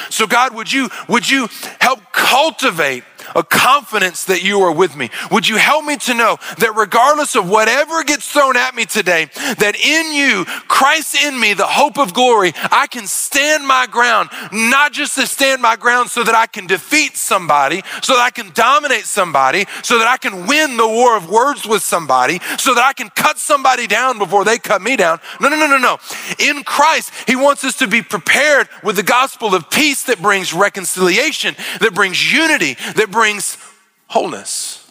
So 0.09 0.25
God, 0.25 0.55
would 0.55 0.71
you 0.71 0.89
would 1.09 1.29
you 1.29 1.49
help 1.81 1.99
cultivate 2.13 3.03
a 3.35 3.43
confidence 3.43 4.25
that 4.25 4.43
you 4.43 4.61
are 4.61 4.71
with 4.71 4.95
me? 4.95 5.09
Would 5.31 5.47
you 5.47 5.57
help 5.57 5.85
me 5.85 5.97
to 5.97 6.13
know 6.13 6.37
that 6.59 6.75
regardless 6.75 7.35
of 7.35 7.49
whatever 7.49 8.03
gets 8.03 8.27
thrown 8.27 8.57
at 8.57 8.75
me 8.75 8.85
today, 8.85 9.29
that 9.57 9.75
in 9.75 10.13
you, 10.13 10.45
Christ 10.67 11.15
in 11.23 11.39
me, 11.39 11.53
the 11.53 11.67
hope 11.67 11.97
of 11.97 12.13
glory, 12.13 12.53
I 12.71 12.87
can 12.87 13.07
stand 13.07 13.65
my 13.65 13.87
ground, 13.87 14.29
not 14.51 14.93
just 14.93 15.15
to 15.15 15.27
stand 15.27 15.61
my 15.61 15.75
ground 15.75 16.09
so 16.09 16.23
that 16.23 16.35
I 16.35 16.47
can 16.47 16.67
defeat 16.67 17.17
somebody, 17.17 17.81
so 18.01 18.13
that 18.13 18.21
I 18.21 18.29
can 18.29 18.51
dominate 18.53 19.05
somebody, 19.05 19.65
so 19.83 19.97
that 19.99 20.07
I 20.07 20.17
can 20.17 20.47
win 20.47 20.77
the 20.77 20.87
war 20.87 21.15
of 21.15 21.29
words 21.29 21.65
with 21.65 21.81
somebody, 21.81 22.39
so 22.57 22.73
that 22.73 22.83
I 22.83 22.93
can 22.93 23.09
cut 23.09 23.37
somebody 23.37 23.87
down 23.87 24.17
before 24.17 24.43
they 24.43 24.57
cut 24.57 24.81
me 24.81 24.95
down. 24.95 25.19
No, 25.39 25.49
no, 25.49 25.55
no, 25.55 25.67
no, 25.67 25.77
no. 25.77 25.97
In 26.39 26.63
Christ, 26.63 27.11
He 27.27 27.35
wants 27.35 27.63
us 27.63 27.77
to 27.77 27.87
be 27.87 28.01
prepared 28.01 28.69
with 28.83 28.95
the 28.95 29.03
gospel 29.03 29.53
of 29.55 29.69
peace 29.69 30.03
that 30.03 30.21
brings 30.21 30.53
reconciliation, 30.53 31.55
that 31.79 31.93
brings 31.93 32.33
unity, 32.33 32.75
that 32.95 33.09
brings 33.11 33.20
wholeness. 34.07 34.81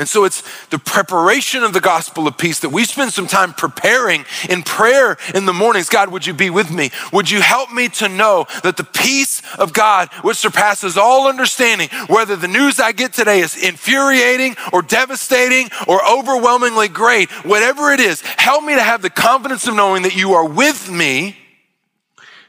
And 0.00 0.08
so 0.08 0.24
it's 0.24 0.44
the 0.66 0.78
preparation 0.78 1.64
of 1.64 1.72
the 1.72 1.80
gospel 1.80 2.28
of 2.28 2.38
peace 2.38 2.60
that 2.60 2.68
we 2.68 2.84
spend 2.84 3.12
some 3.12 3.26
time 3.26 3.52
preparing 3.52 4.24
in 4.48 4.62
prayer 4.62 5.16
in 5.34 5.44
the 5.44 5.52
mornings. 5.52 5.88
God, 5.88 6.10
would 6.10 6.24
you 6.24 6.34
be 6.34 6.50
with 6.50 6.70
me? 6.70 6.90
Would 7.12 7.28
you 7.28 7.40
help 7.40 7.72
me 7.72 7.88
to 7.88 8.08
know 8.08 8.46
that 8.62 8.76
the 8.76 8.84
peace 8.84 9.42
of 9.56 9.72
God, 9.72 10.08
which 10.22 10.36
surpasses 10.36 10.96
all 10.96 11.26
understanding, 11.26 11.88
whether 12.06 12.36
the 12.36 12.46
news 12.46 12.78
I 12.78 12.92
get 12.92 13.12
today 13.12 13.40
is 13.40 13.56
infuriating 13.56 14.54
or 14.72 14.82
devastating 14.82 15.68
or 15.88 16.00
overwhelmingly 16.08 16.86
great, 16.86 17.28
whatever 17.44 17.90
it 17.90 17.98
is, 17.98 18.20
help 18.20 18.62
me 18.62 18.76
to 18.76 18.82
have 18.82 19.02
the 19.02 19.10
confidence 19.10 19.66
of 19.66 19.74
knowing 19.74 20.02
that 20.02 20.14
you 20.14 20.32
are 20.34 20.46
with 20.46 20.88
me 20.88 21.36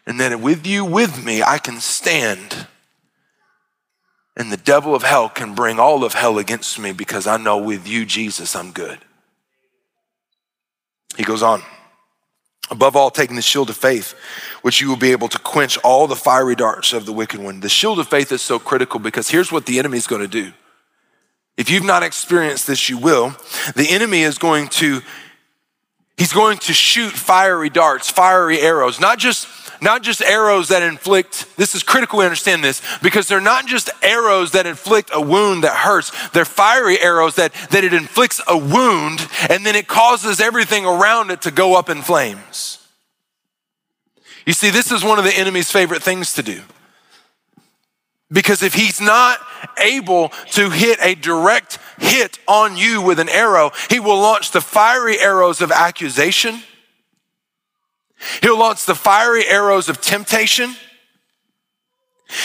and 0.06 0.20
that 0.20 0.40
with 0.40 0.68
you 0.68 0.86
with 0.86 1.26
me, 1.26 1.42
I 1.42 1.58
can 1.58 1.80
stand 1.80 2.68
and 4.40 4.54
the 4.54 4.58
devil 4.58 4.96
of 4.96 5.04
hell 5.04 5.28
can 5.28 5.54
bring 5.54 5.80
all 5.80 6.06
of 6.06 6.14
hell 6.14 6.40
against 6.40 6.80
me 6.80 6.94
because 6.94 7.28
I 7.28 7.36
know 7.36 7.58
with 7.58 7.86
you, 7.86 8.06
Jesus, 8.06 8.56
I'm 8.56 8.72
good. 8.72 8.98
He 11.18 11.26
goes 11.26 11.44
on. 11.44 11.62
Above 12.72 12.96
all, 12.96 13.12
taking 13.12 13.36
the 13.36 13.42
shield 13.42 13.70
of 13.70 13.76
faith, 13.76 14.16
which 14.62 14.80
you 14.80 14.88
will 14.88 14.96
be 14.96 15.12
able 15.12 15.28
to 15.28 15.40
quench 15.40 15.78
all 15.80 16.08
the 16.08 16.16
fiery 16.16 16.56
darts 16.56 16.94
of 16.94 17.06
the 17.06 17.12
wicked 17.12 17.42
one. 17.42 17.60
The 17.60 17.68
shield 17.68 18.00
of 18.00 18.08
faith 18.08 18.32
is 18.32 18.42
so 18.42 18.60
critical 18.60 19.00
because 19.00 19.30
here's 19.30 19.52
what 19.52 19.66
the 19.66 19.78
enemy 19.78 19.98
is 19.98 20.08
going 20.08 20.22
to 20.22 20.28
do. 20.28 20.54
If 21.58 21.70
you've 21.70 21.84
not 21.84 22.04
experienced 22.04 22.66
this, 22.66 22.88
you 22.88 22.98
will. 22.98 23.36
The 23.76 23.88
enemy 23.90 24.22
is 24.22 24.38
going 24.38 24.70
to, 24.70 25.02
he's 26.16 26.32
going 26.32 26.60
to 26.60 26.74
shoot 26.74 27.12
fiery 27.12 27.70
darts, 27.70 28.10
fiery 28.10 28.62
arrows, 28.62 29.02
not 29.02 29.20
just 29.20 29.48
not 29.82 30.04
just 30.04 30.22
arrows 30.22 30.70
that 30.70 30.84
inflict, 30.84 31.56
this 31.58 31.76
is 31.76 31.84
critical 31.84 32.20
we 32.20 32.26
understand 32.26 32.64
this, 32.64 32.82
because 33.02 33.28
they're 33.28 33.40
not 33.40 33.66
just 33.66 33.90
arrows 34.02 34.52
that 34.52 34.66
inflict 34.66 35.10
a 35.14 35.22
wound 35.22 35.64
that 35.64 35.76
hurts. 35.76 36.12
They're 36.30 36.46
fiery 36.46 37.00
arrows 37.00 37.36
that, 37.36 37.54
that 37.72 37.84
it 37.84 37.94
inflicts 37.94 38.42
a 38.48 38.58
wound 38.58 39.28
and 39.50 39.66
then 39.66 39.76
it 39.76 39.88
causes 39.88 40.40
everything 40.40 40.86
around 40.86 41.32
it 41.32 41.42
to 41.44 41.52
go 41.52 41.78
up 41.78 41.90
in 41.90 42.02
flames. 42.02 42.78
You 44.46 44.54
see, 44.54 44.70
this 44.70 44.92
is 44.92 45.04
one 45.04 45.20
of 45.20 45.26
the 45.26 45.38
enemy's 45.38 45.72
favorite 45.72 46.02
things 46.02 46.34
to 46.34 46.44
do. 46.44 46.62
Because 48.32 48.62
if 48.62 48.74
he's 48.74 49.02
not 49.02 49.40
able 49.78 50.30
to 50.52 50.70
hit 50.70 51.00
a 51.02 51.16
direct 51.16 51.80
hit 51.98 52.40
on 52.48 52.78
you 52.78 53.02
with 53.02 53.20
an 53.20 53.30
arrow, 53.30 53.72
he 53.90 54.00
will 54.00 54.20
launch 54.20 54.52
the 54.52 54.62
fiery 54.62 55.20
arrows 55.20 55.62
of 55.62 55.72
accusation 55.72 56.62
He'll 58.42 58.60
launch 58.60 58.86
the 58.86 58.96
fiery 58.96 59.46
arrows 59.48 59.90
of 59.90 60.02
temptation. 60.02 60.76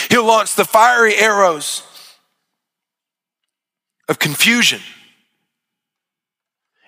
He'll 0.09 0.25
launch 0.25 0.55
the 0.55 0.65
fiery 0.65 1.15
arrows 1.15 1.83
of 4.07 4.19
confusion 4.19 4.81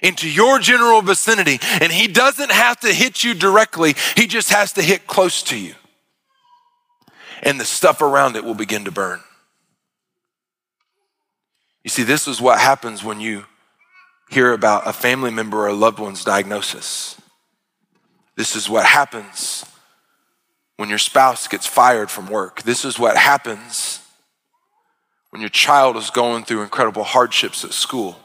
into 0.01 0.29
your 0.29 0.59
general 0.59 1.01
vicinity. 1.01 1.59
And 1.81 1.91
he 1.91 2.07
doesn't 2.07 2.51
have 2.51 2.79
to 2.81 2.93
hit 2.93 3.23
you 3.23 3.33
directly, 3.33 3.95
he 4.15 4.27
just 4.27 4.51
has 4.51 4.73
to 4.73 4.81
hit 4.81 5.07
close 5.07 5.43
to 5.43 5.57
you. 5.57 5.75
And 7.43 7.59
the 7.59 7.65
stuff 7.65 8.01
around 8.01 8.35
it 8.35 8.43
will 8.43 8.55
begin 8.55 8.85
to 8.85 8.91
burn. 8.91 9.19
You 11.83 11.89
see, 11.89 12.03
this 12.03 12.27
is 12.27 12.41
what 12.41 12.59
happens 12.59 13.03
when 13.03 13.21
you 13.21 13.45
hear 14.29 14.51
about 14.51 14.87
a 14.87 14.93
family 14.93 15.31
member 15.31 15.57
or 15.59 15.67
a 15.67 15.73
loved 15.73 15.99
one's 15.99 16.23
diagnosis. 16.23 17.15
This 18.37 18.55
is 18.55 18.69
what 18.69 18.85
happens 18.85 19.65
when 20.77 20.89
your 20.89 20.99
spouse 20.99 21.47
gets 21.47 21.65
fired 21.65 22.11
from 22.11 22.27
work. 22.27 22.61
This 22.61 22.85
is 22.85 22.99
what 22.99 23.17
happens 23.17 23.99
when 25.31 25.41
your 25.41 25.49
child 25.49 25.97
is 25.97 26.11
going 26.11 26.45
through 26.45 26.61
incredible 26.61 27.03
hardships 27.03 27.65
at 27.65 27.73
school. 27.73 28.15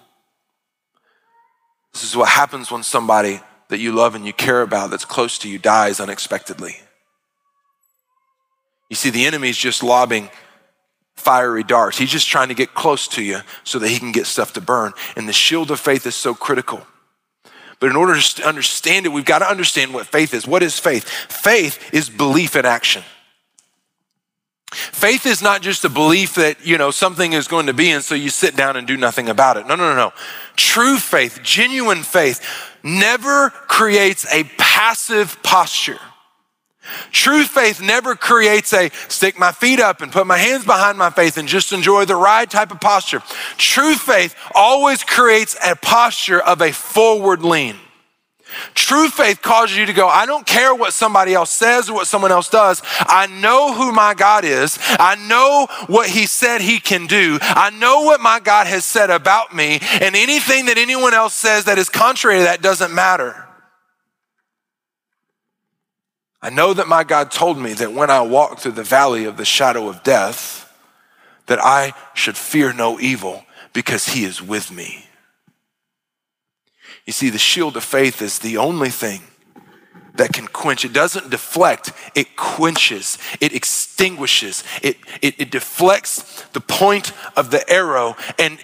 This 1.95 2.05
is 2.05 2.15
what 2.15 2.29
happens 2.29 2.71
when 2.71 2.83
somebody 2.83 3.41
that 3.69 3.79
you 3.79 3.93
love 3.93 4.15
and 4.15 4.27
you 4.27 4.35
care 4.35 4.61
about 4.61 4.91
that's 4.91 5.07
close 5.07 5.39
to 5.39 5.49
you 5.49 5.59
dies 5.59 5.99
unexpectedly. 5.99 6.77
You 8.91 8.97
see, 8.97 9.09
the 9.09 9.25
enemy 9.25 9.49
is 9.49 9.57
just 9.57 9.83
lobbing 9.83 10.29
fiery 11.17 11.65
darts. 11.65 11.97
He's 11.97 12.11
just 12.11 12.29
trying 12.29 12.49
to 12.49 12.55
get 12.55 12.75
close 12.75 13.09
to 13.09 13.23
you 13.23 13.41
so 13.65 13.79
that 13.79 13.89
he 13.89 13.99
can 13.99 14.13
get 14.13 14.27
stuff 14.27 14.53
to 14.55 14.61
burn. 14.61 14.93
And 15.17 15.27
the 15.27 15.33
shield 15.33 15.71
of 15.71 15.81
faith 15.81 16.07
is 16.07 16.15
so 16.15 16.35
critical. 16.35 16.87
But 17.83 17.91
in 17.91 17.97
order 17.97 18.21
to 18.21 18.47
understand 18.47 19.07
it, 19.07 19.09
we've 19.09 19.25
got 19.25 19.41
to 19.41 19.51
understand 19.51 19.93
what 19.93 20.07
faith 20.07 20.35
is. 20.35 20.47
What 20.47 20.63
is 20.63 20.79
faith? 20.79 21.03
Faith 21.09 21.93
is 21.93 22.09
belief 22.09 22.55
in 22.55 22.65
action. 22.65 23.03
Faith 24.71 25.27
is 25.27 25.43
not 25.43 25.63
just 25.63 25.85
a 25.85 25.89
belief 25.89 26.37
that, 26.37 26.65
you 26.65 26.79
know, 26.79 26.93
something 26.93 27.33
is 27.33 27.49
going 27.49 27.67
to 27.67 27.73
be 27.73 27.91
and 27.91 28.05
so 28.05 28.15
you 28.15 28.31
sit 28.31 28.55
down 28.55 28.77
and 28.77 28.87
do 28.87 28.97
nothing 28.97 29.29
about 29.29 29.57
it. 29.57 29.67
No, 29.67 29.75
no, 29.75 29.91
no, 29.91 29.97
no. 29.97 30.13
True 30.55 30.97
faith, 30.97 31.41
genuine 31.43 32.05
faith 32.05 32.41
never 32.85 33.51
creates 33.51 34.33
a 34.33 34.45
passive 34.59 35.43
posture. 35.43 35.99
True 37.11 37.45
faith 37.45 37.81
never 37.81 38.17
creates 38.17 38.73
a 38.73 38.91
stick 39.09 39.39
my 39.39 39.53
feet 39.53 39.81
up 39.81 40.01
and 40.01 40.11
put 40.11 40.27
my 40.27 40.39
hands 40.39 40.65
behind 40.65 40.99
my 40.99 41.11
faith 41.11 41.37
and 41.39 41.49
just 41.49 41.73
enjoy 41.73 42.05
the 42.05 42.17
ride 42.17 42.51
type 42.51 42.73
of 42.73 42.81
posture. 42.81 43.23
True 43.57 43.95
faith 43.95 44.35
always 44.55 45.05
creates 45.05 45.57
a 45.65 45.77
posture 45.77 46.41
of 46.41 46.61
a 46.61 46.73
forward 46.73 47.43
lean. 47.43 47.77
True 48.75 49.09
faith 49.09 49.41
causes 49.43 49.77
you 49.77 49.87
to 49.87 49.93
go, 49.93 50.09
I 50.09 50.27
don't 50.27 50.47
care 50.47 50.75
what 50.75 50.93
somebody 50.93 51.35
else 51.35 51.51
says 51.51 51.89
or 51.89 51.95
what 51.95 52.07
someone 52.07 52.33
else 52.33 52.49
does. 52.49 52.83
I 53.01 53.27
know 53.27 53.73
who 53.73 53.93
my 53.93 54.15
God 54.15 54.45
is. 54.45 54.79
I 54.83 55.15
know 55.15 55.69
what 55.87 56.09
he 56.09 56.27
said 56.27 56.61
he 56.61 56.79
can 56.79 57.07
do. 57.07 57.39
I 57.41 57.71
know 57.71 58.03
what 58.03 58.21
my 58.21 58.41
God 58.41 58.67
has 58.67 58.85
said 58.85 59.11
about 59.11 59.55
me. 59.55 59.79
And 60.01 60.15
anything 60.15 60.67
that 60.67 60.79
anyone 60.79 61.15
else 61.15 61.35
says 61.35 61.65
that 61.65 61.79
is 61.79 61.89
contrary 61.89 62.39
to 62.39 62.45
that 62.45 62.61
doesn't 62.63 62.93
matter. 62.93 63.49
I 66.43 66.51
know 66.51 66.75
that 66.75 66.89
my 66.89 67.05
God 67.05 67.31
told 67.31 67.57
me 67.57 67.73
that 67.75 67.93
when 67.93 68.11
I 68.11 68.21
walk 68.23 68.59
through 68.59 68.73
the 68.73 68.83
valley 68.83 69.25
of 69.25 69.37
the 69.37 69.45
shadow 69.45 69.89
of 69.89 70.03
death, 70.03 70.69
that 71.47 71.61
I 71.63 71.95
should 72.15 72.37
fear 72.37 72.73
no 72.73 72.99
evil 72.99 73.45
because 73.73 74.09
he 74.09 74.25
is 74.25 74.43
with 74.43 74.73
me. 74.73 75.07
You 77.07 77.13
see, 77.13 77.31
the 77.31 77.39
shield 77.39 77.77
of 77.77 77.85
faith 77.85 78.21
is 78.21 78.41
the 78.41 78.57
only 78.57 78.91
thing 78.91 79.23
that 80.15 80.33
can 80.33 80.47
quench. 80.47 80.85
It 80.85 80.93
doesn't 80.93 81.31
deflect, 81.31 81.93
it 82.15 82.37
quenches, 82.37 83.19
it 83.41 83.55
extinguishes, 83.55 84.65
it, 84.83 84.97
it, 85.21 85.41
it 85.41 85.51
deflects 85.51 86.43
the 86.53 86.61
point 86.61 87.13
of 87.37 87.51
the 87.51 87.69
arrow 87.71 88.17
and 88.39 88.59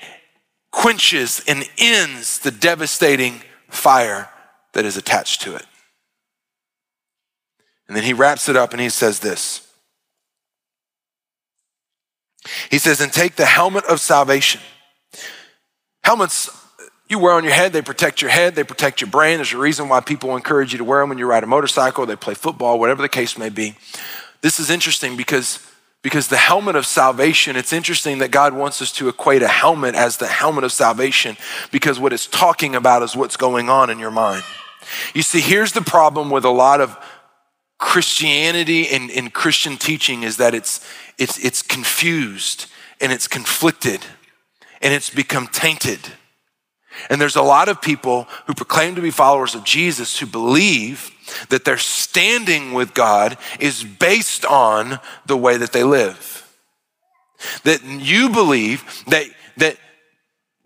quenches 0.71 1.43
and 1.47 1.69
ends 1.79 2.41
the 2.41 2.51
devastating 2.51 3.43
fire 3.69 4.29
that 4.73 4.85
is 4.85 4.97
attached 4.97 5.43
to 5.43 5.55
it. 5.55 5.67
And 7.89 7.97
then 7.97 8.05
he 8.05 8.13
wraps 8.13 8.49
it 8.49 8.57
up 8.57 8.73
and 8.73 8.81
he 8.81 8.91
says 8.91 9.21
this. 9.21 9.67
He 12.71 12.79
says, 12.79 13.01
and 13.01 13.13
take 13.13 13.37
the 13.37 13.47
helmet 13.47 13.85
of 13.85 14.01
salvation. 14.01 14.61
Helmets 16.05 16.51
you 17.09 17.19
wear 17.19 17.33
on 17.33 17.45
your 17.45 17.55
head, 17.55 17.73
they 17.73 17.81
protect 17.81 18.21
your 18.21 18.31
head, 18.31 18.55
they 18.55 18.65
protect 18.65 19.01
your 19.01 19.09
brain. 19.09 19.39
There's 19.39 19.55
a 19.55 19.59
reason 19.59 19.89
why 19.89 20.01
people 20.01 20.37
encourage 20.37 20.73
you 20.73 20.79
to 20.79 20.85
wear 20.85 21.01
them 21.01 21.09
when 21.09 21.19
you 21.19 21.27
ride 21.27 21.43
a 21.43 21.47
motorcycle, 21.47 22.05
they 22.05 22.17
play 22.17 22.35
football, 22.35 22.79
whatever 22.79 23.01
the 23.01 23.09
case 23.09 23.39
may 23.39 23.49
be. 23.49 23.77
This 24.43 24.61
is 24.61 24.71
interesting 24.71 25.17
because 25.17 25.65
because 26.01 26.29
the 26.29 26.37
helmet 26.37 26.77
of 26.77 26.87
salvation, 26.87 27.57
it's 27.57 27.73
interesting 27.73 28.19
that 28.19 28.31
God 28.31 28.55
wants 28.55 28.81
us 28.81 28.93
to 28.93 29.09
equate 29.09 29.43
a 29.43 29.49
helmet 29.49 29.97
as 29.97 30.17
the 30.17 30.29
helmet 30.29 30.63
of 30.63 30.71
salvation 30.71 31.37
because 31.73 31.99
what 31.99 32.13
it's 32.13 32.27
talking 32.27 32.77
about 32.77 33.03
is 33.03 33.17
what's 33.17 33.37
going 33.37 33.69
on 33.69 33.91
in 33.91 33.99
your 33.99 34.13
mind. 34.13 34.45
You 35.13 35.23
see, 35.23 35.41
here's 35.41 35.73
the 35.73 35.83
problem 35.83 36.31
with 36.31 36.45
a 36.45 36.51
lot 36.51 36.81
of 36.81 36.97
Christianity 37.79 38.89
and, 38.89 39.11
and 39.11 39.33
Christian 39.33 39.77
teaching 39.77 40.25
is 40.25 40.37
that 40.37 40.55
it's, 40.55 40.85
it's, 41.17 41.39
it's 41.39 41.63
confused 41.63 42.67
and 43.01 43.13
it's 43.13 43.29
conflicted 43.29 44.01
and 44.83 44.93
it's 44.93 45.11
become 45.11 45.47
tainted. 45.47 46.01
And 47.09 47.21
there's 47.21 47.37
a 47.37 47.43
lot 47.43 47.69
of 47.69 47.81
people 47.81 48.27
who 48.47 48.55
proclaim 48.55 48.97
to 48.97 49.01
be 49.01 49.11
followers 49.11 49.55
of 49.55 49.65
Jesus 49.65 50.19
who 50.19 50.27
believe 50.27 51.13
that 51.51 51.65
their 51.65 51.79
standing 51.79 52.73
with 52.73 52.95
God 52.95 53.37
is 53.61 53.85
based 53.85 54.45
on 54.45 54.99
the 55.27 55.37
way 55.37 55.57
that 55.57 55.73
they 55.73 55.85
live. 55.85 56.45
that 57.63 57.85
you 57.85 58.31
believe 58.31 59.05
that, 59.07 59.27
that 59.59 59.77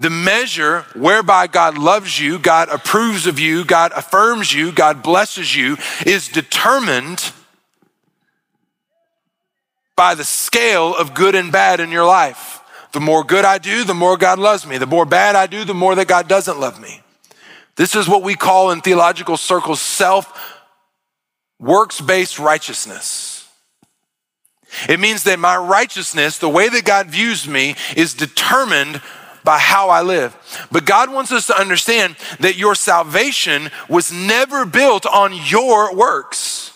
the 0.03 0.11
measure 0.11 0.81
whereby 0.95 1.47
God 1.47 1.79
loves 1.79 2.19
you, 2.19 2.41
God 2.41 2.69
approves 2.69 3.29
of 3.29 3.39
you, 3.39 3.65
God 3.65 3.93
affirms 3.95 4.53
you, 4.53 4.73
God 4.73 5.01
blesses 5.01 5.55
you 5.55 5.77
is 6.05 6.27
determined 6.27 7.33
by 9.95 10.17
the 10.17 10.25
scale 10.25 10.97
of 10.97 11.15
good 11.15 11.37
and 11.37 11.53
bad 11.53 11.79
in 11.79 11.93
your 11.93 12.05
life. 12.05 12.61
The 12.93 12.99
more 13.01 13.23
good 13.23 13.45
I 13.45 13.59
do, 13.59 13.85
the 13.85 13.95
more 13.95 14.17
God 14.17 14.41
loves 14.41 14.67
me. 14.67 14.77
The 14.77 14.87
more 14.87 15.07
bad 15.07 15.37
I 15.37 15.47
do, 15.47 15.65
the 15.65 15.73
more 15.73 15.95
that 15.95 16.09
God 16.09 16.27
doesn't 16.27 16.59
love 16.59 16.81
me. 16.81 17.01
This 17.77 17.95
is 17.95 18.09
what 18.09 18.25
we 18.25 18.35
call 18.35 18.73
in 18.73 18.81
theological 18.81 19.37
circles 19.37 19.81
self 19.81 20.59
works 21.61 22.01
based 22.01 22.41
righteousness. 22.41 23.49
It 24.89 24.99
means 24.99 25.23
that 25.25 25.39
my 25.39 25.57
righteousness, 25.57 26.39
the 26.39 26.49
way 26.49 26.69
that 26.69 26.85
God 26.85 27.07
views 27.07 27.47
me, 27.47 27.77
is 27.97 28.15
determined 28.15 29.01
by 29.45 29.59
how 29.59 29.89
I 29.89 30.03
live. 30.03 30.37
But 30.71 30.87
God 30.87 31.13
wants 31.13 31.33
us 31.33 31.47
to 31.49 31.59
understand 31.59 32.17
that 32.41 32.57
your 32.57 32.75
salvation 32.75 33.71
was 33.89 34.13
never 34.13 34.65
built 34.65 35.07
on 35.07 35.33
your 35.35 35.95
works. 35.95 36.73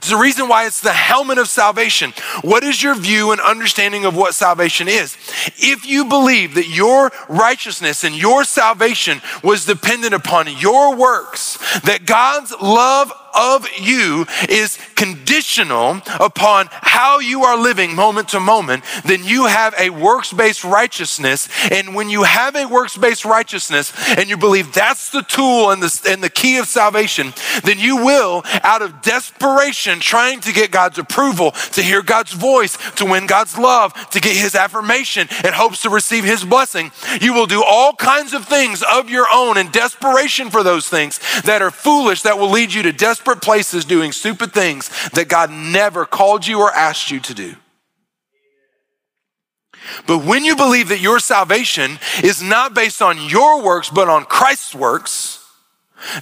It's 0.00 0.08
the 0.08 0.16
reason 0.16 0.48
why 0.48 0.66
it's 0.66 0.80
the 0.80 0.94
helmet 0.94 1.36
of 1.36 1.46
salvation. 1.46 2.14
What 2.40 2.64
is 2.64 2.82
your 2.82 2.94
view 2.94 3.32
and 3.32 3.40
understanding 3.40 4.06
of 4.06 4.16
what 4.16 4.34
salvation 4.34 4.88
is? 4.88 5.14
If 5.58 5.84
you 5.84 6.06
believe 6.06 6.54
that 6.54 6.68
your 6.68 7.12
righteousness 7.28 8.02
and 8.02 8.14
your 8.16 8.44
salvation 8.44 9.20
was 9.44 9.66
dependent 9.66 10.14
upon 10.14 10.48
your 10.56 10.96
works, 10.96 11.58
that 11.80 12.06
God's 12.06 12.50
love 12.62 13.12
of 13.34 13.66
you 13.78 14.26
is 14.48 14.78
conditional 14.96 16.00
upon 16.18 16.68
how 16.70 17.18
you 17.18 17.44
are 17.44 17.56
living 17.56 17.94
moment 17.94 18.28
to 18.28 18.40
moment, 18.40 18.84
then 19.04 19.24
you 19.24 19.46
have 19.46 19.74
a 19.78 19.90
works 19.90 20.32
based 20.32 20.64
righteousness. 20.64 21.48
And 21.70 21.94
when 21.94 22.10
you 22.10 22.24
have 22.24 22.56
a 22.56 22.66
works 22.66 22.96
based 22.96 23.24
righteousness 23.24 23.92
and 24.16 24.28
you 24.28 24.36
believe 24.36 24.72
that's 24.72 25.10
the 25.10 25.22
tool 25.22 25.70
and 25.70 25.82
the, 25.82 26.08
and 26.10 26.22
the 26.22 26.28
key 26.28 26.58
of 26.58 26.66
salvation, 26.66 27.32
then 27.64 27.78
you 27.78 27.96
will, 27.96 28.42
out 28.62 28.82
of 28.82 29.02
desperation, 29.02 30.00
trying 30.00 30.40
to 30.40 30.52
get 30.52 30.70
God's 30.70 30.98
approval, 30.98 31.52
to 31.72 31.82
hear 31.82 32.02
God's 32.02 32.32
voice, 32.32 32.76
to 32.96 33.04
win 33.04 33.26
God's 33.26 33.56
love, 33.56 33.94
to 34.10 34.20
get 34.20 34.36
his 34.36 34.54
affirmation 34.54 35.28
and 35.44 35.54
hopes 35.54 35.82
to 35.82 35.90
receive 35.90 36.24
his 36.24 36.44
blessing, 36.44 36.90
you 37.20 37.32
will 37.32 37.46
do 37.46 37.62
all 37.64 37.94
kinds 37.94 38.34
of 38.34 38.46
things 38.46 38.82
of 38.82 39.08
your 39.08 39.26
own 39.32 39.56
in 39.56 39.70
desperation 39.70 40.50
for 40.50 40.62
those 40.62 40.88
things 40.88 41.20
that 41.42 41.62
are 41.62 41.70
foolish, 41.70 42.22
that 42.22 42.38
will 42.38 42.50
lead 42.50 42.72
you 42.72 42.82
to 42.82 42.92
desperation 42.92 43.19
desperate 43.20 43.42
places 43.42 43.84
doing 43.84 44.12
stupid 44.12 44.50
things 44.52 44.88
that 45.10 45.28
God 45.28 45.50
never 45.50 46.06
called 46.06 46.46
you 46.46 46.60
or 46.60 46.72
asked 46.72 47.10
you 47.10 47.20
to 47.20 47.34
do. 47.34 47.54
But 50.06 50.24
when 50.24 50.44
you 50.44 50.56
believe 50.56 50.88
that 50.88 51.00
your 51.00 51.18
salvation 51.18 51.98
is 52.22 52.42
not 52.42 52.74
based 52.74 53.02
on 53.02 53.20
your 53.28 53.62
works, 53.62 53.90
but 53.90 54.08
on 54.08 54.24
Christ's 54.24 54.74
works, 54.74 55.44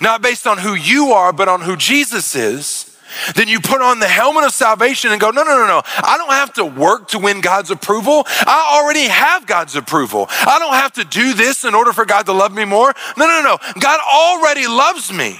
not 0.00 0.22
based 0.22 0.46
on 0.46 0.58
who 0.58 0.74
you 0.74 1.12
are, 1.12 1.32
but 1.32 1.48
on 1.48 1.60
who 1.60 1.76
Jesus 1.76 2.34
is, 2.34 2.96
then 3.36 3.46
you 3.46 3.60
put 3.60 3.80
on 3.80 4.00
the 4.00 4.08
helmet 4.08 4.44
of 4.44 4.52
salvation 4.52 5.12
and 5.12 5.20
go, 5.20 5.30
no, 5.30 5.44
no, 5.44 5.56
no, 5.56 5.66
no. 5.66 5.82
I 5.84 6.18
don't 6.18 6.32
have 6.32 6.52
to 6.54 6.64
work 6.64 7.08
to 7.08 7.18
win 7.18 7.40
God's 7.40 7.70
approval. 7.70 8.24
I 8.26 8.80
already 8.80 9.06
have 9.06 9.46
God's 9.46 9.76
approval. 9.76 10.26
I 10.28 10.58
don't 10.58 10.74
have 10.74 10.92
to 10.94 11.04
do 11.04 11.32
this 11.32 11.64
in 11.64 11.74
order 11.74 11.92
for 11.92 12.04
God 12.04 12.26
to 12.26 12.32
love 12.32 12.52
me 12.52 12.64
more. 12.64 12.92
No, 13.16 13.26
no, 13.26 13.42
no. 13.42 13.58
God 13.80 14.00
already 14.12 14.66
loves 14.66 15.12
me. 15.12 15.38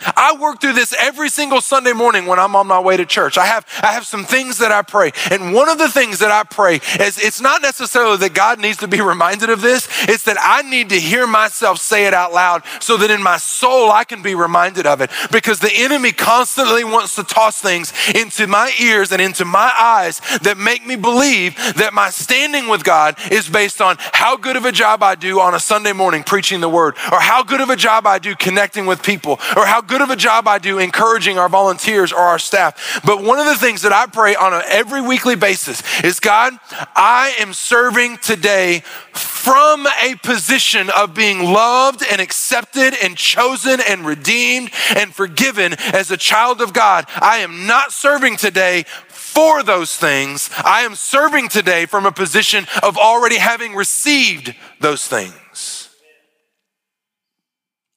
I 0.00 0.36
work 0.40 0.60
through 0.60 0.72
this 0.72 0.92
every 0.98 1.28
single 1.28 1.60
Sunday 1.60 1.92
morning 1.92 2.26
when 2.26 2.40
I'm 2.40 2.56
on 2.56 2.66
my 2.66 2.80
way 2.80 2.96
to 2.96 3.06
church. 3.06 3.38
I 3.38 3.46
have, 3.46 3.64
I 3.80 3.92
have 3.92 4.04
some 4.04 4.24
things 4.24 4.58
that 4.58 4.72
I 4.72 4.82
pray. 4.82 5.12
And 5.30 5.54
one 5.54 5.68
of 5.68 5.78
the 5.78 5.88
things 5.88 6.18
that 6.18 6.32
I 6.32 6.42
pray 6.42 6.80
is 6.98 7.16
it's 7.22 7.40
not 7.40 7.62
necessarily 7.62 8.16
that 8.16 8.34
God 8.34 8.58
needs 8.58 8.78
to 8.78 8.88
be 8.88 9.00
reminded 9.14 9.50
of 9.50 9.62
this. 9.62 9.88
It's 10.08 10.24
that 10.24 10.36
I 10.40 10.62
need 10.62 10.88
to 10.88 10.98
hear 10.98 11.28
myself 11.28 11.78
say 11.78 12.06
it 12.06 12.14
out 12.14 12.32
loud 12.32 12.64
so 12.80 12.96
that 12.96 13.10
in 13.10 13.22
my 13.22 13.36
soul 13.36 13.92
I 13.92 14.02
can 14.02 14.20
be 14.20 14.34
reminded 14.34 14.84
of 14.84 15.00
it. 15.00 15.10
Because 15.30 15.60
the 15.60 15.72
enemy 15.72 16.10
constantly 16.10 16.82
wants 16.82 17.14
to 17.14 17.22
toss 17.22 17.60
things 17.60 17.92
into 18.16 18.48
my 18.48 18.72
ears 18.80 19.12
and 19.12 19.22
into 19.22 19.44
my 19.44 19.72
eyes 19.78 20.20
that 20.42 20.58
make 20.58 20.84
me 20.84 20.96
believe 20.96 21.54
that 21.76 21.94
my 21.94 22.10
standing 22.10 22.66
with 22.66 22.82
God 22.82 23.16
is 23.30 23.48
based 23.48 23.80
on 23.80 23.96
how 24.00 24.36
good 24.36 24.56
of 24.56 24.64
a 24.64 24.72
job 24.72 25.04
I 25.04 25.14
do 25.14 25.38
on 25.38 25.54
a 25.54 25.60
Sunday 25.60 25.92
morning 25.92 26.24
preaching 26.24 26.60
the 26.60 26.68
word 26.68 26.96
or 27.12 27.20
how 27.20 27.44
good 27.44 27.60
of 27.60 27.70
a 27.70 27.76
job 27.76 28.08
I 28.08 28.18
do 28.18 28.34
connecting 28.34 28.86
with 28.86 29.00
people 29.00 29.38
or 29.56 29.66
how 29.66 29.83
good 29.86 30.00
of 30.00 30.10
a 30.10 30.16
job 30.16 30.48
I 30.48 30.58
do 30.58 30.78
encouraging 30.78 31.38
our 31.38 31.48
volunteers 31.48 32.12
or 32.12 32.20
our 32.20 32.38
staff. 32.38 33.00
But 33.04 33.22
one 33.22 33.38
of 33.38 33.46
the 33.46 33.56
things 33.56 33.82
that 33.82 33.92
I 33.92 34.06
pray 34.06 34.34
on 34.34 34.60
every 34.68 35.00
weekly 35.00 35.36
basis 35.36 35.82
is 36.02 36.20
God, 36.20 36.54
I 36.94 37.34
am 37.38 37.52
serving 37.52 38.18
today 38.18 38.82
from 39.12 39.86
a 40.02 40.14
position 40.22 40.90
of 40.90 41.14
being 41.14 41.52
loved 41.52 42.02
and 42.10 42.20
accepted 42.20 42.94
and 43.02 43.16
chosen 43.16 43.80
and 43.86 44.06
redeemed 44.06 44.70
and 44.96 45.14
forgiven 45.14 45.74
as 45.92 46.10
a 46.10 46.16
child 46.16 46.60
of 46.60 46.72
God. 46.72 47.06
I 47.16 47.38
am 47.38 47.66
not 47.66 47.92
serving 47.92 48.36
today 48.36 48.84
for 49.08 49.62
those 49.62 49.96
things. 49.96 50.48
I 50.64 50.82
am 50.82 50.94
serving 50.94 51.48
today 51.48 51.86
from 51.86 52.06
a 52.06 52.12
position 52.12 52.66
of 52.82 52.96
already 52.96 53.36
having 53.36 53.74
received 53.74 54.54
those 54.80 55.06
things. 55.06 55.34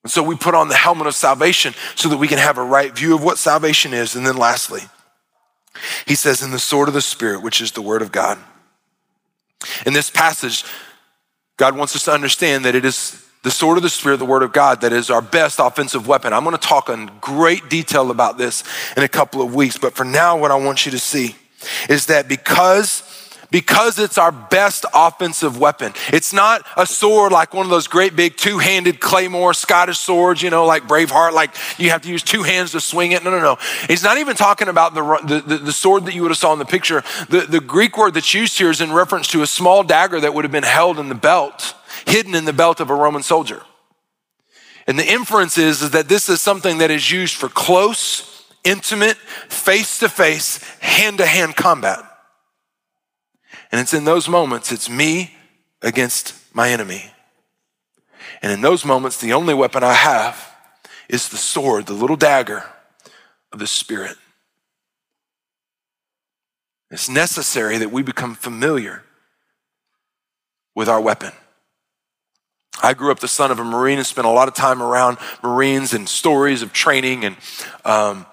And 0.08 0.12
so 0.14 0.24
we 0.24 0.38
put 0.38 0.56
on 0.56 0.70
the 0.70 0.74
helmet 0.74 1.06
of 1.06 1.16
salvation 1.16 1.74
so 1.96 2.08
that 2.08 2.16
we 2.16 2.30
can 2.30 2.38
have 2.38 2.58
a 2.58 2.64
right 2.64 2.96
view 2.96 3.14
of 3.14 3.22
what 3.22 3.38
salvation 3.38 3.94
is. 3.94 4.16
And 4.16 4.26
then 4.26 4.38
lastly, 4.38 4.84
he 6.06 6.16
says, 6.16 6.42
in 6.42 6.52
the 6.52 6.60
sword 6.60 6.88
of 6.88 6.94
the 6.94 7.02
Spirit, 7.02 7.42
which 7.42 7.60
is 7.60 7.74
the 7.74 7.82
word 7.82 8.02
of 8.02 8.14
God. 8.14 8.38
In 9.86 9.92
this 9.92 10.10
passage, 10.10 10.64
God 11.58 11.76
wants 11.76 11.94
us 11.94 12.06
to 12.06 12.14
understand 12.14 12.64
that 12.64 12.74
it 12.74 12.86
is 12.86 13.22
the 13.44 13.52
sword 13.52 13.76
of 13.76 13.84
the 13.84 13.90
Spirit, 13.90 14.16
the 14.16 14.26
Word 14.26 14.44
of 14.44 14.54
God, 14.54 14.80
that 14.80 14.94
is 14.94 15.10
our 15.10 15.22
best 15.22 15.60
offensive 15.60 16.08
weapon. 16.08 16.32
I'm 16.32 16.46
going 16.46 16.56
to 16.56 16.68
talk 16.68 16.88
in 16.88 17.12
great 17.20 17.68
detail 17.68 18.10
about 18.10 18.38
this 18.38 18.64
in 18.96 19.04
a 19.04 19.10
couple 19.10 19.42
of 19.42 19.54
weeks, 19.54 19.78
but 19.78 19.94
for 19.94 20.06
now, 20.06 20.38
what 20.38 20.52
I 20.52 20.56
want 20.56 20.86
you 20.86 20.94
to 20.94 21.00
see 21.00 21.36
is 21.90 22.06
that 22.06 22.30
because 22.30 23.04
because 23.52 24.00
it's 24.00 24.18
our 24.18 24.32
best 24.32 24.86
offensive 24.94 25.58
weapon. 25.58 25.94
It's 26.12 26.34
not 26.34 26.66
a 26.76 26.86
sword 26.86 27.32
like 27.32 27.54
one 27.54 27.66
of 27.66 27.70
those 27.70 27.88
great 27.88 28.16
big 28.16 28.38
two 28.38 28.58
handed 28.58 29.00
claymore 29.00 29.54
Scottish 29.54 30.00
swords, 30.00 30.42
you 30.42 30.50
know, 30.50 30.66
like 30.66 30.84
Braveheart, 30.88 31.34
like 31.34 31.52
you 31.78 31.92
have 31.92 32.02
to 32.02 32.10
use 32.10 32.24
two 32.24 32.44
hands 32.44 32.72
to 32.72 32.82
swing 32.82 33.12
it. 33.12 33.24
No, 33.24 33.32
no, 33.32 33.40
no. 33.40 33.58
He's 33.88 34.04
not 34.04 34.18
even 34.18 34.36
talking 34.36 34.68
about 34.68 34.94
the, 34.94 35.42
the, 35.46 35.58
the 35.58 35.72
sword 35.72 36.06
that 36.06 36.14
you 36.14 36.22
would 36.24 36.32
have 36.32 36.38
saw 36.38 36.54
in 36.54 36.60
the 36.60 36.66
picture. 36.66 37.04
The, 37.30 37.42
the 37.42 37.60
Greek 37.60 37.98
word 37.98 38.14
that's 38.14 38.34
used 38.34 38.58
here 38.58 38.70
is 38.70 38.82
in 38.82 38.92
reference 38.92 39.28
to 39.30 39.42
a 39.42 39.48
small 39.48 39.84
dagger 39.84 40.20
that 40.20 40.34
would 40.34 40.44
have 40.44 40.52
been 40.52 40.64
held 40.64 41.00
in 41.00 41.10
the 41.10 41.16
belt, 41.16 41.76
hidden 42.06 42.36
in 42.36 42.46
the 42.46 42.54
belt 42.54 42.80
of 42.80 42.90
a 42.90 42.96
Roman 42.96 43.24
soldier. 43.24 43.62
And 44.88 44.98
the 44.98 45.06
inference 45.06 45.58
is, 45.58 45.82
is 45.82 45.92
that 45.92 46.08
this 46.08 46.30
is 46.30 46.40
something 46.40 46.78
that 46.78 46.90
is 46.90 47.12
used 47.12 47.36
for 47.36 47.50
close, 47.50 48.46
intimate, 48.64 49.18
face 49.18 50.00
to 50.00 50.08
face, 50.08 50.64
hand 50.80 51.18
to 51.18 51.26
hand 51.26 51.58
combat. 51.58 52.07
And 53.72 53.82
it's 53.82 53.94
in 53.94 54.06
those 54.06 54.30
moments, 54.30 54.72
it's 54.72 54.90
me 54.90 55.36
against 55.82 56.34
my 56.56 56.70
enemy. 56.70 57.12
And 58.42 58.52
in 58.52 58.62
those 58.62 58.86
moments, 58.86 59.18
the 59.18 59.34
only 59.34 59.54
weapon 59.54 59.84
I 59.84 59.94
have 59.94 60.54
is 61.10 61.30
the 61.30 61.38
sword, 61.38 61.86
the 61.86 61.94
little 61.94 62.16
dagger 62.16 62.64
of 63.52 63.60
the 63.60 63.68
Spirit. 63.68 64.18
It's 66.90 67.10
necessary 67.10 67.78
that 67.78 67.92
we 67.92 68.02
become 68.02 68.36
familiar 68.36 69.04
with 70.76 70.88
our 70.88 71.02
weapon. 71.02 71.32
I 72.82 72.94
grew 72.94 73.12
up 73.12 73.20
the 73.20 73.28
son 73.28 73.52
of 73.52 73.60
a 73.60 73.64
Marine 73.64 73.98
and 73.98 74.06
spent 74.06 74.28
a 74.28 74.32
lot 74.32 74.48
of 74.48 74.54
time 74.54 74.82
around 74.82 75.18
Marines 75.44 75.94
and 75.94 76.08
stories 76.08 76.62
of 76.62 76.72
training 76.72 77.26
and 77.26 77.36
um, 77.84 78.26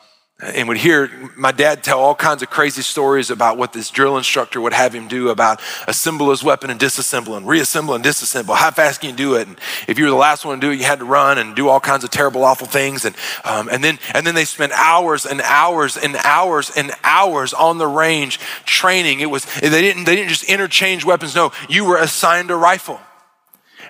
and 0.45 0.69
would 0.69 0.77
hear 0.77 1.11
my 1.37 1.53
dad 1.53 1.83
tell 1.83 1.99
all 1.99 2.15
kinds 2.15 2.43
of 2.43 2.51
crazy 2.51 2.83
stories 2.83 3.31
about 3.31 3.57
what 3.57 3.73
this 3.73 3.91
drill 3.91 4.19
instructor 4.19 4.61
would 4.61 4.73
have 4.73 4.95
him 4.95 5.09
do 5.09 5.31
about 5.31 5.61
assemble 5.89 6.31
his 6.31 6.45
weapon 6.45 6.71
and 6.71 6.79
disassemble 6.79 7.37
and 7.37 7.47
reassemble 7.47 7.95
and 7.95 8.05
disassemble. 8.05 8.55
How 8.55 8.71
fast 8.71 9.01
can 9.01 9.11
you 9.11 9.17
do 9.17 9.35
it? 9.37 9.49
And 9.49 9.59
if 9.89 9.99
you 9.99 10.05
were 10.05 10.11
the 10.11 10.17
last 10.17 10.45
one 10.45 10.61
to 10.61 10.67
do 10.67 10.71
it, 10.71 10.79
you 10.79 10.85
had 10.85 10.99
to 10.99 11.05
run 11.05 11.39
and 11.39 11.57
do 11.57 11.69
all 11.69 11.81
kinds 11.81 12.05
of 12.05 12.11
terrible, 12.11 12.45
awful 12.45 12.67
things. 12.67 13.05
And 13.05 13.17
um, 13.45 13.69
and 13.71 13.83
then 13.83 13.99
and 14.13 14.27
then 14.27 14.35
they 14.35 14.45
spent 14.45 14.73
hours 14.73 15.25
and 15.25 15.41
hours 15.41 15.97
and 15.97 16.17
hours 16.17 16.71
and 16.77 16.93
hours 17.03 17.55
on 17.55 17.79
the 17.79 17.87
range 17.87 18.39
training. 18.67 19.21
It 19.21 19.31
was 19.31 19.47
they 19.61 19.71
didn't 19.71 20.05
they 20.05 20.17
didn't 20.17 20.31
just 20.31 20.45
interchange 20.45 21.05
weapons. 21.05 21.35
No, 21.35 21.53
you 21.69 21.85
were 21.87 21.97
assigned 21.97 22.51
a 22.51 22.57
rifle, 22.57 23.01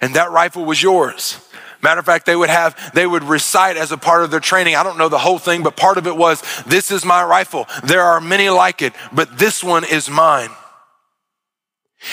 and 0.01 0.15
that 0.15 0.31
rifle 0.31 0.65
was 0.65 0.83
yours. 0.83 1.41
Matter 1.85 2.01
of 2.01 2.07
fact, 2.07 2.24
they 2.24 2.35
would 2.35 2.49
have, 2.49 2.93
they 2.95 3.07
would 3.07 3.22
recite 3.22 3.76
as 3.76 3.93
a 3.93 3.99
part 3.99 4.24
of 4.24 4.30
their 4.30 4.41
training. 4.41 4.74
I 4.74 4.82
don't 4.82 4.97
know 4.97 5.11
the 5.11 5.18
whole 5.18 5.39
thing, 5.39 5.62
but 5.62 5.76
part 5.76 5.99
of 5.99 6.07
it 6.07 6.16
was, 6.16 6.43
This 6.64 6.91
is 6.91 7.05
my 7.05 7.22
rifle. 7.22 7.66
There 7.85 8.01
are 8.01 8.22
many 8.22 8.49
like 8.49 8.80
it, 8.80 8.95
but 9.12 9.37
this 9.37 9.62
one 9.62 9.85
is 9.85 10.09
mine. 10.09 10.49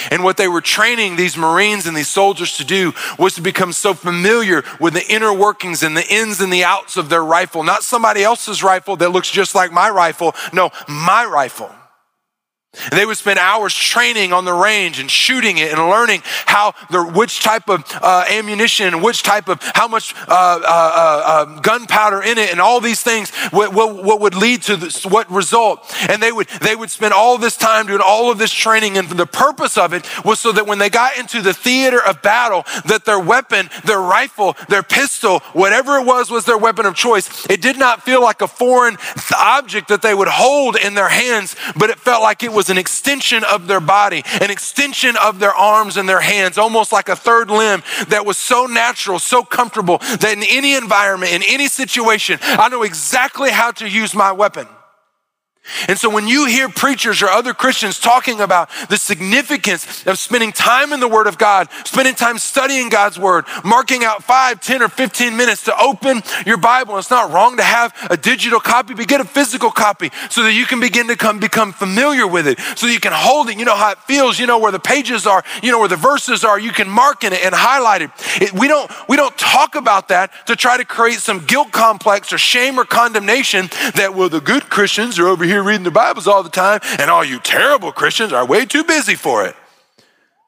And 0.10 0.26
what 0.26 0.36
they 0.36 0.50
were 0.50 0.60
training 0.60 1.16
these 1.16 1.38
Marines 1.38 1.86
and 1.86 1.96
these 1.96 2.10
soldiers 2.10 2.58
to 2.58 2.66
do 2.66 2.92
was 3.18 3.36
to 3.36 3.42
become 3.42 3.72
so 3.72 3.94
familiar 3.94 4.62
with 4.82 4.94
the 4.94 5.08
inner 5.10 5.34
workings 5.34 5.84
and 5.84 5.96
the 5.96 6.06
ins 6.14 6.42
and 6.42 6.52
the 6.52 6.66
outs 6.66 6.98
of 6.98 7.08
their 7.08 7.24
rifle. 7.24 7.64
Not 7.64 7.84
somebody 7.84 8.24
else's 8.24 8.64
rifle 8.64 8.98
that 8.98 9.12
looks 9.12 9.32
just 9.32 9.56
like 9.56 9.72
my 9.72 9.90
rifle. 9.90 10.36
No, 10.52 10.72
my 10.90 11.24
rifle. 11.24 11.74
And 12.74 12.94
they 12.94 13.06
would 13.06 13.18
spend 13.18 13.38
hours 13.38 13.76
training 13.76 14.32
on 14.32 14.46
the 14.46 14.54
range 14.54 14.98
and 15.00 15.12
shooting 15.12 15.58
it 15.58 15.74
and 15.74 15.90
learning 15.90 16.22
how 16.46 16.74
the 16.90 17.04
which 17.04 17.42
type 17.42 17.68
of 17.68 17.84
uh, 18.02 18.24
ammunition 18.30 18.88
and 18.88 19.04
which 19.04 19.24
type 19.24 19.50
of 19.50 19.60
how 19.76 19.90
much 19.90 20.16
uh, 20.16 20.24
uh, 20.30 20.62
uh 20.66 21.46
um, 21.48 21.62
gunpowder 21.62 22.22
in 22.22 22.38
it 22.38 22.50
and 22.50 22.62
all 22.62 22.80
these 22.80 23.02
things 23.02 23.30
what, 23.52 23.74
what, 23.74 24.02
what 24.02 24.22
would 24.22 24.36
lead 24.36 24.62
to 24.64 24.78
this, 24.78 25.06
what 25.06 25.30
result. 25.30 25.94
And 26.08 26.24
they 26.24 26.32
would 26.32 26.48
they 26.62 26.74
would 26.78 26.90
spend 26.90 27.14
all 27.14 27.38
this 27.38 27.58
time 27.58 27.88
doing 27.88 28.00
all 28.02 28.32
of 28.32 28.38
this 28.38 28.52
training, 28.52 28.98
and 28.98 29.10
the 29.10 29.26
purpose 29.26 29.78
of 29.78 29.94
it 29.94 30.08
was 30.24 30.40
so 30.40 30.54
that 30.54 30.66
when 30.66 30.80
they 30.80 30.90
got 30.90 31.18
into 31.18 31.42
the 31.42 31.54
theater 31.54 32.02
of 32.02 32.22
battle, 32.22 32.64
that 32.86 33.04
their 33.04 33.20
weapon, 33.20 33.70
their 33.84 34.00
rifle, 34.00 34.56
their 34.70 34.84
pistol, 34.84 35.40
whatever 35.52 35.98
it 35.98 36.06
was, 36.06 36.32
was 36.32 36.46
their 36.46 36.58
weapon 36.58 36.86
of 36.86 36.96
choice. 36.96 37.46
It 37.50 37.62
did 37.62 37.78
not 37.78 38.04
feel 38.04 38.22
like 38.22 38.42
a 38.42 38.48
foreign 38.48 38.96
object 39.38 39.90
that 39.90 40.02
they 40.02 40.14
would 40.14 40.30
hold 40.30 40.78
in 40.78 40.94
their 40.94 41.10
hands, 41.10 41.58
but 41.76 41.90
it 41.90 42.00
felt 42.00 42.24
like 42.24 42.44
it 42.44 42.52
was 42.52 42.61
was 42.62 42.70
an 42.70 42.78
extension 42.78 43.44
of 43.44 43.66
their 43.66 43.80
body, 43.80 44.22
an 44.40 44.52
extension 44.52 45.18
of 45.18 45.40
their 45.40 45.52
arms 45.52 45.98
and 45.98 46.08
their 46.08 46.20
hands, 46.20 46.60
almost 46.60 46.92
like 46.92 47.10
a 47.10 47.16
third 47.16 47.50
limb 47.50 47.82
that 48.10 48.24
was 48.24 48.38
so 48.38 48.68
natural, 48.68 49.18
so 49.18 49.44
comfortable 49.44 49.98
that 49.98 50.34
in 50.38 50.44
any 50.48 50.76
environment, 50.76 51.34
in 51.34 51.42
any 51.48 51.68
situation, 51.68 52.38
I 52.44 52.70
know 52.70 52.84
exactly 52.84 53.50
how 53.50 53.72
to 53.72 53.90
use 53.90 54.14
my 54.14 54.32
weapon. 54.32 54.68
And 55.88 55.98
so 55.98 56.10
when 56.10 56.28
you 56.28 56.46
hear 56.46 56.70
preachers 56.70 57.22
or 57.22 57.28
other 57.28 57.54
Christians 57.54 58.00
talking 58.00 58.42
about 58.42 58.70
the 58.90 58.98
significance 58.98 60.06
of 60.08 60.18
spending 60.18 60.52
time 60.52 60.92
in 60.92 61.00
the 61.00 61.08
Word 61.08 61.28
of 61.28 61.38
God, 61.38 61.70
spending 61.86 62.16
time 62.16 62.40
studying 62.40 62.90
God's 62.90 63.20
Word, 63.20 63.46
marking 63.64 64.04
out 64.04 64.24
five, 64.24 64.60
ten, 64.60 64.82
or 64.82 64.88
15 64.88 65.38
minutes 65.38 65.66
to 65.66 65.80
open 65.80 66.24
your 66.48 66.58
Bible, 66.58 66.98
it's 66.98 67.12
not 67.12 67.32
wrong 67.32 67.58
to 67.58 67.64
have 67.64 67.96
a 68.10 68.18
digital 68.18 68.60
copy, 68.60 68.96
but 68.96 69.08
get 69.08 69.22
a 69.22 69.26
physical 69.26 69.70
copy 69.70 70.12
so 70.32 70.44
that 70.44 70.54
you 70.54 70.66
can 70.66 70.80
begin 70.80 71.08
to 71.08 71.16
come 71.16 71.40
become 71.40 71.74
familiar 71.74 72.26
with 72.26 72.48
it, 72.48 72.60
so 72.76 72.88
you 72.88 73.00
can 73.00 73.14
hold 73.14 73.50
it, 73.50 73.58
you 73.58 73.66
know 73.66 73.76
how 73.76 73.92
it 73.92 74.00
feels, 74.00 74.40
you 74.40 74.48
know 74.48 74.58
where 74.58 74.72
the 74.72 74.80
pages 74.80 75.28
are, 75.28 75.44
you 75.62 75.72
know 75.72 75.80
where 75.80 75.88
the 75.88 75.96
verses 75.96 76.44
are, 76.44 76.60
you 76.60 76.72
can 76.72 76.90
mark 76.90 77.24
in 77.24 77.34
it 77.34 77.46
and 77.46 77.54
highlight 77.54 78.02
it. 78.02 78.10
it 78.42 78.54
we, 78.54 78.68
don't, 78.68 78.92
we 79.08 79.16
don't 79.16 79.38
talk 79.38 79.76
about 79.76 80.08
that 80.08 80.32
to 80.48 80.56
try 80.56 80.78
to 80.78 80.86
create 80.86 81.20
some 81.20 81.46
guilt 81.46 81.72
complex 81.72 82.34
or 82.34 82.40
shame 82.40 82.80
or 82.80 82.86
condemnation 82.86 83.70
that, 83.96 84.14
well, 84.16 84.30
the 84.30 84.42
good 84.42 84.70
Christians 84.70 85.20
are 85.20 85.28
over 85.28 85.44
here 85.44 85.51
here 85.52 85.62
reading 85.62 85.84
the 85.84 85.92
Bibles 85.92 86.28
all 86.28 86.44
the 86.44 86.50
time, 86.50 86.80
and 86.98 87.12
all 87.12 87.26
you 87.26 87.38
terrible 87.38 87.92
Christians 87.92 88.32
are 88.32 88.46
way 88.46 88.66
too 88.66 88.86
busy 88.86 89.16
for 89.16 89.46
it. 89.46 89.56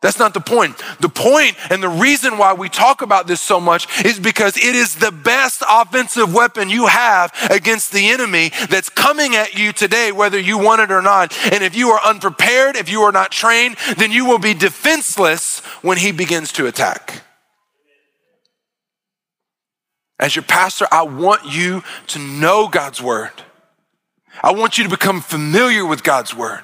That's 0.02 0.18
not 0.18 0.34
the 0.34 0.42
point. 0.42 0.82
The 1.00 1.10
point 1.10 1.56
and 1.70 1.84
the 1.84 1.90
reason 1.90 2.38
why 2.38 2.54
we 2.54 2.70
talk 2.70 3.02
about 3.02 3.28
this 3.28 3.40
so 3.40 3.60
much 3.60 4.06
is 4.06 4.20
because 4.20 4.58
it 4.58 4.76
is 4.76 4.96
the 4.96 5.12
best 5.12 5.62
offensive 5.70 6.34
weapon 6.34 6.70
you 6.70 6.88
have 6.88 7.34
against 7.50 7.92
the 7.92 8.10
enemy 8.10 8.52
that's 8.70 8.90
coming 8.90 9.36
at 9.36 9.58
you 9.58 9.72
today, 9.72 10.12
whether 10.12 10.40
you 10.40 10.58
want 10.58 10.82
it 10.82 10.92
or 10.92 11.02
not. 11.02 11.38
And 11.54 11.64
if 11.64 11.76
you 11.76 11.90
are 11.90 12.02
unprepared, 12.06 12.76
if 12.76 12.90
you 12.90 13.02
are 13.02 13.14
not 13.14 13.32
trained, 13.32 13.78
then 13.98 14.12
you 14.12 14.26
will 14.26 14.40
be 14.40 14.54
defenseless 14.54 15.60
when 15.82 15.98
he 15.98 16.12
begins 16.12 16.52
to 16.54 16.68
attack. 16.68 17.24
As 20.20 20.36
your 20.36 20.44
pastor, 20.44 20.88
I 20.92 21.04
want 21.04 21.46
you 21.46 21.84
to 22.08 22.20
know 22.20 22.70
God's 22.70 23.02
word. 23.02 23.32
I 24.42 24.54
want 24.54 24.78
you 24.78 24.84
to 24.84 24.90
become 24.90 25.22
familiar 25.22 25.86
with 25.86 26.04
God's 26.04 26.34
word. 26.34 26.64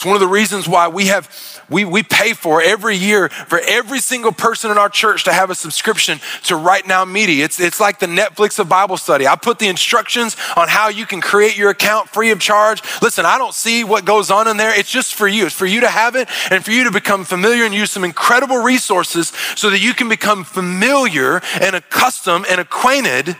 It's 0.00 0.06
one 0.06 0.16
of 0.16 0.20
the 0.20 0.28
reasons 0.28 0.66
why 0.66 0.88
we 0.88 1.08
have 1.08 1.28
we, 1.68 1.84
we 1.84 2.02
pay 2.02 2.32
for 2.32 2.62
every 2.62 2.96
year 2.96 3.28
for 3.28 3.60
every 3.60 3.98
single 3.98 4.32
person 4.32 4.70
in 4.70 4.78
our 4.78 4.88
church 4.88 5.24
to 5.24 5.32
have 5.34 5.50
a 5.50 5.54
subscription 5.54 6.20
to 6.44 6.56
Right 6.56 6.86
Now 6.86 7.04
Media. 7.04 7.44
It's 7.44 7.60
it's 7.60 7.80
like 7.80 7.98
the 7.98 8.06
Netflix 8.06 8.58
of 8.58 8.66
Bible 8.66 8.96
study. 8.96 9.26
I 9.26 9.36
put 9.36 9.58
the 9.58 9.68
instructions 9.68 10.38
on 10.56 10.68
how 10.68 10.88
you 10.88 11.04
can 11.04 11.20
create 11.20 11.58
your 11.58 11.68
account 11.68 12.08
free 12.08 12.30
of 12.30 12.40
charge. 12.40 12.80
Listen, 13.02 13.26
I 13.26 13.36
don't 13.36 13.52
see 13.52 13.84
what 13.84 14.06
goes 14.06 14.30
on 14.30 14.48
in 14.48 14.56
there. 14.56 14.74
It's 14.74 14.90
just 14.90 15.14
for 15.14 15.28
you. 15.28 15.44
It's 15.44 15.54
for 15.54 15.66
you 15.66 15.80
to 15.80 15.88
have 15.88 16.16
it 16.16 16.30
and 16.50 16.64
for 16.64 16.70
you 16.70 16.84
to 16.84 16.90
become 16.90 17.24
familiar 17.24 17.66
and 17.66 17.74
use 17.74 17.90
some 17.90 18.02
incredible 18.02 18.56
resources 18.56 19.34
so 19.54 19.68
that 19.68 19.80
you 19.80 19.92
can 19.92 20.08
become 20.08 20.44
familiar 20.44 21.42
and 21.60 21.76
accustomed 21.76 22.46
and 22.48 22.58
acquainted 22.58 23.36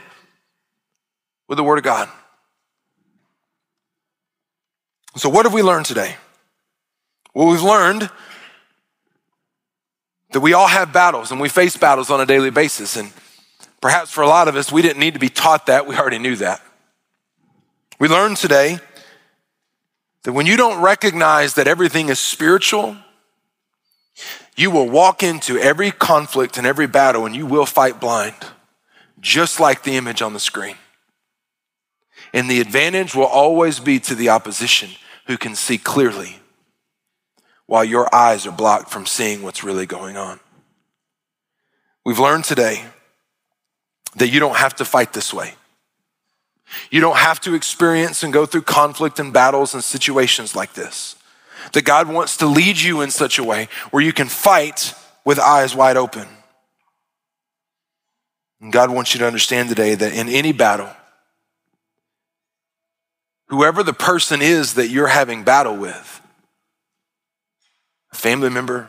with 1.50 1.56
the 1.56 1.64
Word 1.64 1.78
of 1.78 1.84
God. 1.84 2.08
So, 5.16 5.28
what 5.28 5.44
have 5.44 5.52
we 5.52 5.62
learned 5.62 5.84
today? 5.84 6.14
Well, 7.34 7.48
we've 7.48 7.60
learned 7.60 8.08
that 10.30 10.40
we 10.40 10.52
all 10.52 10.68
have 10.68 10.92
battles 10.92 11.32
and 11.32 11.40
we 11.40 11.48
face 11.48 11.76
battles 11.76 12.08
on 12.08 12.20
a 12.20 12.26
daily 12.26 12.50
basis. 12.50 12.96
And 12.96 13.12
perhaps 13.80 14.12
for 14.12 14.22
a 14.22 14.28
lot 14.28 14.46
of 14.46 14.54
us, 14.54 14.70
we 14.70 14.80
didn't 14.80 15.00
need 15.00 15.14
to 15.14 15.20
be 15.20 15.28
taught 15.28 15.66
that, 15.66 15.88
we 15.88 15.96
already 15.96 16.20
knew 16.20 16.36
that. 16.36 16.62
We 17.98 18.06
learned 18.06 18.36
today 18.36 18.78
that 20.22 20.32
when 20.32 20.46
you 20.46 20.56
don't 20.56 20.80
recognize 20.80 21.54
that 21.54 21.66
everything 21.66 22.10
is 22.10 22.20
spiritual, 22.20 22.96
you 24.56 24.70
will 24.70 24.88
walk 24.88 25.24
into 25.24 25.58
every 25.58 25.90
conflict 25.90 26.58
and 26.58 26.66
every 26.66 26.86
battle 26.86 27.26
and 27.26 27.34
you 27.34 27.44
will 27.44 27.66
fight 27.66 27.98
blind, 27.98 28.36
just 29.18 29.58
like 29.58 29.82
the 29.82 29.96
image 29.96 30.22
on 30.22 30.32
the 30.32 30.40
screen. 30.40 30.76
And 32.32 32.50
the 32.50 32.60
advantage 32.60 33.14
will 33.14 33.24
always 33.24 33.80
be 33.80 33.98
to 34.00 34.14
the 34.14 34.28
opposition 34.28 34.90
who 35.26 35.36
can 35.36 35.54
see 35.54 35.78
clearly 35.78 36.38
while 37.66 37.84
your 37.84 38.12
eyes 38.14 38.46
are 38.46 38.52
blocked 38.52 38.90
from 38.90 39.06
seeing 39.06 39.42
what's 39.42 39.62
really 39.62 39.86
going 39.86 40.16
on. 40.16 40.40
We've 42.04 42.18
learned 42.18 42.44
today 42.44 42.84
that 44.16 44.28
you 44.28 44.40
don't 44.40 44.56
have 44.56 44.74
to 44.76 44.84
fight 44.84 45.12
this 45.12 45.32
way. 45.32 45.54
You 46.90 47.00
don't 47.00 47.16
have 47.16 47.40
to 47.42 47.54
experience 47.54 48.22
and 48.22 48.32
go 48.32 48.46
through 48.46 48.62
conflict 48.62 49.18
and 49.18 49.32
battles 49.32 49.74
and 49.74 49.82
situations 49.82 50.54
like 50.56 50.72
this. 50.74 51.16
That 51.72 51.84
God 51.84 52.08
wants 52.08 52.38
to 52.38 52.46
lead 52.46 52.80
you 52.80 53.02
in 53.02 53.10
such 53.10 53.38
a 53.38 53.44
way 53.44 53.68
where 53.90 54.02
you 54.02 54.12
can 54.12 54.28
fight 54.28 54.94
with 55.24 55.38
eyes 55.38 55.74
wide 55.74 55.96
open. 55.96 56.26
And 58.60 58.72
God 58.72 58.90
wants 58.90 59.14
you 59.14 59.20
to 59.20 59.26
understand 59.26 59.68
today 59.68 59.94
that 59.94 60.12
in 60.12 60.28
any 60.28 60.52
battle, 60.52 60.90
whoever 63.50 63.82
the 63.82 63.92
person 63.92 64.40
is 64.40 64.74
that 64.74 64.88
you're 64.88 65.08
having 65.08 65.42
battle 65.42 65.76
with 65.76 66.22
a 68.12 68.16
family 68.16 68.48
member, 68.48 68.88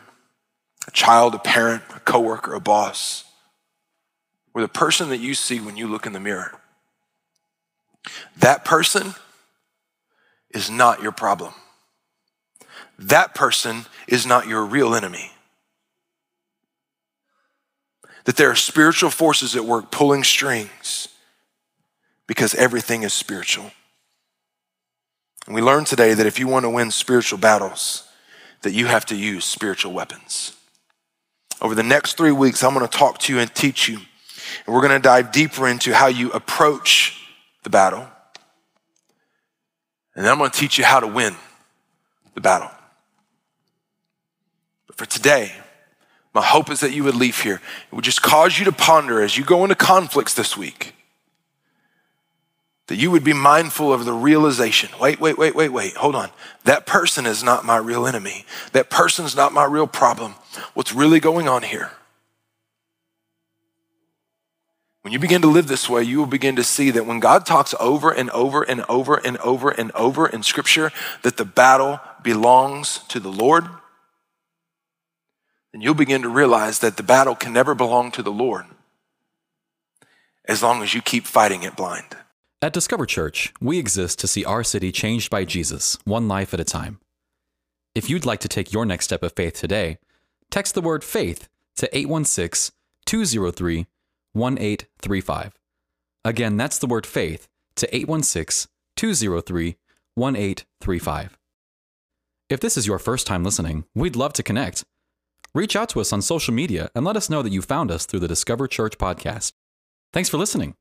a 0.88 0.92
child, 0.92 1.36
a 1.36 1.40
parent, 1.40 1.84
a 1.96 2.00
coworker, 2.00 2.54
a 2.54 2.60
boss, 2.60 3.24
or 4.54 4.62
the 4.62 4.68
person 4.68 5.10
that 5.10 5.18
you 5.18 5.34
see 5.34 5.60
when 5.60 5.78
you 5.78 5.88
look 5.88 6.06
in 6.06 6.14
the 6.14 6.20
mirror. 6.20 6.60
That 8.38 8.64
person 8.64 9.16
is 10.52 10.70
not 10.70 11.02
your 11.02 11.12
problem. 11.12 11.54
That 12.98 13.34
person 13.34 13.86
is 14.08 14.26
not 14.26 14.48
your 14.48 14.64
real 14.64 14.94
enemy. 14.94 15.32
That 18.26 18.38
there 18.38 18.52
are 18.52 18.56
spiritual 18.56 19.10
forces 19.10 19.56
at 19.56 19.66
work 19.66 19.92
pulling 19.92 20.24
strings 20.24 21.08
because 22.28 22.54
everything 22.54 23.02
is 23.04 23.14
spiritual. 23.14 23.72
We 25.48 25.62
learned 25.62 25.88
today 25.88 26.14
that 26.14 26.26
if 26.26 26.40
you 26.40 26.48
want 26.48 26.66
to 26.66 26.70
win 26.70 26.92
spiritual 26.92 27.40
battles, 27.40 28.08
that 28.62 28.74
you 28.74 28.86
have 28.86 29.06
to 29.08 29.16
use 29.16 29.44
spiritual 29.44 29.92
weapons. 29.92 30.56
Over 31.62 31.76
the 31.76 31.84
next 31.84 32.18
three 32.18 32.32
weeks, 32.32 32.64
I'm 32.64 32.74
going 32.74 32.88
to 32.88 32.98
talk 32.98 33.20
to 33.20 33.34
you 33.34 33.40
and 33.40 33.54
teach 33.54 33.88
you. 33.90 33.98
And 34.66 34.76
we're 34.76 34.82
going 34.82 34.94
to 34.94 35.00
dive 35.00 35.32
deeper 35.32 35.68
into 35.68 35.94
how 35.94 36.08
you 36.08 36.32
approach 36.32 37.28
the 37.64 37.70
battle. 37.70 38.08
And 40.16 40.26
then 40.26 40.32
I'm 40.32 40.38
going 40.38 40.52
to 40.52 40.60
teach 40.60 40.78
you 40.78 40.84
how 40.84 41.00
to 41.00 41.08
win 41.08 41.36
the 42.36 42.42
battle. 42.42 42.70
But 44.88 44.98
for 44.98 45.06
today, 45.06 45.54
my 46.34 46.44
hope 46.44 46.70
is 46.70 46.80
that 46.82 46.92
you 46.92 47.04
would 47.04 47.16
leave 47.16 47.42
here. 47.42 47.62
It 47.92 47.96
would 47.96 48.06
just 48.06 48.22
cause 48.22 48.58
you 48.58 48.66
to 48.66 48.72
ponder 48.72 49.22
as 49.22 49.38
you 49.38 49.44
go 49.44 49.64
into 49.64 49.76
conflicts 49.76 50.34
this 50.34 50.56
week 50.56 50.94
that 52.92 52.98
you 52.98 53.10
would 53.10 53.24
be 53.24 53.32
mindful 53.32 53.94
of 53.94 54.04
the 54.04 54.12
realization 54.12 54.90
wait, 55.00 55.22
wait, 55.22 55.38
wait, 55.38 55.56
wait, 55.56 55.70
wait, 55.70 55.96
hold 55.96 56.14
on. 56.14 56.30
That 56.66 56.86
person 56.86 57.26
is 57.26 57.42
not 57.42 57.64
my 57.64 57.78
real 57.78 58.06
enemy. 58.06 58.46
That 58.74 58.90
person's 58.90 59.34
not 59.34 59.54
my 59.54 59.64
real 59.64 59.88
problem. 59.88 60.34
What's 60.74 60.92
really 60.92 61.22
going 61.22 61.48
on 61.48 61.64
here? 61.64 61.92
When 65.04 65.14
you 65.14 65.20
begin 65.20 65.42
to 65.42 65.48
live 65.48 65.68
this 65.68 65.90
way, 65.90 66.04
you 66.04 66.18
will 66.20 66.26
begin 66.26 66.58
to 66.58 66.66
see 66.66 66.92
that 66.92 67.06
when 67.06 67.22
God 67.22 67.46
talks 67.46 67.74
over 67.80 68.12
and 68.12 68.30
over 68.32 68.62
and 68.62 68.84
over 68.90 69.16
and 69.16 69.38
over 69.38 69.70
and 69.70 69.94
over 69.94 70.28
in 70.28 70.44
Scripture 70.44 70.92
that 71.22 71.38
the 71.38 71.46
battle 71.46 72.02
belongs 72.22 73.00
to 73.08 73.22
the 73.22 73.32
Lord, 73.32 73.70
then 75.72 75.80
you'll 75.80 75.94
begin 75.94 76.24
to 76.24 76.30
realize 76.30 76.80
that 76.80 76.98
the 76.98 77.04
battle 77.04 77.36
can 77.36 77.54
never 77.54 77.74
belong 77.74 78.12
to 78.12 78.22
the 78.22 78.34
Lord 78.34 78.66
as 80.44 80.62
long 80.62 80.84
as 80.84 80.94
you 80.94 81.02
keep 81.02 81.26
fighting 81.26 81.64
it 81.64 81.78
blind. 81.78 82.18
At 82.64 82.74
Discover 82.74 83.08
Church, 83.08 83.52
we 83.60 83.80
exist 83.80 84.20
to 84.20 84.28
see 84.28 84.46
our 84.46 84.64
city 84.64 84.92
changed 84.92 85.32
by 85.32 85.46
Jesus, 85.46 85.98
one 86.06 86.28
life 86.28 86.54
at 86.54 86.60
a 86.60 86.64
time. 86.64 87.00
If 87.96 88.08
you'd 88.08 88.26
like 88.26 88.40
to 88.42 88.48
take 88.48 88.72
your 88.72 88.86
next 88.86 89.06
step 89.06 89.24
of 89.24 89.34
faith 89.34 89.56
today, 89.56 89.98
text 90.52 90.76
the 90.76 90.82
word 90.82 91.04
faith 91.04 91.50
to 91.78 91.90
816 91.98 92.72
203 93.08 93.88
1835. 94.34 95.54
Again, 96.24 96.56
that's 96.56 96.78
the 96.78 96.86
word 96.86 97.08
faith 97.08 97.48
to 97.78 97.96
816 97.96 98.70
203 98.96 99.78
1835. 100.14 101.38
If 102.48 102.60
this 102.60 102.78
is 102.78 102.86
your 102.86 103.00
first 103.00 103.26
time 103.26 103.44
listening, 103.44 103.86
we'd 103.96 104.16
love 104.16 104.34
to 104.34 104.44
connect. 104.44 104.84
Reach 105.56 105.76
out 105.76 105.90
to 105.90 106.00
us 106.00 106.14
on 106.14 106.22
social 106.22 106.54
media 106.54 106.92
and 106.94 107.04
let 107.06 107.18
us 107.18 107.28
know 107.28 107.42
that 107.42 107.52
you 107.52 107.64
found 107.64 107.90
us 107.90 108.06
through 108.06 108.20
the 108.20 108.28
Discover 108.28 108.68
Church 108.68 109.00
podcast. 109.00 109.54
Thanks 110.14 110.30
for 110.30 110.38
listening. 110.38 110.76